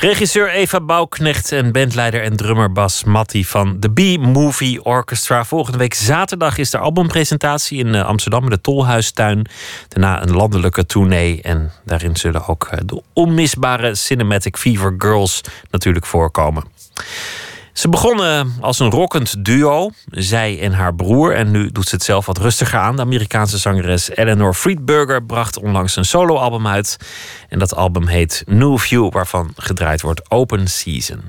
[0.06, 5.44] Regisseur Eva Bouwknecht en bandleider en drummer Bas Matti van de B-Movie Orchestra.
[5.44, 9.46] Volgende week zaterdag is de albumpresentatie in eh, Amsterdam in de Tolhuistuin.
[9.88, 16.06] Daarna een landelijke tournee en daarin zullen ook eh, de onmisbare Cinematic Fever Girls natuurlijk
[16.06, 16.64] voorkomen.
[17.76, 21.34] Ze begonnen als een rockend duo, zij en haar broer.
[21.34, 22.96] En nu doet ze het zelf wat rustiger aan.
[22.96, 26.96] De Amerikaanse zangeres Eleanor Friedberger bracht onlangs een soloalbum uit.
[27.48, 31.22] En dat album heet New View, waarvan gedraaid wordt Open Season.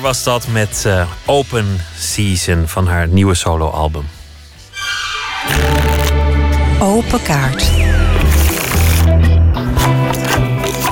[0.00, 4.08] Was dat met eh, Open Season van haar nieuwe soloalbum.
[6.78, 7.70] Open kaart.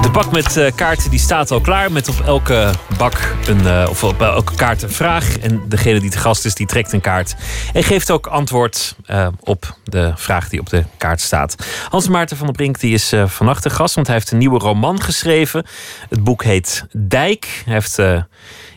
[0.02, 1.92] De bak met eh, kaarten die staat al klaar.
[1.92, 5.38] Met op elke bak een, eh, of op elke kaart een vraag.
[5.38, 7.34] En degene die te gast is, die trekt een kaart.
[7.72, 8.96] En geeft ook antwoord
[9.40, 11.56] op de vraag die op de kaart staat.
[11.88, 13.94] Hans Maarten van der Brink die is eh, vannacht de gast.
[13.94, 15.66] Want hij heeft een nieuwe roman geschreven.
[16.08, 17.62] Het boek heet Dijk.
[17.64, 18.22] Hij heeft eh,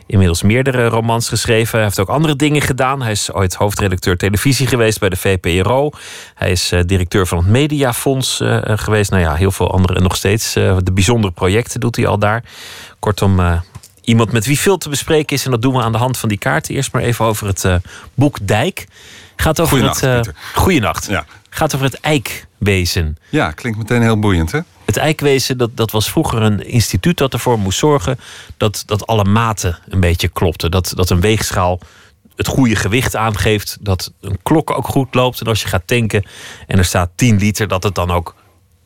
[0.06, 1.74] inmiddels meerdere romans geschreven.
[1.74, 3.02] Hij heeft ook andere dingen gedaan.
[3.02, 5.90] Hij is ooit hoofdredacteur televisie geweest bij de VPRO.
[6.34, 9.10] Hij is eh, directeur van het Mediafonds geweest.
[9.10, 10.52] Nou ja, heel veel andere nog steeds.
[10.52, 12.44] de bijzondere projecten doet hij al daar.
[12.98, 13.62] Kortom,
[14.00, 15.44] iemand met wie veel te bespreken is.
[15.44, 16.74] En dat doen we aan de hand van die kaarten.
[16.74, 17.66] Eerst maar even over het
[18.14, 18.86] boek Dijk.
[19.42, 20.02] Gaat over het.
[20.02, 20.34] eh, Pieter.
[20.54, 21.08] goeienacht.
[21.50, 23.16] Gaat over het eikwezen.
[23.28, 24.60] Ja, klinkt meteen heel boeiend, hè?
[24.84, 28.18] Het eikwezen, dat, dat was vroeger een instituut dat ervoor moest zorgen
[28.56, 30.70] dat, dat alle maten een beetje klopten.
[30.70, 31.80] Dat, dat een weegschaal
[32.36, 33.76] het goede gewicht aangeeft.
[33.80, 35.40] Dat een klok ook goed loopt.
[35.40, 36.24] En als je gaat tanken
[36.66, 38.34] en er staat 10 liter, dat het dan ook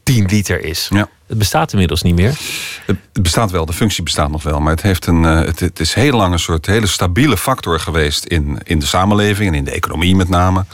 [0.02, 0.88] 10 liter is.
[0.90, 1.08] Ja.
[1.26, 2.38] Het bestaat inmiddels niet meer.
[2.86, 4.60] Het bestaat wel, de functie bestaat nog wel.
[4.60, 8.24] Maar het, heeft een, eh, het, is heel lang een soort hele stabiele factor geweest
[8.24, 10.64] in, in de samenleving en in de economie met name.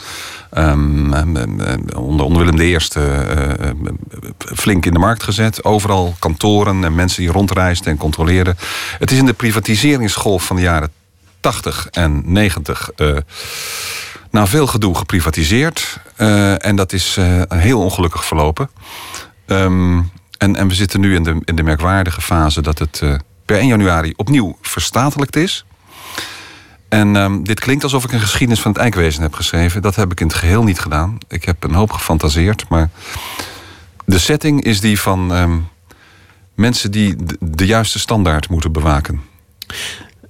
[0.53, 3.75] Ehm, ehm, ehm, onder, onder Willem I eh, eh,
[4.37, 5.63] flink in de markt gezet.
[5.63, 8.57] Overal kantoren en mensen die rondreisden en controleerden.
[8.99, 10.91] Het is in de privatiseringsgolf van de jaren
[11.39, 13.17] 80 en 90 eh,
[14.31, 15.99] na veel gedoe geprivatiseerd.
[16.57, 17.17] En dat is
[17.47, 18.69] heel ongelukkig verlopen.
[19.45, 19.99] Ehm,
[20.37, 23.15] en, en we zitten nu in de, in de merkwaardige fase dat het eh,
[23.45, 25.65] per 1 januari opnieuw verstatelijkt is.
[26.89, 29.81] En ehm, dit klinkt alsof ik een geschiedenis van het eikwezen heb geschreven.
[29.81, 31.17] Dat heb ik in het geheel niet gedaan.
[31.27, 32.89] Ik heb een hoop gefantaseerd, maar
[34.05, 35.57] de setting is die van ehm,
[36.55, 39.21] mensen die de, de juiste standaard moeten bewaken.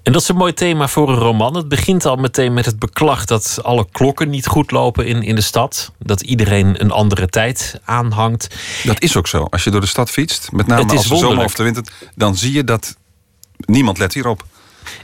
[0.04, 1.56] En dat is een mooi thema voor een roman.
[1.56, 5.36] Het begint al meteen met het beklag dat alle klokken niet goed lopen in, in
[5.36, 5.92] de stad.
[6.00, 8.56] Dat iedereen een andere tijd aanhangt.
[8.84, 9.48] Dat is ook zo.
[9.50, 11.84] Als je door de stad fietst, met name als de zomer of de winter,
[12.16, 12.96] dan zie je dat
[13.58, 14.46] niemand let hierop.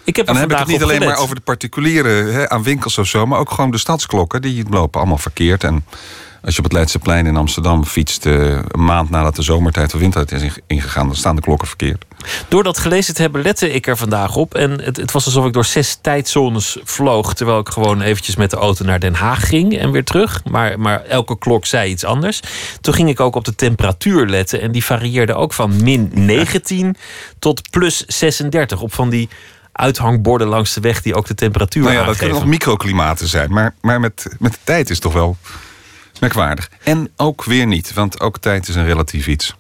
[0.04, 2.64] Ik heb en dan heb ik het niet alleen maar over de particuliere hè, aan
[2.64, 4.42] winkels of zo, maar ook gewoon de stadsklokken.
[4.42, 5.64] Die lopen allemaal verkeerd.
[5.64, 5.86] En
[6.42, 10.00] als je op het Leidseplein in Amsterdam fietst, eh, een maand nadat de zomertijd of
[10.00, 12.06] wintertijd is inge- ingegaan, dan staan de klokken verkeerd.
[12.48, 14.56] Door dat gelezen te hebben, lette ik er vandaag op.
[14.56, 17.34] En het, het was alsof ik door zes tijdzones vloog.
[17.34, 20.42] Terwijl ik gewoon eventjes met de auto naar Den Haag ging en weer terug.
[20.50, 22.40] Maar, maar elke klok zei iets anders.
[22.82, 24.62] Toen ging ik ook op de temperatuur letten.
[24.62, 26.96] En die varieerde ook van min 19
[27.40, 28.82] tot plus 36.
[28.82, 29.30] Op van die
[29.72, 32.26] uithangborden langs de weg die ook de temperatuur Nou ja, dat aangeven.
[32.28, 35.38] kunnen nog microklimaten zijn, maar, maar met, met de tijd is toch wel
[36.20, 36.70] merkwaardig.
[36.84, 39.56] En ook weer niet, want ook tijd is een relatief iets.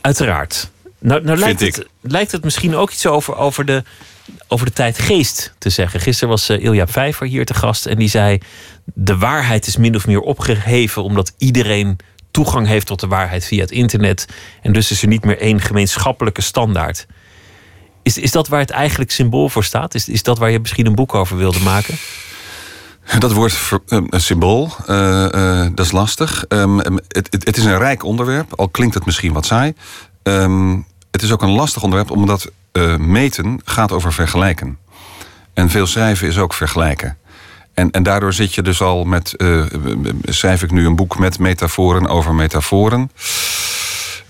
[0.00, 0.70] Uiteraard.
[0.98, 3.82] Nou, nou lijkt, het, lijkt het misschien ook iets over, over, de,
[4.48, 6.00] over de tijd geest te zeggen.
[6.00, 8.38] Gisteren was eh, Ilja Vijver hier te gast en die zei...
[8.84, 11.98] de waarheid is min of meer opgeheven omdat iedereen
[12.30, 14.26] toegang heeft tot de waarheid via het internet.
[14.62, 17.06] En dus is er niet meer één gemeenschappelijke standaard.
[18.02, 19.94] Is, is dat waar het eigenlijk symbool voor staat?
[19.94, 21.94] Is, is dat waar je misschien een boek over wilde maken?
[23.18, 26.44] Dat woord eh, een symbool, eh, eh, dat is lastig.
[26.48, 29.74] Ehm, ehm, het, het, is een rijk onderwerp, al klinkt het misschien wat saai.
[30.22, 30.76] Ehm,
[31.10, 32.50] het is ook een lastig onderwerp, omdat
[32.98, 34.78] meten gaat over vergelijken.
[35.54, 37.18] En veel schrijven is ook vergelijken.
[37.74, 39.34] En, en daardoor zit je dus al met.
[40.22, 43.10] schrijf ik nu een boek met metaforen over metaforen.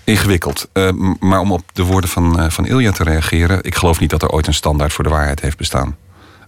[0.03, 0.69] Ingewikkeld.
[1.19, 3.63] Maar om op de woorden van, van Ilja te reageren.
[3.63, 5.95] Ik geloof niet dat er ooit een standaard voor de waarheid heeft bestaan.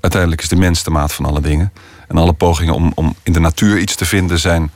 [0.01, 1.71] Uiteindelijk is de mens de maat van alle dingen.
[2.09, 4.71] En alle pogingen om, om in de natuur iets te vinden zijn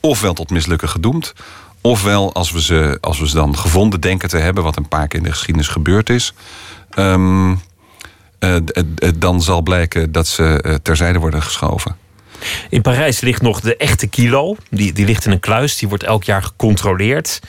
[0.00, 1.32] ofwel tot mislukken gedoemd.
[1.80, 5.08] Ofwel, als we, ze, als we ze dan gevonden denken te hebben, wat een paar
[5.08, 6.34] keer in de geschiedenis gebeurd is.
[6.90, 7.54] ehm,
[8.38, 11.96] eh, eh, dan zal blijken dat ze eh, terzijde worden geschoven.
[12.70, 14.56] In Parijs ligt nog de echte kilo.
[14.70, 15.76] Die, die ligt in een kluis.
[15.78, 17.40] Die wordt elk jaar gecontroleerd.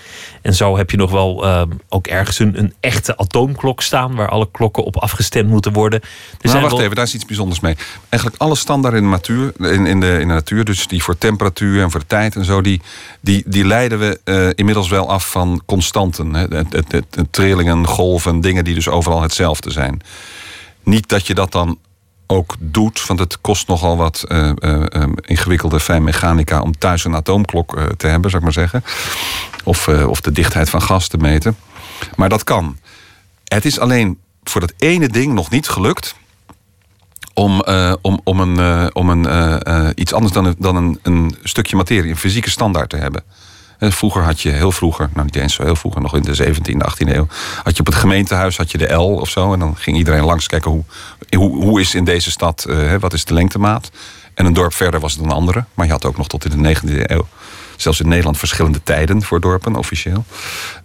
[0.42, 4.16] En zo heb je nog wel eh, ook ergens een, een echte atoomklok staan.
[4.16, 6.02] Waar alle klokken op afgestemd moeten worden.
[6.02, 6.08] Er
[6.42, 7.76] Maar zijn wacht wel- even, daar is iets bijzonders mee.
[8.10, 11.18] Eigenlijk alle standaarden in de, natuur, in, in, de, in de natuur, dus die voor
[11.18, 12.82] temperatuur en voor de tijd en zo, die,
[13.22, 16.34] die, die leiden we eh, inmiddels wel af van constanten.
[16.34, 16.42] Hè.
[16.42, 20.02] Het, het, het, het trillingen, golven, dingen die dus overal hetzelfde zijn.
[20.84, 21.78] Niet dat je dat dan
[22.28, 27.80] ook doet, want het kost nogal wat eh, eh, ingewikkelde fijnmechanica om thuis een atoomklok
[27.98, 28.84] te hebben, zou ik maar zeggen.
[29.64, 31.58] Of, of de dichtheid van gas te meten.
[32.16, 32.78] Maar dat kan.
[33.44, 36.16] Het is alleen voor dat ene ding nog niet gelukt
[37.34, 37.64] om,
[38.02, 42.50] om, om, een, om een, iets anders dan, dan een, een stukje materie, een fysieke
[42.50, 43.24] standaard te hebben.
[43.80, 46.36] Eh, Vroeger had je, heel vroeger, nou niet eens zo heel vroeger, nog in de
[46.36, 47.28] 17e, 18e eeuw,
[47.64, 49.54] had je op het gemeentehuis had je de L of zo.
[49.54, 50.84] En dan ging iedereen langs kijken hoe,
[51.38, 53.92] hoe, hoe is in deze stad, eh, wat is de lengtemaat.
[54.34, 55.66] En een dorp verder was het een andere.
[55.74, 57.28] Maar je had ook nog tot in de 19e eeuw,
[57.76, 60.26] zelfs in Nederland, verschillende tijden voor dorpen, officieel.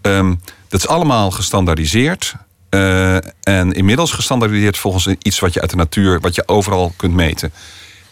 [0.02, 0.34] Ehm,
[0.68, 2.34] dat is allemaal gestandaardiseerd.
[2.70, 7.14] eh, en inmiddels gestandaardiseerd volgens iets wat je uit de natuur, wat je overal kunt
[7.14, 7.52] meten.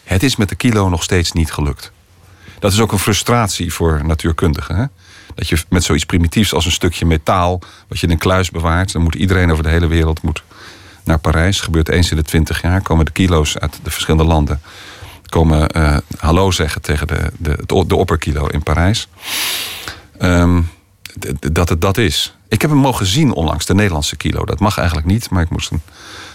[0.03, 1.91] Het is met de kilo nog steeds niet gelukt.
[2.59, 4.75] Dat is ook een frustratie voor natuurkundigen.
[4.75, 4.85] Hè?
[5.35, 8.91] Dat je met zoiets primitiefs als een stukje metaal, wat je in een kluis bewaart,
[8.91, 10.43] dan moet iedereen over de hele wereld moet
[11.03, 11.61] naar Parijs.
[11.61, 12.81] Gebeurt eens in de twintig jaar.
[12.81, 14.61] Komen de kilo's uit de verschillende landen.
[15.25, 19.07] Komen eh, hallo zeggen tegen de, de, de opperkilo in Parijs.
[20.17, 20.61] Ehm,
[21.39, 22.35] dat het dat is.
[22.47, 24.45] Ik heb hem mogen zien onlangs, de Nederlandse kilo.
[24.45, 25.81] Dat mag eigenlijk niet, maar ik moest een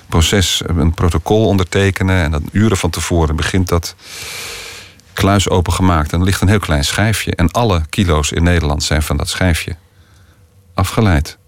[0.08, 2.22] proces, een protocol ondertekenen.
[2.22, 3.94] En dan uren van tevoren begint dat
[5.14, 6.12] kluis opengemaakt.
[6.12, 7.34] En er ligt een heel klein schijfje.
[7.34, 9.76] En alle kilo's in Nederland zijn van dat schijfje
[10.74, 11.38] afgeleid.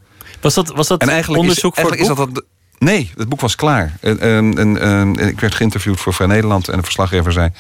[0.40, 2.44] Was dat, was dat en eigenlijk onderzoek is, voor het is dat, dat
[2.78, 3.97] Nee, het boek was klaar.
[4.01, 7.51] En, en, en, en ik werd geïnterviewd voor Vrij Nederland en de verslaggever zei...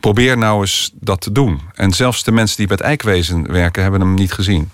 [0.00, 1.60] probeer nou eens dat te doen.
[1.74, 3.82] En zelfs de mensen die bij het eikwezen werken...
[3.82, 4.70] hebben hem niet gezien.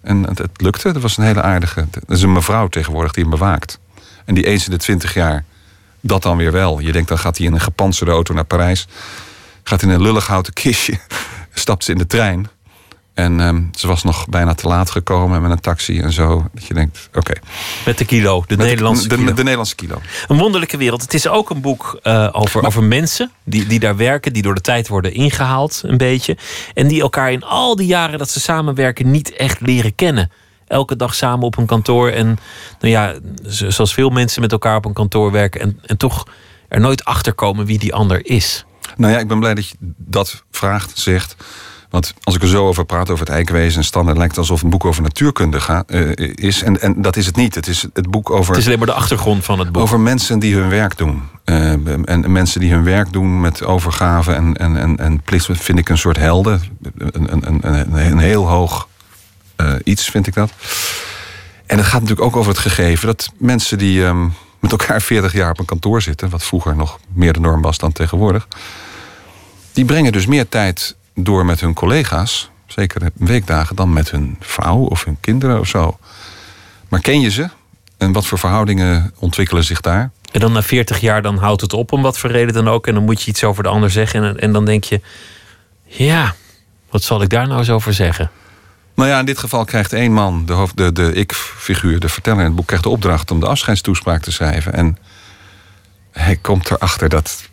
[0.00, 0.92] En het, het lukte.
[0.92, 1.86] Dat was een hele aardige...
[1.90, 3.78] Dat is een mevrouw tegenwoordig die hem bewaakt.
[4.24, 5.44] En die eens in de twintig jaar
[6.00, 6.78] dat dan weer wel.
[6.78, 8.86] Je denkt, dan gaat hij in een gepantserde auto naar Parijs.
[9.68, 10.98] Gaat in een lullig houten kistje.
[11.54, 12.48] Stapt ze in de trein.
[13.14, 16.48] En ehm, ze was nog bijna te laat gekomen met een taxi en zo.
[16.52, 17.32] Dat je denkt, oké.
[17.84, 19.26] Met de kilo, de Nederlandse de, kilo.
[19.26, 20.00] De, Nederlandse kilo.
[20.28, 21.02] Een wonderlijke wereld.
[21.02, 24.54] Het is ook een boek eh, over, over mensen die, die daar werken, die door
[24.54, 26.36] de tijd worden ingehaald, een beetje.
[26.74, 30.30] En die elkaar in al die jaren dat ze samenwerken niet echt leren kennen.
[30.66, 32.08] Elke dag samen op een kantoor.
[32.08, 32.26] En
[32.80, 33.14] nou ja,
[33.46, 35.60] zoals veel mensen met elkaar op een kantoor werken.
[35.60, 36.26] En, en toch
[36.68, 38.65] er nooit achter komen wie die ander is.
[38.96, 41.36] Nou ja, ik ben blij dat je dat vraagt, zegt.
[41.90, 44.16] Want als ik er zo over praat, over het eikwezen en standaard...
[44.16, 46.62] lijkt het alsof het een boek over natuurkunde ga, eh, is.
[46.62, 47.54] En, en dat is het niet.
[47.54, 48.50] Het is het boek over...
[48.50, 49.82] Het is alleen maar de achtergrond van het boek.
[49.82, 51.22] Over mensen die hun werk doen.
[51.44, 51.72] Eh,
[52.04, 55.48] en mensen die hun werk doen met overgave en, en, en, en plicht...
[55.52, 56.62] vind ik een soort helden.
[56.98, 58.88] Een, een, een, een, een heel hoog
[59.56, 60.52] eh, iets, vind ik dat.
[61.66, 63.06] En het gaat natuurlijk ook over het gegeven...
[63.06, 64.26] dat mensen die ehm,
[64.58, 66.30] met elkaar 40 jaar op een kantoor zitten...
[66.30, 68.48] wat vroeger nog meer de norm was dan tegenwoordig...
[69.72, 72.50] die brengen dus meer tijd door met hun collega's...
[72.66, 75.98] zeker weekdagen, dan met hun vrouw of hun kinderen of zo.
[76.88, 77.48] Maar ken je ze?
[77.96, 80.10] En wat voor verhoudingen ontwikkelen zich daar?
[80.32, 82.86] En dan na 40 jaar dan houdt het op om wat voor reden dan ook.
[82.86, 84.24] En dan moet je iets over de ander zeggen.
[84.24, 85.00] En, en dan denk je,
[85.84, 86.34] ja,
[86.90, 88.30] wat zal ik daar nou eens over zeggen?
[88.96, 92.46] Nou ja, in dit geval krijgt één man, de, de, de ik-figuur, de verteller in
[92.46, 94.72] het boek, krijgt de opdracht om de afscheidstoespraak te schrijven.
[94.72, 94.98] En
[96.10, 97.48] hij komt erachter dat,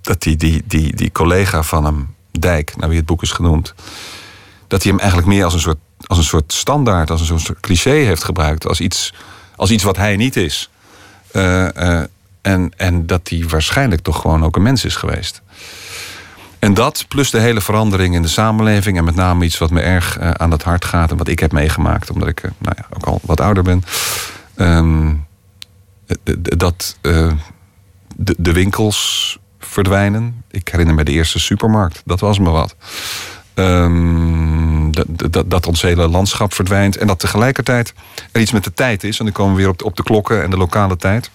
[0.00, 3.74] dat die, die, die, die collega van hem, Dijk, naar wie het boek is genoemd,
[4.68, 7.60] dat hij hem eigenlijk meer als een soort, als een soort standaard, als een soort
[7.60, 8.66] cliché heeft gebruikt.
[8.66, 9.14] Als iets,
[9.56, 10.70] als iets wat hij niet is.
[11.32, 12.04] Eh, eh,
[12.40, 15.42] en, en dat hij waarschijnlijk toch gewoon ook een mens is geweest.
[16.60, 18.98] En dat, plus de hele verandering in de samenleving...
[18.98, 21.10] en met name iets wat me erg eh, aan het hart gaat...
[21.10, 23.84] en wat ik heb meegemaakt, omdat ik eh, nou ja, ook al wat ouder ben...
[24.54, 25.14] ehm,
[26.06, 27.32] d- dat eh,
[28.16, 30.44] de, winkels verdwijnen.
[30.50, 32.76] Ik herinner me de eerste supermarkt, dat was me wat.
[33.54, 36.96] Ehm, dat, dat, dat ons hele landschap verdwijnt...
[36.96, 37.94] en dat tegelijkertijd
[38.32, 39.18] er iets met de tijd is...
[39.18, 41.30] en dan komen we weer op op de klokken en de lokale tijd...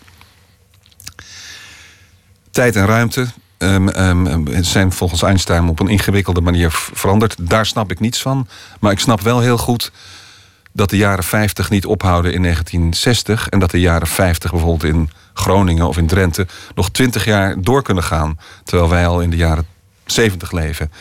[2.52, 3.28] Tijd en ruimte
[3.58, 7.36] ehm, zijn volgens Einstein op een ingewikkelde manier veranderd.
[7.40, 8.48] Daar snap ik niets van.
[8.80, 9.92] Maar ik snap wel heel goed
[10.74, 13.50] dat de jaren 50 niet ophouden in 1960.
[13.50, 17.82] En dat de jaren 50 bijvoorbeeld in Groningen of in Drenthe nog 20 jaar door
[17.84, 18.40] kunnen gaan.
[18.64, 19.66] Terwijl wij al in de jaren
[20.06, 20.92] 70 leven.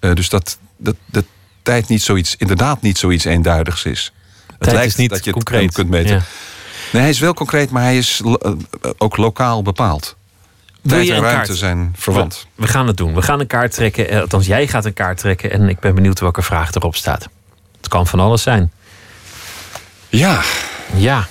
[0.00, 1.24] Eh, dus dat, dat, dat
[1.62, 4.12] tijd niet zoiets, inderdaad niet zoiets eenduidigs is.
[4.46, 5.72] Het Tijd lijkt is niet dat je het concreet.
[5.72, 6.14] kunt meten.
[6.14, 6.22] Ja.
[6.92, 8.52] Nee, hij is wel concreet, maar hij is lo- eh,
[8.98, 10.16] ook lokaal bepaald.
[10.86, 11.58] Tijd en ruimte kaart?
[11.58, 12.46] zijn verwant.
[12.54, 13.14] We, we gaan het doen.
[13.14, 14.08] We gaan een kaart trekken.
[14.08, 15.50] Eh, Althans, jij gaat een kaart trekken.
[15.50, 17.28] En ik ben benieuwd welke vraag erop staat.
[17.76, 18.72] Het kan van alles zijn.
[20.08, 20.42] Ja.
[20.96, 21.26] Ja.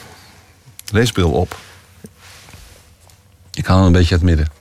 [0.91, 1.57] Leesbril op.
[3.53, 4.51] Ik haal een beetje uit het midden.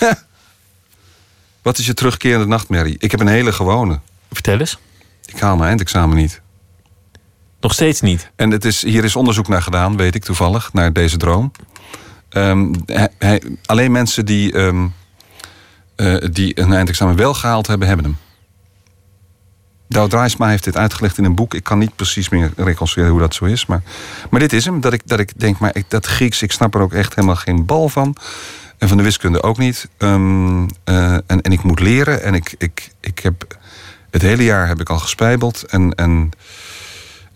[1.62, 2.96] Wat is je terugkerende nachtmerrie?
[2.98, 4.00] Ik heb een hele gewone.
[4.32, 4.78] Vertel eens.
[5.24, 6.40] Ik haal mijn eindexamen niet.
[7.60, 8.30] Nog steeds niet?
[8.36, 11.52] En het is, hier is onderzoek naar gedaan, weet ik toevallig, naar deze droom.
[12.30, 12.72] Ehm,
[13.66, 14.86] alleen mensen die, ehm,
[15.96, 18.16] eh, die een eindexamen wel gehaald hebben, hebben hem.
[19.88, 21.54] Douw Draaisma heeft dit uitgelegd in een boek.
[21.54, 23.66] Ik kan niet precies meer reconstrueren hoe dat zo is.
[23.66, 23.82] Maar,
[24.30, 24.80] maar dit is hem.
[24.80, 27.36] Dat ik, dat ik denk, maar ik, dat Grieks, ik snap er ook echt helemaal
[27.36, 28.16] geen bal van.
[28.78, 29.88] En van de wiskunde ook niet.
[29.96, 32.22] Ehm, eh, en, en ik moet leren.
[32.22, 33.58] En ik, ik, ik heb
[34.10, 35.62] het hele jaar heb ik al gespijbeld.
[35.62, 36.30] En, en,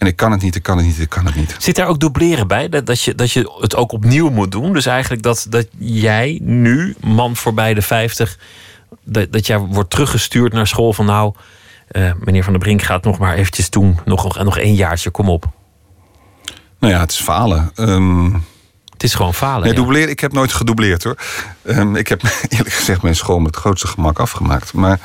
[0.05, 1.57] en ik kan het niet, ik kan het niet, ik kan het niet.
[1.59, 2.69] Zit daar ook dubleren bij?
[2.69, 4.73] Dat, dat, je, dat je het ook opnieuw moet doen?
[4.73, 8.39] Dus eigenlijk dat, dat jij nu, man voorbij de 50,
[9.05, 11.35] dat, dat jij wordt teruggestuurd naar school van nou,
[11.89, 13.99] eh, meneer Van der Brink gaat nog maar eventjes doen.
[14.05, 15.45] Nog, nog één jaartje, kom op.
[16.79, 17.71] Nou ja, het is falen.
[17.75, 18.33] Ehm,
[18.93, 19.63] het is gewoon falen.
[19.67, 19.81] Nee, ja.
[19.81, 21.17] dubleren, ik heb nooit gedoubleerd hoor.
[21.63, 24.73] Ehm, ik heb eerlijk gezegd mijn school met het grootste gemak afgemaakt.
[24.73, 25.01] Maar,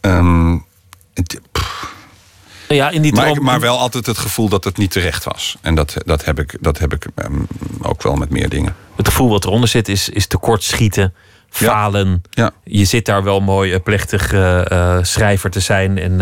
[0.00, 0.58] ehm,
[1.14, 1.40] het-
[2.68, 5.56] ja, in die maar, droom- maar wel altijd het gevoel dat het niet terecht was.
[5.60, 7.40] En dat, dat heb ik, dat heb ik ehm,
[7.82, 8.74] ook wel met meer dingen.
[8.96, 11.14] Het gevoel wat eronder zit is, is tekortschieten,
[11.50, 12.22] falen.
[12.30, 12.50] Ja.
[12.64, 16.20] Je zit daar wel mooi eh, plechtig eh, eh, schrijver te zijn en,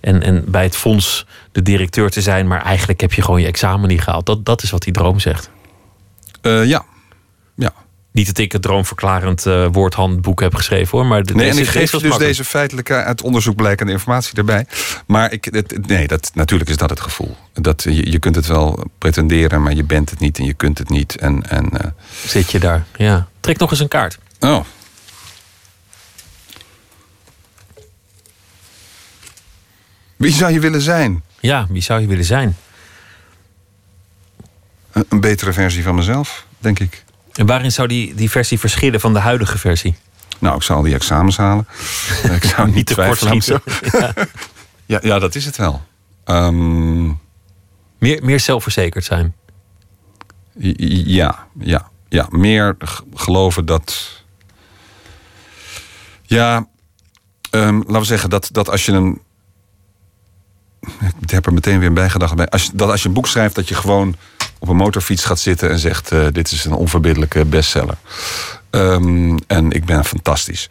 [0.00, 3.46] en, en bij het fonds de directeur te zijn, maar eigenlijk heb je gewoon je
[3.46, 4.26] examen niet gehaald.
[4.26, 5.50] Dat, dat is wat die droom zegt.
[6.42, 6.84] Ja.
[7.54, 7.72] ja.
[8.16, 11.64] Niet dat ik het droomverklarend eh woordhandboek heb geschreven hoor, maar de, Nee, deze, en
[11.64, 12.20] ik geef dus makkelijk.
[12.20, 14.66] deze feitelijke uit onderzoek blijkende informatie erbij.
[15.06, 17.36] Maar ik, het, nee, dat, natuurlijk is dat het gevoel.
[17.52, 20.78] Dat, je, je kunt het wel pretenderen, maar je bent het niet en je kunt
[20.78, 21.16] het niet.
[21.16, 21.90] En, en, eh,
[22.26, 23.28] Zit je daar, ja.
[23.40, 24.18] Trek nog eens een kaart.
[24.40, 24.60] Oh.
[30.16, 31.22] Wie zou je willen zijn?
[31.40, 32.56] Ja, wie zou je willen zijn?
[34.92, 37.04] Een, een betere versie van mezelf, denk ik.
[37.36, 39.94] En waarin zou die, die versie verschillen van de huidige versie?
[40.38, 41.66] Nou, ik zou al die examens halen.
[42.40, 43.62] ik zou niet te twijfelen schieten.
[44.86, 45.82] ja, ja, dat is het wel.
[46.24, 47.06] Ehm,
[47.98, 49.34] Meer, meer zelfverzekerd zijn.
[50.58, 52.26] Ja, ja, ja.
[52.30, 52.76] Meer
[53.14, 54.22] geloven dat.
[56.22, 56.66] Ja,
[57.50, 59.20] ehm, laten we zeggen dat, dat als je een.
[61.20, 62.48] Ik heb er meteen weer een bijgedachte bij.
[62.48, 64.16] Als je, dat als je een boek schrijft, dat je gewoon
[64.66, 67.96] op een motorfiets gaat zitten en zegt: eh, Dit is een onverbiddelijke bestseller.
[68.70, 70.68] Ehm, en ik ben fantastisch.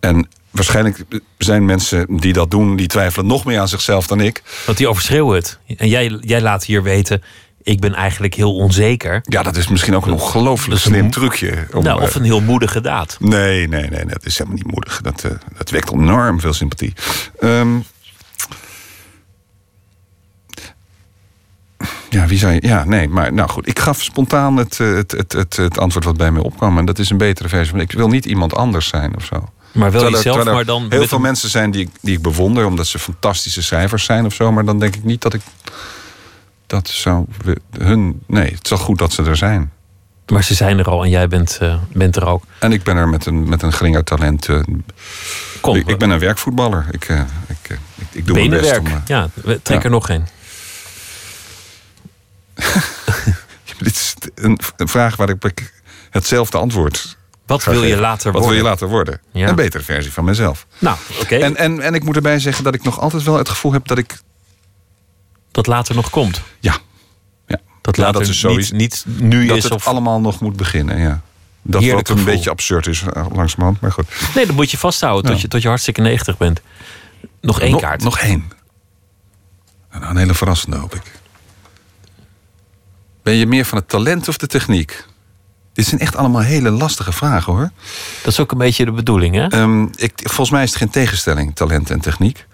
[0.00, 1.04] En waarschijnlijk
[1.38, 4.42] zijn mensen die dat doen, die twijfelen nog meer aan zichzelf dan ik.
[4.66, 5.58] Want die overschreeuwen het.
[5.76, 7.22] En jij, jij laat hier weten,
[7.62, 9.20] ik ben eigenlijk heel onzeker.
[9.22, 11.66] Ja, dat is misschien ook een ongelooflijk slim trucje.
[11.72, 13.16] om, nou, of eh, een heel moedige daad.
[13.20, 15.00] Nee, nee, nee, dat is helemaal niet moedig.
[15.00, 16.92] Dat, eh, dat wekt enorm veel sympathie.
[17.40, 17.78] Ehm,
[22.12, 22.58] ja, wie zou je.
[22.66, 23.68] Ja, nee, maar nou goed.
[23.68, 26.78] Ik gaf spontaan het, eh, het, het, het, het antwoord wat bij mij opkwam.
[26.78, 27.76] En dat is een betere versie.
[27.76, 29.36] Ik wil niet iemand anders zijn of zo.
[29.72, 31.90] Maar wel Terwijl er- jezelf, terwijl maar dan Heel veel een- mensen zijn die, ik-
[32.00, 34.52] die ik bewonder, omdat ze fantastische schrijvers zijn of zo.
[34.52, 35.40] Maar dan denk ik niet dat ik.
[36.66, 37.24] Dat zou.
[37.78, 38.22] hun.
[38.26, 39.70] Nee, het is wel goed dat ze er zijn.
[40.26, 42.44] Maar ze zijn er al en jij bent, eh, bent er ook.
[42.58, 44.48] En ik ben er met een, met een geringer talent.
[44.48, 44.60] eh,
[45.60, 46.86] Kom, ik, ik ben een werkvoetballer.
[46.90, 47.08] Ik,
[47.48, 47.78] ik, ik,
[48.12, 48.86] ik doe mijn best om...
[49.06, 49.28] Ja,
[49.62, 49.82] trek Ja.
[49.82, 50.26] er nog een.
[53.78, 55.72] Dit is een, een vraag waar ik
[56.10, 57.16] hetzelfde antwoord.
[57.46, 58.00] Wat wil je geven.
[58.00, 59.20] later Wat wil je later worden?
[59.32, 59.48] Ja.
[59.48, 60.66] Een betere versie van mezelf.
[60.78, 61.36] Nou, oké.
[61.36, 63.86] En, en, en ik moet erbij zeggen dat ik nog altijd wel het gevoel heb
[63.86, 64.18] dat ik.
[65.50, 66.40] Dat later nog komt.
[66.60, 66.76] Ja.
[67.46, 67.60] ja.
[67.80, 69.86] Dat Ja, later dat is zoiets- niet, niet nu dat is het of...
[69.86, 70.98] allemaal nog moet beginnen.
[70.98, 71.20] Ja.
[71.62, 72.34] Dat Heerlijk wat een gevoel.
[72.34, 74.06] beetje absurd is eh, langzamerhand, maar goed.
[74.34, 75.42] Nee, dat moet je vasthouden tot, Ja.
[75.42, 76.60] je, tot je hartstikke 90 bent.
[77.40, 78.02] Nog één kaart.
[78.02, 78.52] Nog één.
[79.92, 81.02] Nou, een hele verrassende hoop ik.
[83.22, 85.04] Ben je meer van het talent of de techniek?
[85.72, 87.70] Dit zijn echt allemaal hele lastige vragen hoor.
[88.22, 89.46] Dat is ook een beetje de bedoeling, hè?
[89.46, 92.46] Ehm, ik, volgens mij is het geen tegenstelling, talent en techniek.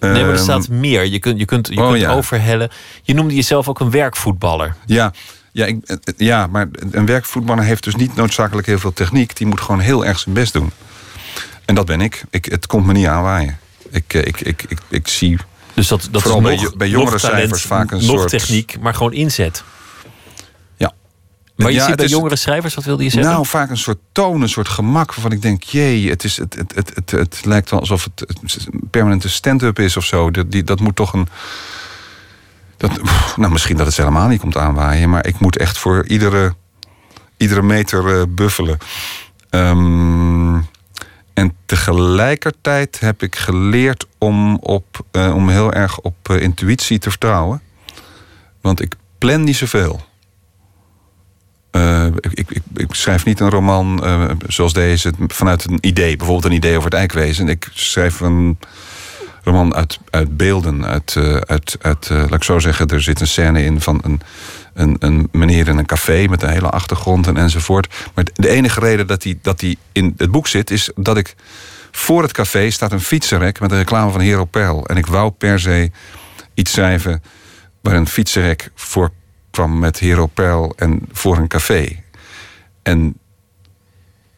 [0.00, 1.04] nee, maar er Ehm, staat meer.
[1.04, 2.12] Je kunt, je kunt, je oh, kunt ja.
[2.12, 2.70] overhellen.
[3.02, 4.76] Je noemde jezelf ook een werkvoetballer.
[4.86, 5.12] Ja,
[5.52, 9.36] ja, ik, eh, ja, maar een werkvoetballer heeft dus niet noodzakelijk heel veel techniek.
[9.36, 10.70] Die moet gewoon heel erg zijn best doen.
[11.64, 12.24] En dat ben ik.
[12.30, 13.58] ik het komt me niet aanwaaien.
[13.90, 15.38] Ik, eh, ik, ik, ik, ik zie
[15.76, 18.28] Dus dat, dat vooral is bij, nog, bij jongere talent, cijfers vaak een nog soort...
[18.28, 19.64] techniek, maar gewoon inzet.
[20.76, 20.92] Ja.
[21.56, 23.32] Maar je Ja, ziet bij jongere schrijvers, wat wilde je zeggen?
[23.32, 26.54] Nou, vaak een soort toon, een soort gemak waarvan ik denk, jee, het, is, het,
[26.54, 30.30] het, het, het, het lijkt wel alsof het het een permanente stand-up is of zo.
[30.30, 31.28] Dat, die, dat moet toch een.
[32.76, 32.90] Dat,
[33.36, 36.54] nou, misschien dat het helemaal niet komt aanwaaien, maar ik moet echt voor iedere
[37.36, 38.78] iedere meter eh, buffelen.
[39.50, 40.58] Ehm,
[41.36, 47.10] en tegelijkertijd heb ik geleerd om, op, eh, om heel erg op eh, intuïtie te
[47.10, 47.62] vertrouwen.
[48.60, 50.00] Want ik plan niet zoveel.
[51.70, 54.02] Eh, ik, ik, ik, schrijf niet een roman
[54.48, 56.16] zoals deze vanuit een idee.
[56.16, 57.48] Bijvoorbeeld een idee over het eikwezen.
[57.48, 58.58] Ik schrijf een
[59.42, 60.84] roman uit, uit beelden.
[60.84, 64.20] Uit, uit, uit laat ik zo zeggen, er zit een scène in van een,
[64.76, 67.94] een, een meneer in een café met een hele achtergrond en enzovoort.
[68.14, 71.34] Maar de enige reden dat die, dat die in het boek zit, is dat ik
[71.90, 74.86] voor het café staat een fietsenrek met een reclame van Hero Perl.
[74.86, 75.90] En ik wou per se
[76.54, 77.22] iets schrijven
[77.80, 79.10] waar een fietsenrek voor
[79.50, 82.02] kwam met Hero Perl en voor een café.
[82.82, 83.18] En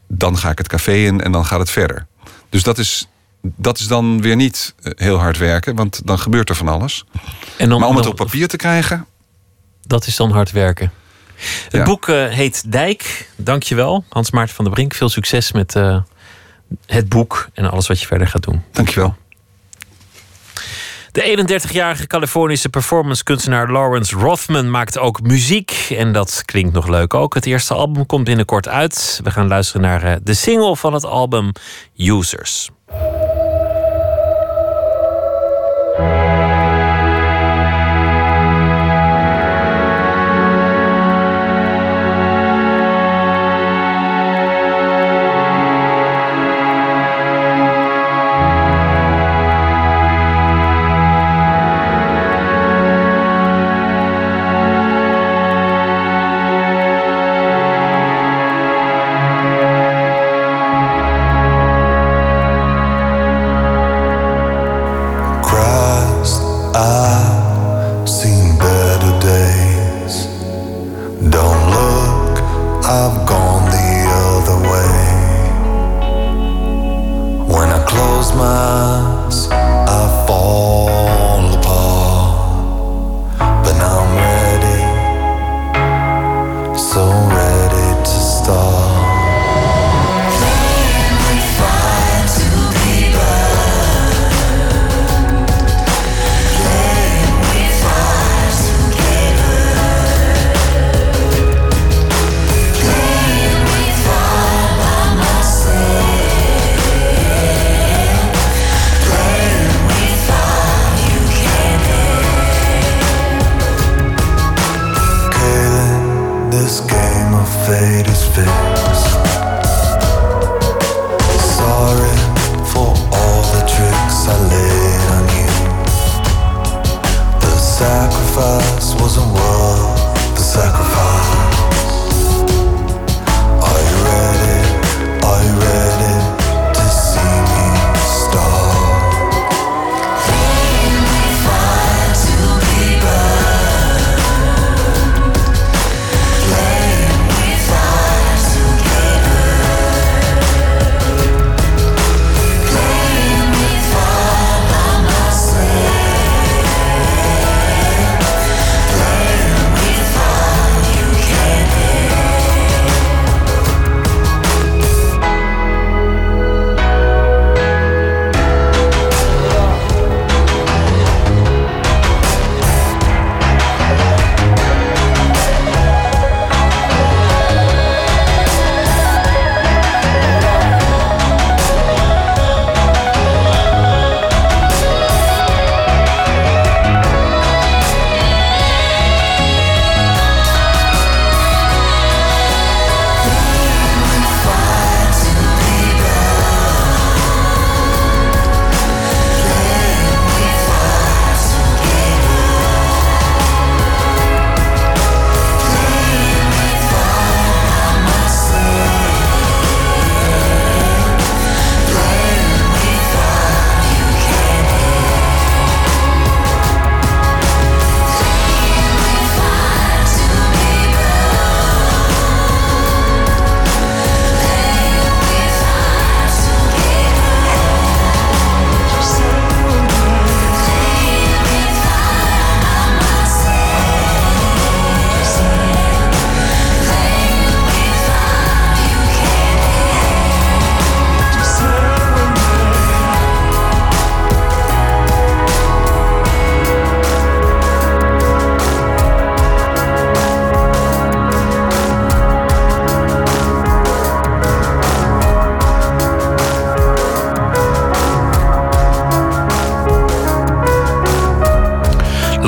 [0.08, 2.06] dan ga ik het café in en dan gaat het verder.
[2.48, 3.08] Dus dat is,
[3.42, 7.04] dat is dan weer niet eh, heel hard werken, want dan gebeurt er van alles.
[7.56, 9.06] En dan, maar om het op papier te krijgen,
[9.88, 10.92] Dat is dan hard werken.
[11.64, 11.82] Het Ja.
[11.82, 13.28] boek eh, heet Dijk.
[13.36, 14.94] Dankjewel, Hans Maarten van der Brink.
[14.94, 16.00] Veel succes met eh,
[16.86, 18.62] het boek en alles wat je verder gaat doen.
[18.72, 19.16] Dankjewel.
[21.12, 25.86] De 31-jarige Californische performancekunstenaar Lawrence Rothman maakt ook muziek.
[25.98, 27.34] En dat klinkt nog leuk ook.
[27.34, 29.20] Het eerste album komt binnenkort uit.
[29.24, 31.52] We gaan luisteren naar eh, de single van het album.
[31.96, 32.70] Users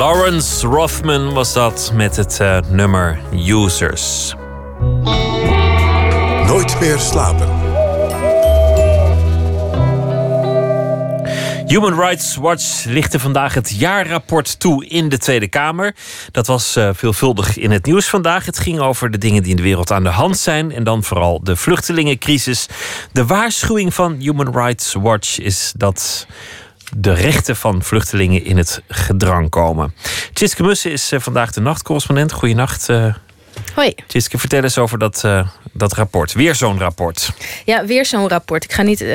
[0.01, 4.35] Lawrence Rothman was dat met het eh, nummer Users.
[6.47, 7.49] Nooit meer slapen.
[11.67, 15.95] Human Rights Watch lichtte vandaag het jaarrapport toe in de Tweede Kamer.
[16.31, 18.47] Dat was uh, veelvuldig in het nieuws vandaag.
[18.47, 21.03] Het ging over de dingen die in de wereld aan de hand zijn en dan
[21.03, 22.67] vooral de vluchtelingencrisis.
[23.13, 26.27] De waarschuwing van Human Rights Watch is dat
[26.97, 29.95] de rechten van vluchtelingen in het gedrang komen.
[30.33, 32.33] Tjitske Mussen is uh, vandaag de nachtcorrespondent.
[32.33, 32.89] Goeienacht.
[33.81, 33.95] Hoi.
[34.07, 36.33] Tjitske, vertel eens over dat, uh, dat rapport.
[36.33, 37.31] Weer zo'n rapport.
[37.65, 38.65] Ja, weer zo'n rapport.
[38.65, 39.09] Ik ga niet uh,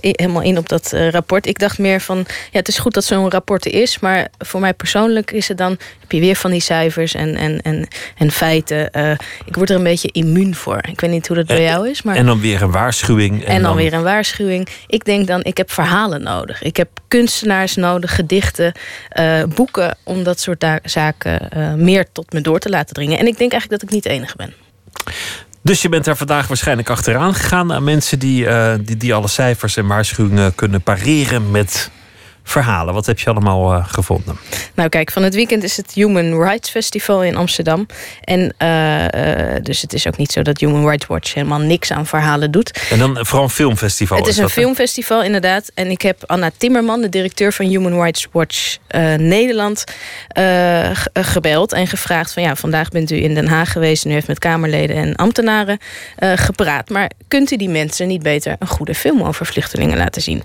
[0.00, 1.46] helemaal in op dat uh, rapport.
[1.46, 3.98] Ik dacht meer van, ja, het is goed dat zo'n rapport er is...
[3.98, 5.70] maar voor mij persoonlijk is het dan...
[6.00, 8.90] heb je weer van die cijfers en, en, en, en feiten.
[9.44, 10.80] ik word er een beetje immuun voor.
[10.90, 12.16] Ik weet niet hoe dat bij jou is, maar...
[12.16, 13.40] En dan weer een waarschuwing.
[13.40, 14.68] En, en dan, dan weer een waarschuwing.
[14.86, 16.62] Ik denk dan, ik heb verhalen nodig.
[16.62, 18.72] Ik heb kunstenaars nodig, gedichten,
[19.54, 19.96] boeken...
[20.04, 23.18] om dat soort zaken meer tot me door te laten dringen.
[23.18, 24.54] En ik denk eigenlijk dat ik niet de enige ben.
[25.62, 29.28] Dus je bent daar vandaag waarschijnlijk achteraan gegaan aan mensen die, uh, die, die alle
[29.28, 31.90] cijfers en waarschuwingen kunnen pareren met
[32.44, 32.94] verhalen.
[32.94, 34.38] Wat heb je allemaal uh, gevonden?
[34.74, 37.86] Nou, kijk, van het weekend is het Human Rights Festival in Amsterdam.
[38.20, 42.06] En uh, dus het is ook niet zo dat Human Rights Watch helemaal niks aan
[42.06, 42.86] verhalen doet.
[42.90, 44.18] En dan vooral een filmfestival.
[44.18, 45.70] Het is, is een filmfestival, inderdaad.
[45.74, 49.84] En ik heb Anna Timmerman, de directeur van Human Rights Watch uh, Nederland,
[51.12, 54.26] gebeld en gevraagd: van ja, vandaag bent u in Den Haag geweest en u heeft
[54.26, 55.78] met Kamerleden en ambtenaren
[56.18, 56.88] gepraat.
[56.88, 60.42] Maar kunt u die mensen niet beter een goede film over vluchtelingen laten zien?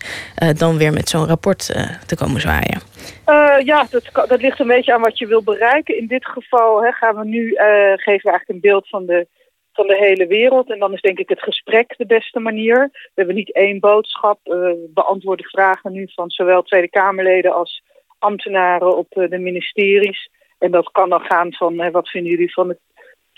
[0.58, 1.70] dan weer met zo'n rapport
[2.06, 2.82] te komen zwaaien?
[3.26, 5.98] Uh, ja, dat, dat ligt een beetje aan wat je wil bereiken.
[5.98, 7.58] In dit geval hè, gaan we nu uh,
[7.96, 9.28] geven we eigenlijk een beeld van de,
[9.74, 10.72] van de hele wereld.
[10.72, 12.90] En dan is denk ik het gesprek de beste manier.
[12.92, 14.40] We hebben niet één boodschap.
[14.44, 17.84] Uh, we beantwoorden vragen nu van zowel Tweede Kamerleden als
[18.20, 20.30] ambtenaren op de ministeries.
[20.60, 22.80] En dat kan dan gaan van wat vinden jullie van het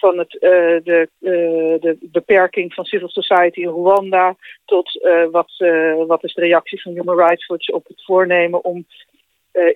[0.01, 0.41] van het, uh,
[0.83, 5.51] de, uh, de beperking van civil society in Rwanda tot uh, wat,
[6.07, 8.85] wat is de reactie van Human Rights Watch op het voornemen om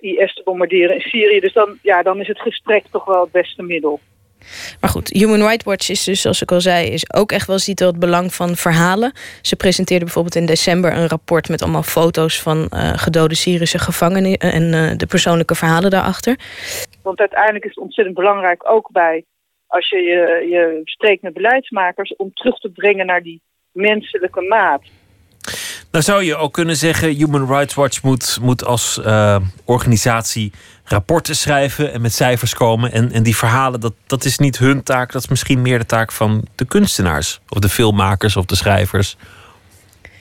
[0.00, 1.40] IS te bombarderen in Syrië.
[1.40, 4.00] Dus dan, ja, dan is het gesprek toch wel het beste middel.
[4.80, 7.58] Maar goed, Human Rights Watch is dus, zoals ik al zei, is ook echt wel
[7.58, 9.12] ziet wel het belang van verhalen.
[9.42, 14.96] Ze presenteerde bijvoorbeeld in december een rapport met allemaal foto's van gedode Syrische gevangenen en
[14.98, 16.38] de persoonlijke verhalen daarachter.
[17.02, 19.24] Want uiteindelijk is het ontzettend belangrijk ook bij
[19.76, 23.42] als je, je je spreekt met beleidsmakers om terug te brengen naar die
[23.72, 24.82] menselijke maat.
[25.90, 30.52] Nou zou je ook kunnen zeggen, Human Rights Watch moet, moet als uh, organisatie
[30.84, 32.92] rapporten schrijven en met cijfers komen.
[32.92, 35.86] En, en die verhalen, dat, dat is niet hun taak, dat is misschien meer de
[35.86, 37.40] taak van de kunstenaars.
[37.48, 39.16] Of de filmmakers of de schrijvers.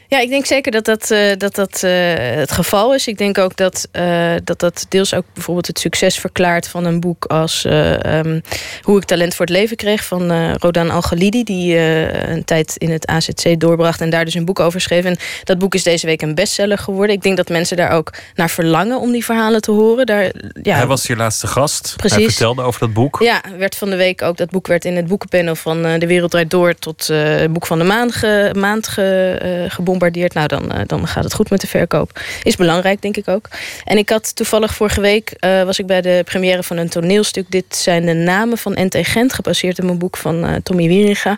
[0.08, 3.08] Ja, ik denk zeker dat dat, uh, dat, dat uh, het geval is.
[3.08, 7.00] Ik denk ook dat, uh, dat dat deels ook bijvoorbeeld het succes verklaart van een
[7.00, 8.42] boek als um,
[8.82, 13.08] Hoe ik talent voor het leven kreeg van Rodan Al-Ghalidi, die een tijd in het
[13.08, 15.06] AZC doorbracht en daar dus een boek over schreef.
[15.06, 17.16] En dat boek is deze week een bestseller geworden.
[17.16, 20.06] Ik denk dat mensen daar ook naar verlangen om die verhalen te horen.
[20.06, 21.94] Daar, ja, Hij was hier laatste gast.
[21.96, 22.18] Precies.
[22.18, 23.20] Hij vertelde over dat boek.
[23.22, 26.32] Ja, werd van de week ook dat boek werd in het boekenpanel van De Wereld
[26.32, 29.68] Draait Door tot het boek van de maand, ge, maand ge,
[30.00, 32.20] nou dan, uh, dan gaat het goed met de verkoop.
[32.44, 33.50] Is belangrijk, denk ik ook.
[33.84, 37.46] En ik had toevallig vorige week uh, was ik bij de première van een toneelstuk.
[37.50, 41.38] Dit zijn de namen van NT Gent, gebaseerd op mijn boek van uh, Tommy Wieringa.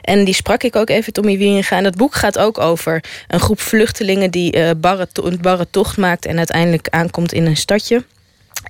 [0.00, 1.76] En die sprak ik ook even, Tommy Wieringa.
[1.76, 6.26] En dat boek gaat ook over een groep vluchtelingen die barre, een barre tocht maakt
[6.26, 8.02] en uiteindelijk aankomt in een stadje.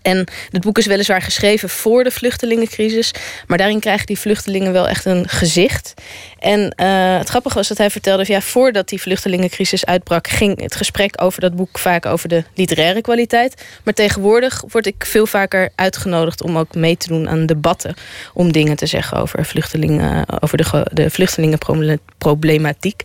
[0.04, 3.14] En het boek is weliswaar geschreven voor de vluchtelingencrisis.
[3.46, 5.94] Maar daarin krijgen die vluchtelingen wel echt een gezicht.
[6.38, 8.24] En uh, het grappige was dat hij vertelde...
[8.26, 10.28] ja, voordat die vluchtelingencrisis uitbrak...
[10.28, 13.64] ging het gesprek over dat boek vaak over de literaire kwaliteit.
[13.84, 16.42] Maar tegenwoordig word ik veel vaker uitgenodigd...
[16.42, 17.94] om ook mee te doen aan debatten.
[18.34, 23.02] Om dingen te zeggen over, vluchtelingen, over de, de vluchtelingenproblematiek.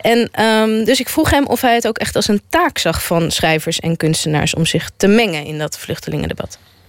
[0.00, 3.02] En um, dus ik vroeg hem of hij het ook echt als een taak zag...
[3.02, 6.39] van schrijvers en kunstenaars om zich te mengen in dat vluchtelingendebat.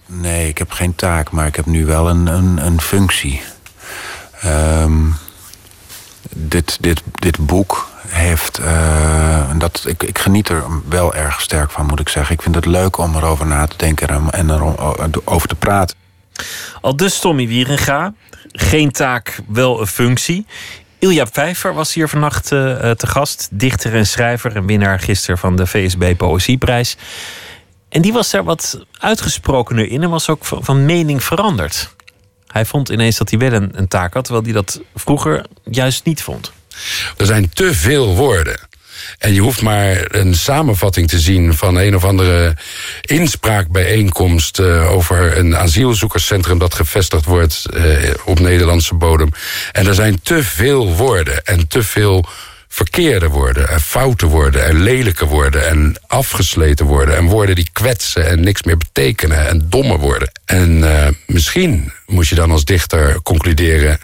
[0.06, 3.42] Nee, ik heb geen taak, maar ik heb nu wel een, een, een functie.
[4.44, 5.14] Um,
[6.36, 8.60] dit, dit, dit boek heeft.
[8.60, 12.34] Uh, dat, ik, ik geniet er wel erg sterk van, moet ik zeggen.
[12.34, 15.96] Ik vind het leuk om erover na te denken en erover te praten.
[16.80, 18.14] Al dus Tommy Wierenga.
[18.52, 20.46] Geen taak, wel een functie.
[20.98, 23.48] Ilja Vijver was hier vannacht uh, te gast.
[23.50, 26.96] Dichter en schrijver en winnaar gisteren van de VSB Poëzieprijs.
[27.92, 31.94] En die was daar wat uitgesprokener in en was ook van, mening veranderd.
[32.46, 36.04] Hij vond ineens dat hij wel een, een taak had, terwijl hij dat vroeger juist
[36.04, 36.52] niet vond.
[37.16, 38.60] Er zijn te veel woorden.
[39.18, 42.56] En je hoeft maar een samenvatting te zien van een of andere
[43.00, 49.28] inspraakbijeenkomst uh, over een asielzoekerscentrum dat gevestigd wordt uh, op Nederlandse bodem.
[49.72, 52.24] En er zijn te veel woorden en te veel
[52.72, 58.28] verkeerde woorden en foute woorden en lelijke woorden en afgesleten woorden en woorden die kwetsen
[58.28, 60.30] en niks meer betekenen en domme woorden.
[60.44, 63.98] En uh, misschien moet je dan als dichter concluderen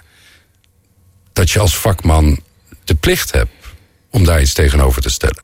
[1.33, 2.41] dat je als vakman
[2.85, 3.51] de plicht hebt
[4.11, 5.43] om daar iets tegenover te stellen.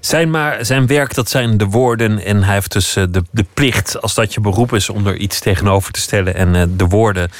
[0.00, 2.24] Zijn, maar, zijn werk, dat zijn de woorden.
[2.24, 5.40] En hij heeft dus de, de plicht, als dat je beroep is, om er iets
[5.40, 6.34] tegenover te stellen.
[6.34, 7.30] En de woorden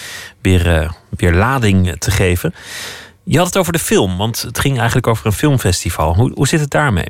[0.43, 2.55] weer, weer lading te geven.
[3.25, 6.15] Je had het over de film, want het ging eigenlijk over een filmfestival.
[6.15, 7.09] Hoe, hoe zit het daarmee?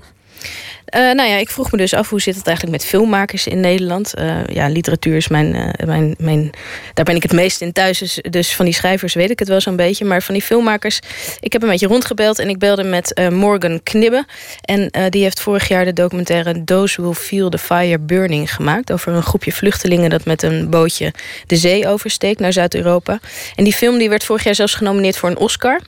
[0.97, 3.61] Uh, nou ja, ik vroeg me dus af hoe zit het eigenlijk met filmmakers in
[3.61, 4.15] Nederland.
[4.19, 6.51] Uh, ja, literatuur is mijn, uh, mijn, mijn.
[6.95, 7.99] Daar ben ik het meest in thuis.
[7.99, 10.05] Dus, dus, van die schrijvers weet ik het wel zo'n beetje.
[10.05, 11.01] Maar van die filmmakers.
[11.41, 14.24] Ik heb een beetje rondgebeld en ik belde met Morgan Knibbe.
[14.61, 18.93] En die heeft vorig jaar de documentaire Those Will Feel the Fire Burning gemaakt.
[18.93, 21.12] Over een groepje vluchtelingen dat met een bootje
[21.47, 23.20] de zee oversteekt naar Zuid-Europa.
[23.55, 25.81] En die film die werd vorig jaar zelfs genomineerd voor een Oscar.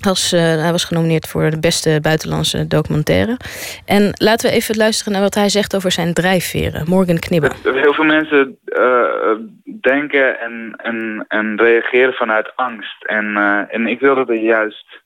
[0.00, 3.36] Was, uh, hij was genomineerd voor de beste buitenlandse documentaire.
[3.84, 6.84] En laten we even luisteren naar wat hij zegt over zijn drijfveren.
[6.88, 7.50] Morgan Knibbe.
[7.62, 9.34] Heel veel mensen uh,
[9.80, 13.04] denken en, en, en reageren vanuit angst.
[13.04, 15.02] En, uh, en ik wilde er juist,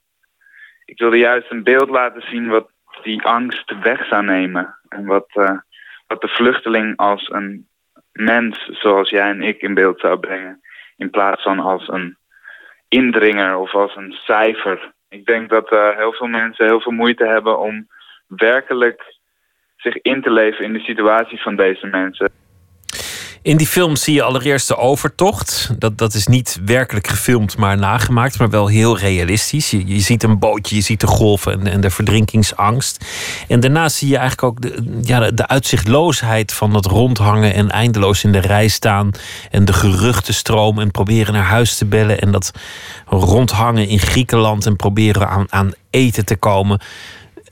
[0.84, 2.70] ik wilde juist een beeld laten zien wat
[3.02, 4.78] die angst weg zou nemen.
[4.88, 5.28] En wat,
[6.06, 7.68] wat de vluchteling als een
[8.12, 10.60] mens zoals jij en ik in beeld zou brengen.
[10.96, 12.16] In plaats van als een
[12.90, 14.92] indringer of als een cijfer.
[15.08, 17.88] Ik denk dat uh, heel veel mensen heel veel moeite hebben om
[18.26, 19.18] werkelijk
[19.76, 22.30] zich in te leven in de situatie van deze mensen.
[23.42, 25.70] In die film zie je allereerst de overtocht.
[25.78, 29.70] Dat, dat is niet werkelijk gefilmd, maar nagemaakt, maar wel heel realistisch.
[29.70, 33.04] Je, je ziet een bootje, je ziet de golven en, en de verdrinkingsangst.
[33.48, 38.24] En daarna zie je eigenlijk ook de, ja, de uitzichtloosheid van dat rondhangen en eindeloos
[38.24, 39.10] in de rij staan.
[39.50, 42.20] En de geruchtenstroom en proberen naar huis te bellen.
[42.20, 42.50] En dat
[43.06, 46.80] rondhangen in Griekenland en proberen aan, aan eten te komen.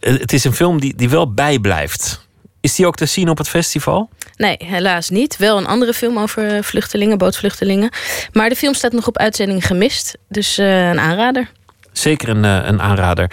[0.00, 2.27] Het is een film die, die wel bijblijft.
[2.68, 4.08] Is die ook te zien op het festival?
[4.36, 5.36] Nee, helaas niet.
[5.36, 7.90] Wel een andere film over vluchtelingen, bootvluchtelingen.
[8.32, 10.18] Maar de film staat nog op uitzending gemist.
[10.28, 11.50] Dus uh, een aanrader.
[11.92, 13.30] Zeker een, uh, een aanrader.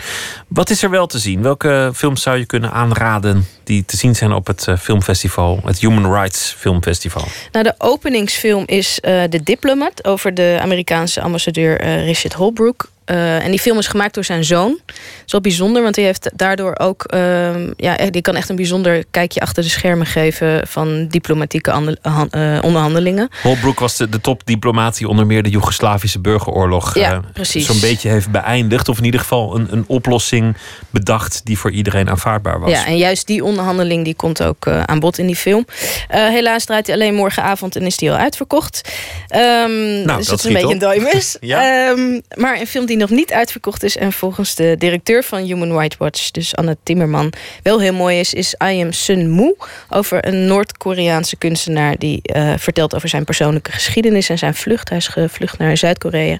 [0.47, 1.41] Wat is er wel te zien?
[1.41, 5.79] Welke films zou je kunnen aanraden die te zien zijn op het uh, filmfestival, het
[5.79, 7.23] Human Rights Filmfestival?
[7.51, 12.85] Nou, de openingsfilm is The Diplomat over de Amerikaanse ambassadeur Richard Holbrooke.
[13.11, 14.79] Uh, en die film is gemaakt door zijn zoon.
[14.85, 14.95] Dat
[15.25, 17.13] is wel bijzonder, want hij heeft daardoor ook...
[17.13, 20.67] Uh, ja, die kan echt een bijzonder kijkje achter de schermen geven...
[20.67, 23.29] van diplomatieke uh, onderhandelingen.
[23.41, 26.95] Holbrooke was de, de topdiplomaat die onder meer de Joegoslavische burgeroorlog...
[26.95, 27.65] Ja, precies.
[27.65, 28.89] zo'n beetje heeft beëindigd.
[28.89, 30.57] Of in ieder geval een, een oplossing
[30.89, 31.41] bedacht...
[31.43, 32.71] die voor iedereen aanvaardbaar was.
[32.71, 35.65] Ja, en juist die onderhandeling die komt ook aan bod in die film.
[36.07, 38.89] helaas draait hij alleen morgenavond en is die al uitverkocht.
[39.35, 40.81] Um, nou, dus dat is een beetje op.
[40.81, 41.89] een ja.
[41.89, 45.77] um, maar een film die nog niet uitverkocht is en volgens de directeur van Human
[45.77, 49.55] Rights Watch, dus Anne Timmerman, wel heel mooi is, is I Am Sun Moo
[49.89, 54.89] over een Noord-Koreaanse kunstenaar die uh, vertelt over zijn persoonlijke geschiedenis en zijn vlucht.
[54.89, 56.37] Hij is gevlucht naar Zuid-Korea.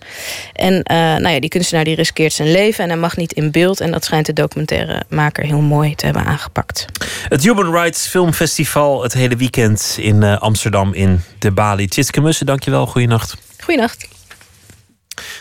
[0.54, 3.52] En uh, nou ja, die kunstenaar die riskeert zijn leven en hij mag niet in
[3.52, 3.80] beeld.
[3.80, 6.86] En dat schijnt de documentairemaker heel mooi te hebben aangepakt.
[7.30, 11.88] Het Human Rights Filmfestival het hele weekend in uh, Amsterdam in de Bali.
[11.88, 12.88] Tjitske Mussen, dankjewel.
[12.88, 13.36] Goeienacht.
[13.60, 14.15] Goeienacht.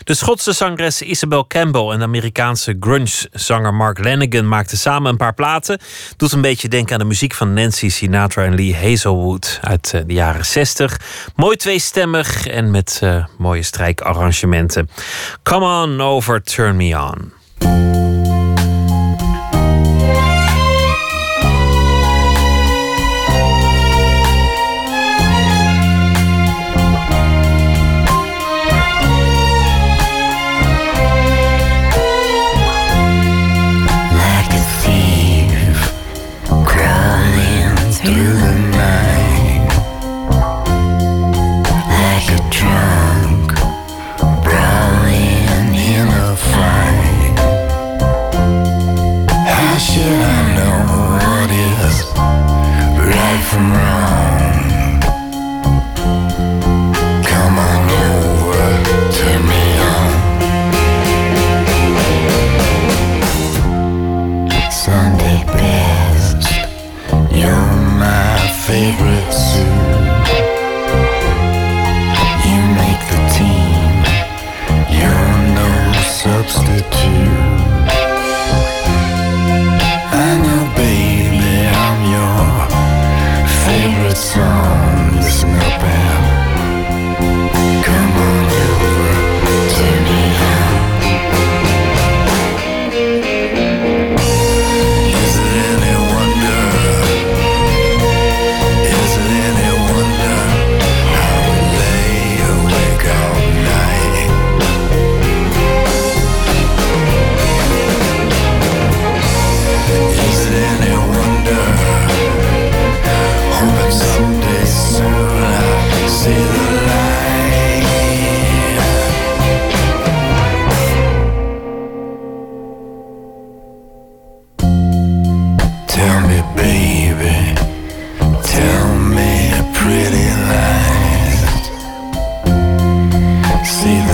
[0.05, 5.35] De Schotse zangeres Isabel Campbell en de Amerikaanse grunge-zanger Mark Lanigan maakten samen een paar
[5.35, 5.79] platen.
[6.17, 10.13] Doet een beetje denken aan de muziek van Nancy Sinatra en Lee Hazelwood uit de
[10.13, 11.01] jaren 60.
[11.37, 14.91] Mooi tweestemmig en met uh, mooie strijkarrangementen.
[15.43, 18.24] Come on over, turn me on.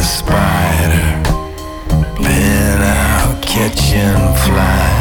[0.03, 1.23] Spider
[2.23, 5.00] been out catching flies.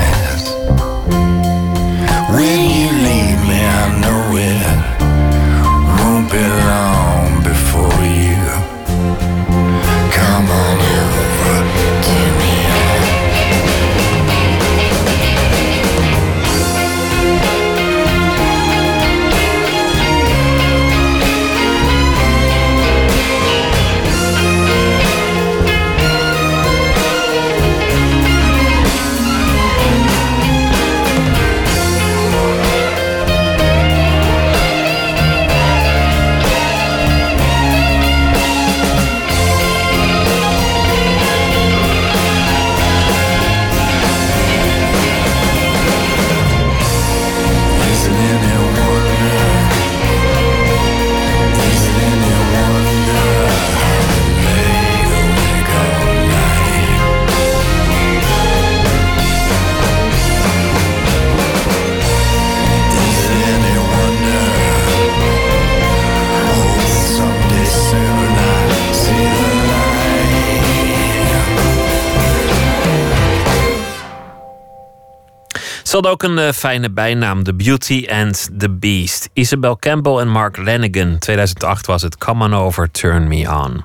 [75.99, 79.29] Hadden ook een eh, fijne bijnaam, The Beauty and the Beast.
[79.33, 81.17] Isabel Campbell en Mark Lanigan.
[81.17, 83.83] 2008 was het Come On Over, Turn Me On.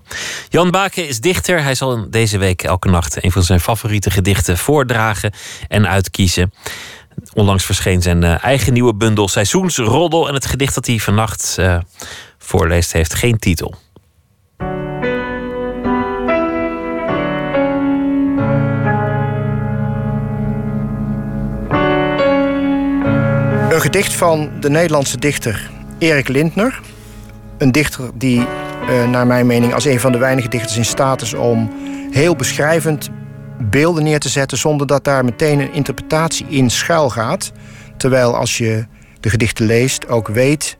[0.48, 1.62] Jan Baken is dichter.
[1.62, 5.32] Hij zal deze week elke nacht een van zijn favoriete gedichten voordragen
[5.68, 6.52] en uitkiezen.
[7.32, 10.28] Onlangs verscheen zijn eh, eigen nieuwe bundel Seizoensroddel.
[10.28, 11.78] En het gedicht dat hij vannacht eh,
[12.38, 13.74] voorleest heeft geen titel.
[23.74, 26.80] Een gedicht van de Nederlandse dichter Erik Lindner.
[27.58, 28.46] Een dichter die,
[28.88, 31.72] eh, naar mijn mening, als een van de weinige dichters in staat is om
[32.10, 33.10] heel beschrijvend
[33.70, 37.52] beelden neer te zetten zonder dat daar meteen een interpretatie in schuil gaat.
[37.96, 38.86] Terwijl als je
[39.20, 40.76] de gedichten leest ook weet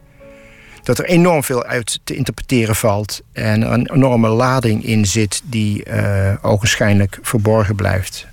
[0.82, 5.84] dat er enorm veel uit te interpreteren valt en een enorme lading in zit die
[5.84, 8.26] eh ogenschijnlijk verborgen blijft.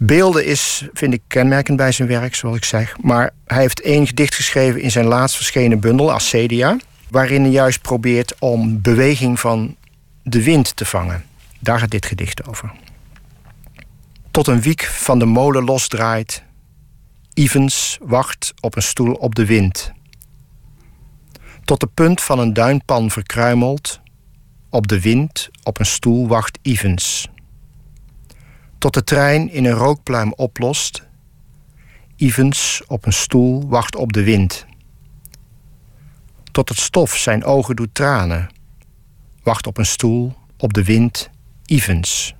[0.00, 2.96] Beelden is, vind ik, kenmerkend bij zijn werk, zoals ik zeg.
[3.00, 6.76] Maar hij heeft één gedicht geschreven in zijn laatst verschenen bundel, Ascedia.
[7.10, 9.76] Waarin hij juist probeert om beweging van
[10.22, 11.24] de wind te vangen.
[11.60, 12.72] Daar gaat dit gedicht over.
[14.30, 16.42] Tot een wiek van de molen losdraait.
[17.34, 19.92] Ivens wacht op een stoel op de wind.
[21.64, 24.00] Tot de punt van een duinpan verkruimelt.
[24.70, 27.28] Op de wind op een stoel wacht Ivens
[28.78, 31.06] tot de trein in een rookpluim oplost.
[32.16, 34.66] Ivens op een stoel wacht op de wind.
[36.52, 38.48] Tot het stof zijn ogen doet tranen.
[39.42, 41.30] Wacht op een stoel, op de wind,
[41.66, 42.34] Ivens.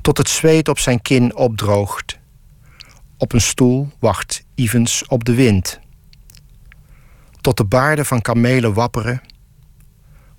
[0.00, 2.18] Tot het zweet op zijn kin opdroogt.
[3.16, 5.80] Op een stoel wacht Ivens op de wind.
[7.40, 9.20] Tot de baarden van kamelen wapperen.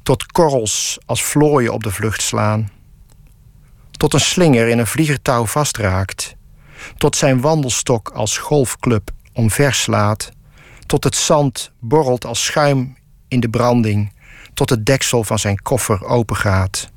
[0.03, 2.69] Tot korrels als vlooien op de vlucht slaan
[4.01, 6.35] tot een slinger in een vliegertouw vastraakt,
[6.97, 10.31] tot zijn wandelstok als golfclub omverslaat,
[10.85, 12.97] tot het zand borrelt als schuim
[13.27, 14.13] in de branding,
[14.53, 16.89] tot het deksel van zijn koffer opengaat.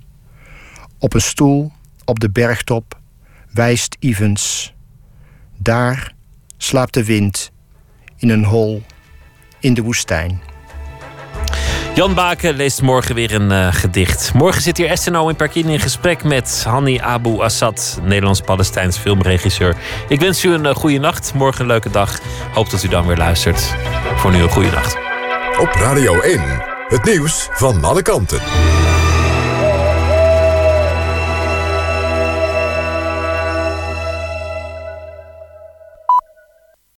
[0.99, 1.73] Op een stoel
[2.05, 2.99] op de bergtop
[3.51, 4.75] wijst Ivens.
[5.57, 6.15] Daar
[6.57, 7.51] slaapt de wind
[8.17, 8.83] in een hol
[9.61, 10.54] in de woestijn.
[11.95, 14.33] Jan Baken leest morgen weer een eh, gedicht.
[14.33, 19.77] Morgen zit hier Esther Noem Perkin in gesprek met Hani Abu Assad, Nederlands-Palestijns filmregisseur.
[20.09, 21.33] Ik wens u een uh, goede nacht.
[21.35, 22.21] Morgen een leuke dag.
[22.53, 23.75] Hoop dat u dan weer luistert.
[24.17, 24.97] Voor nu een goede nacht.
[25.61, 26.41] Op Radio 1,
[26.89, 28.41] het nieuws van alle kanten.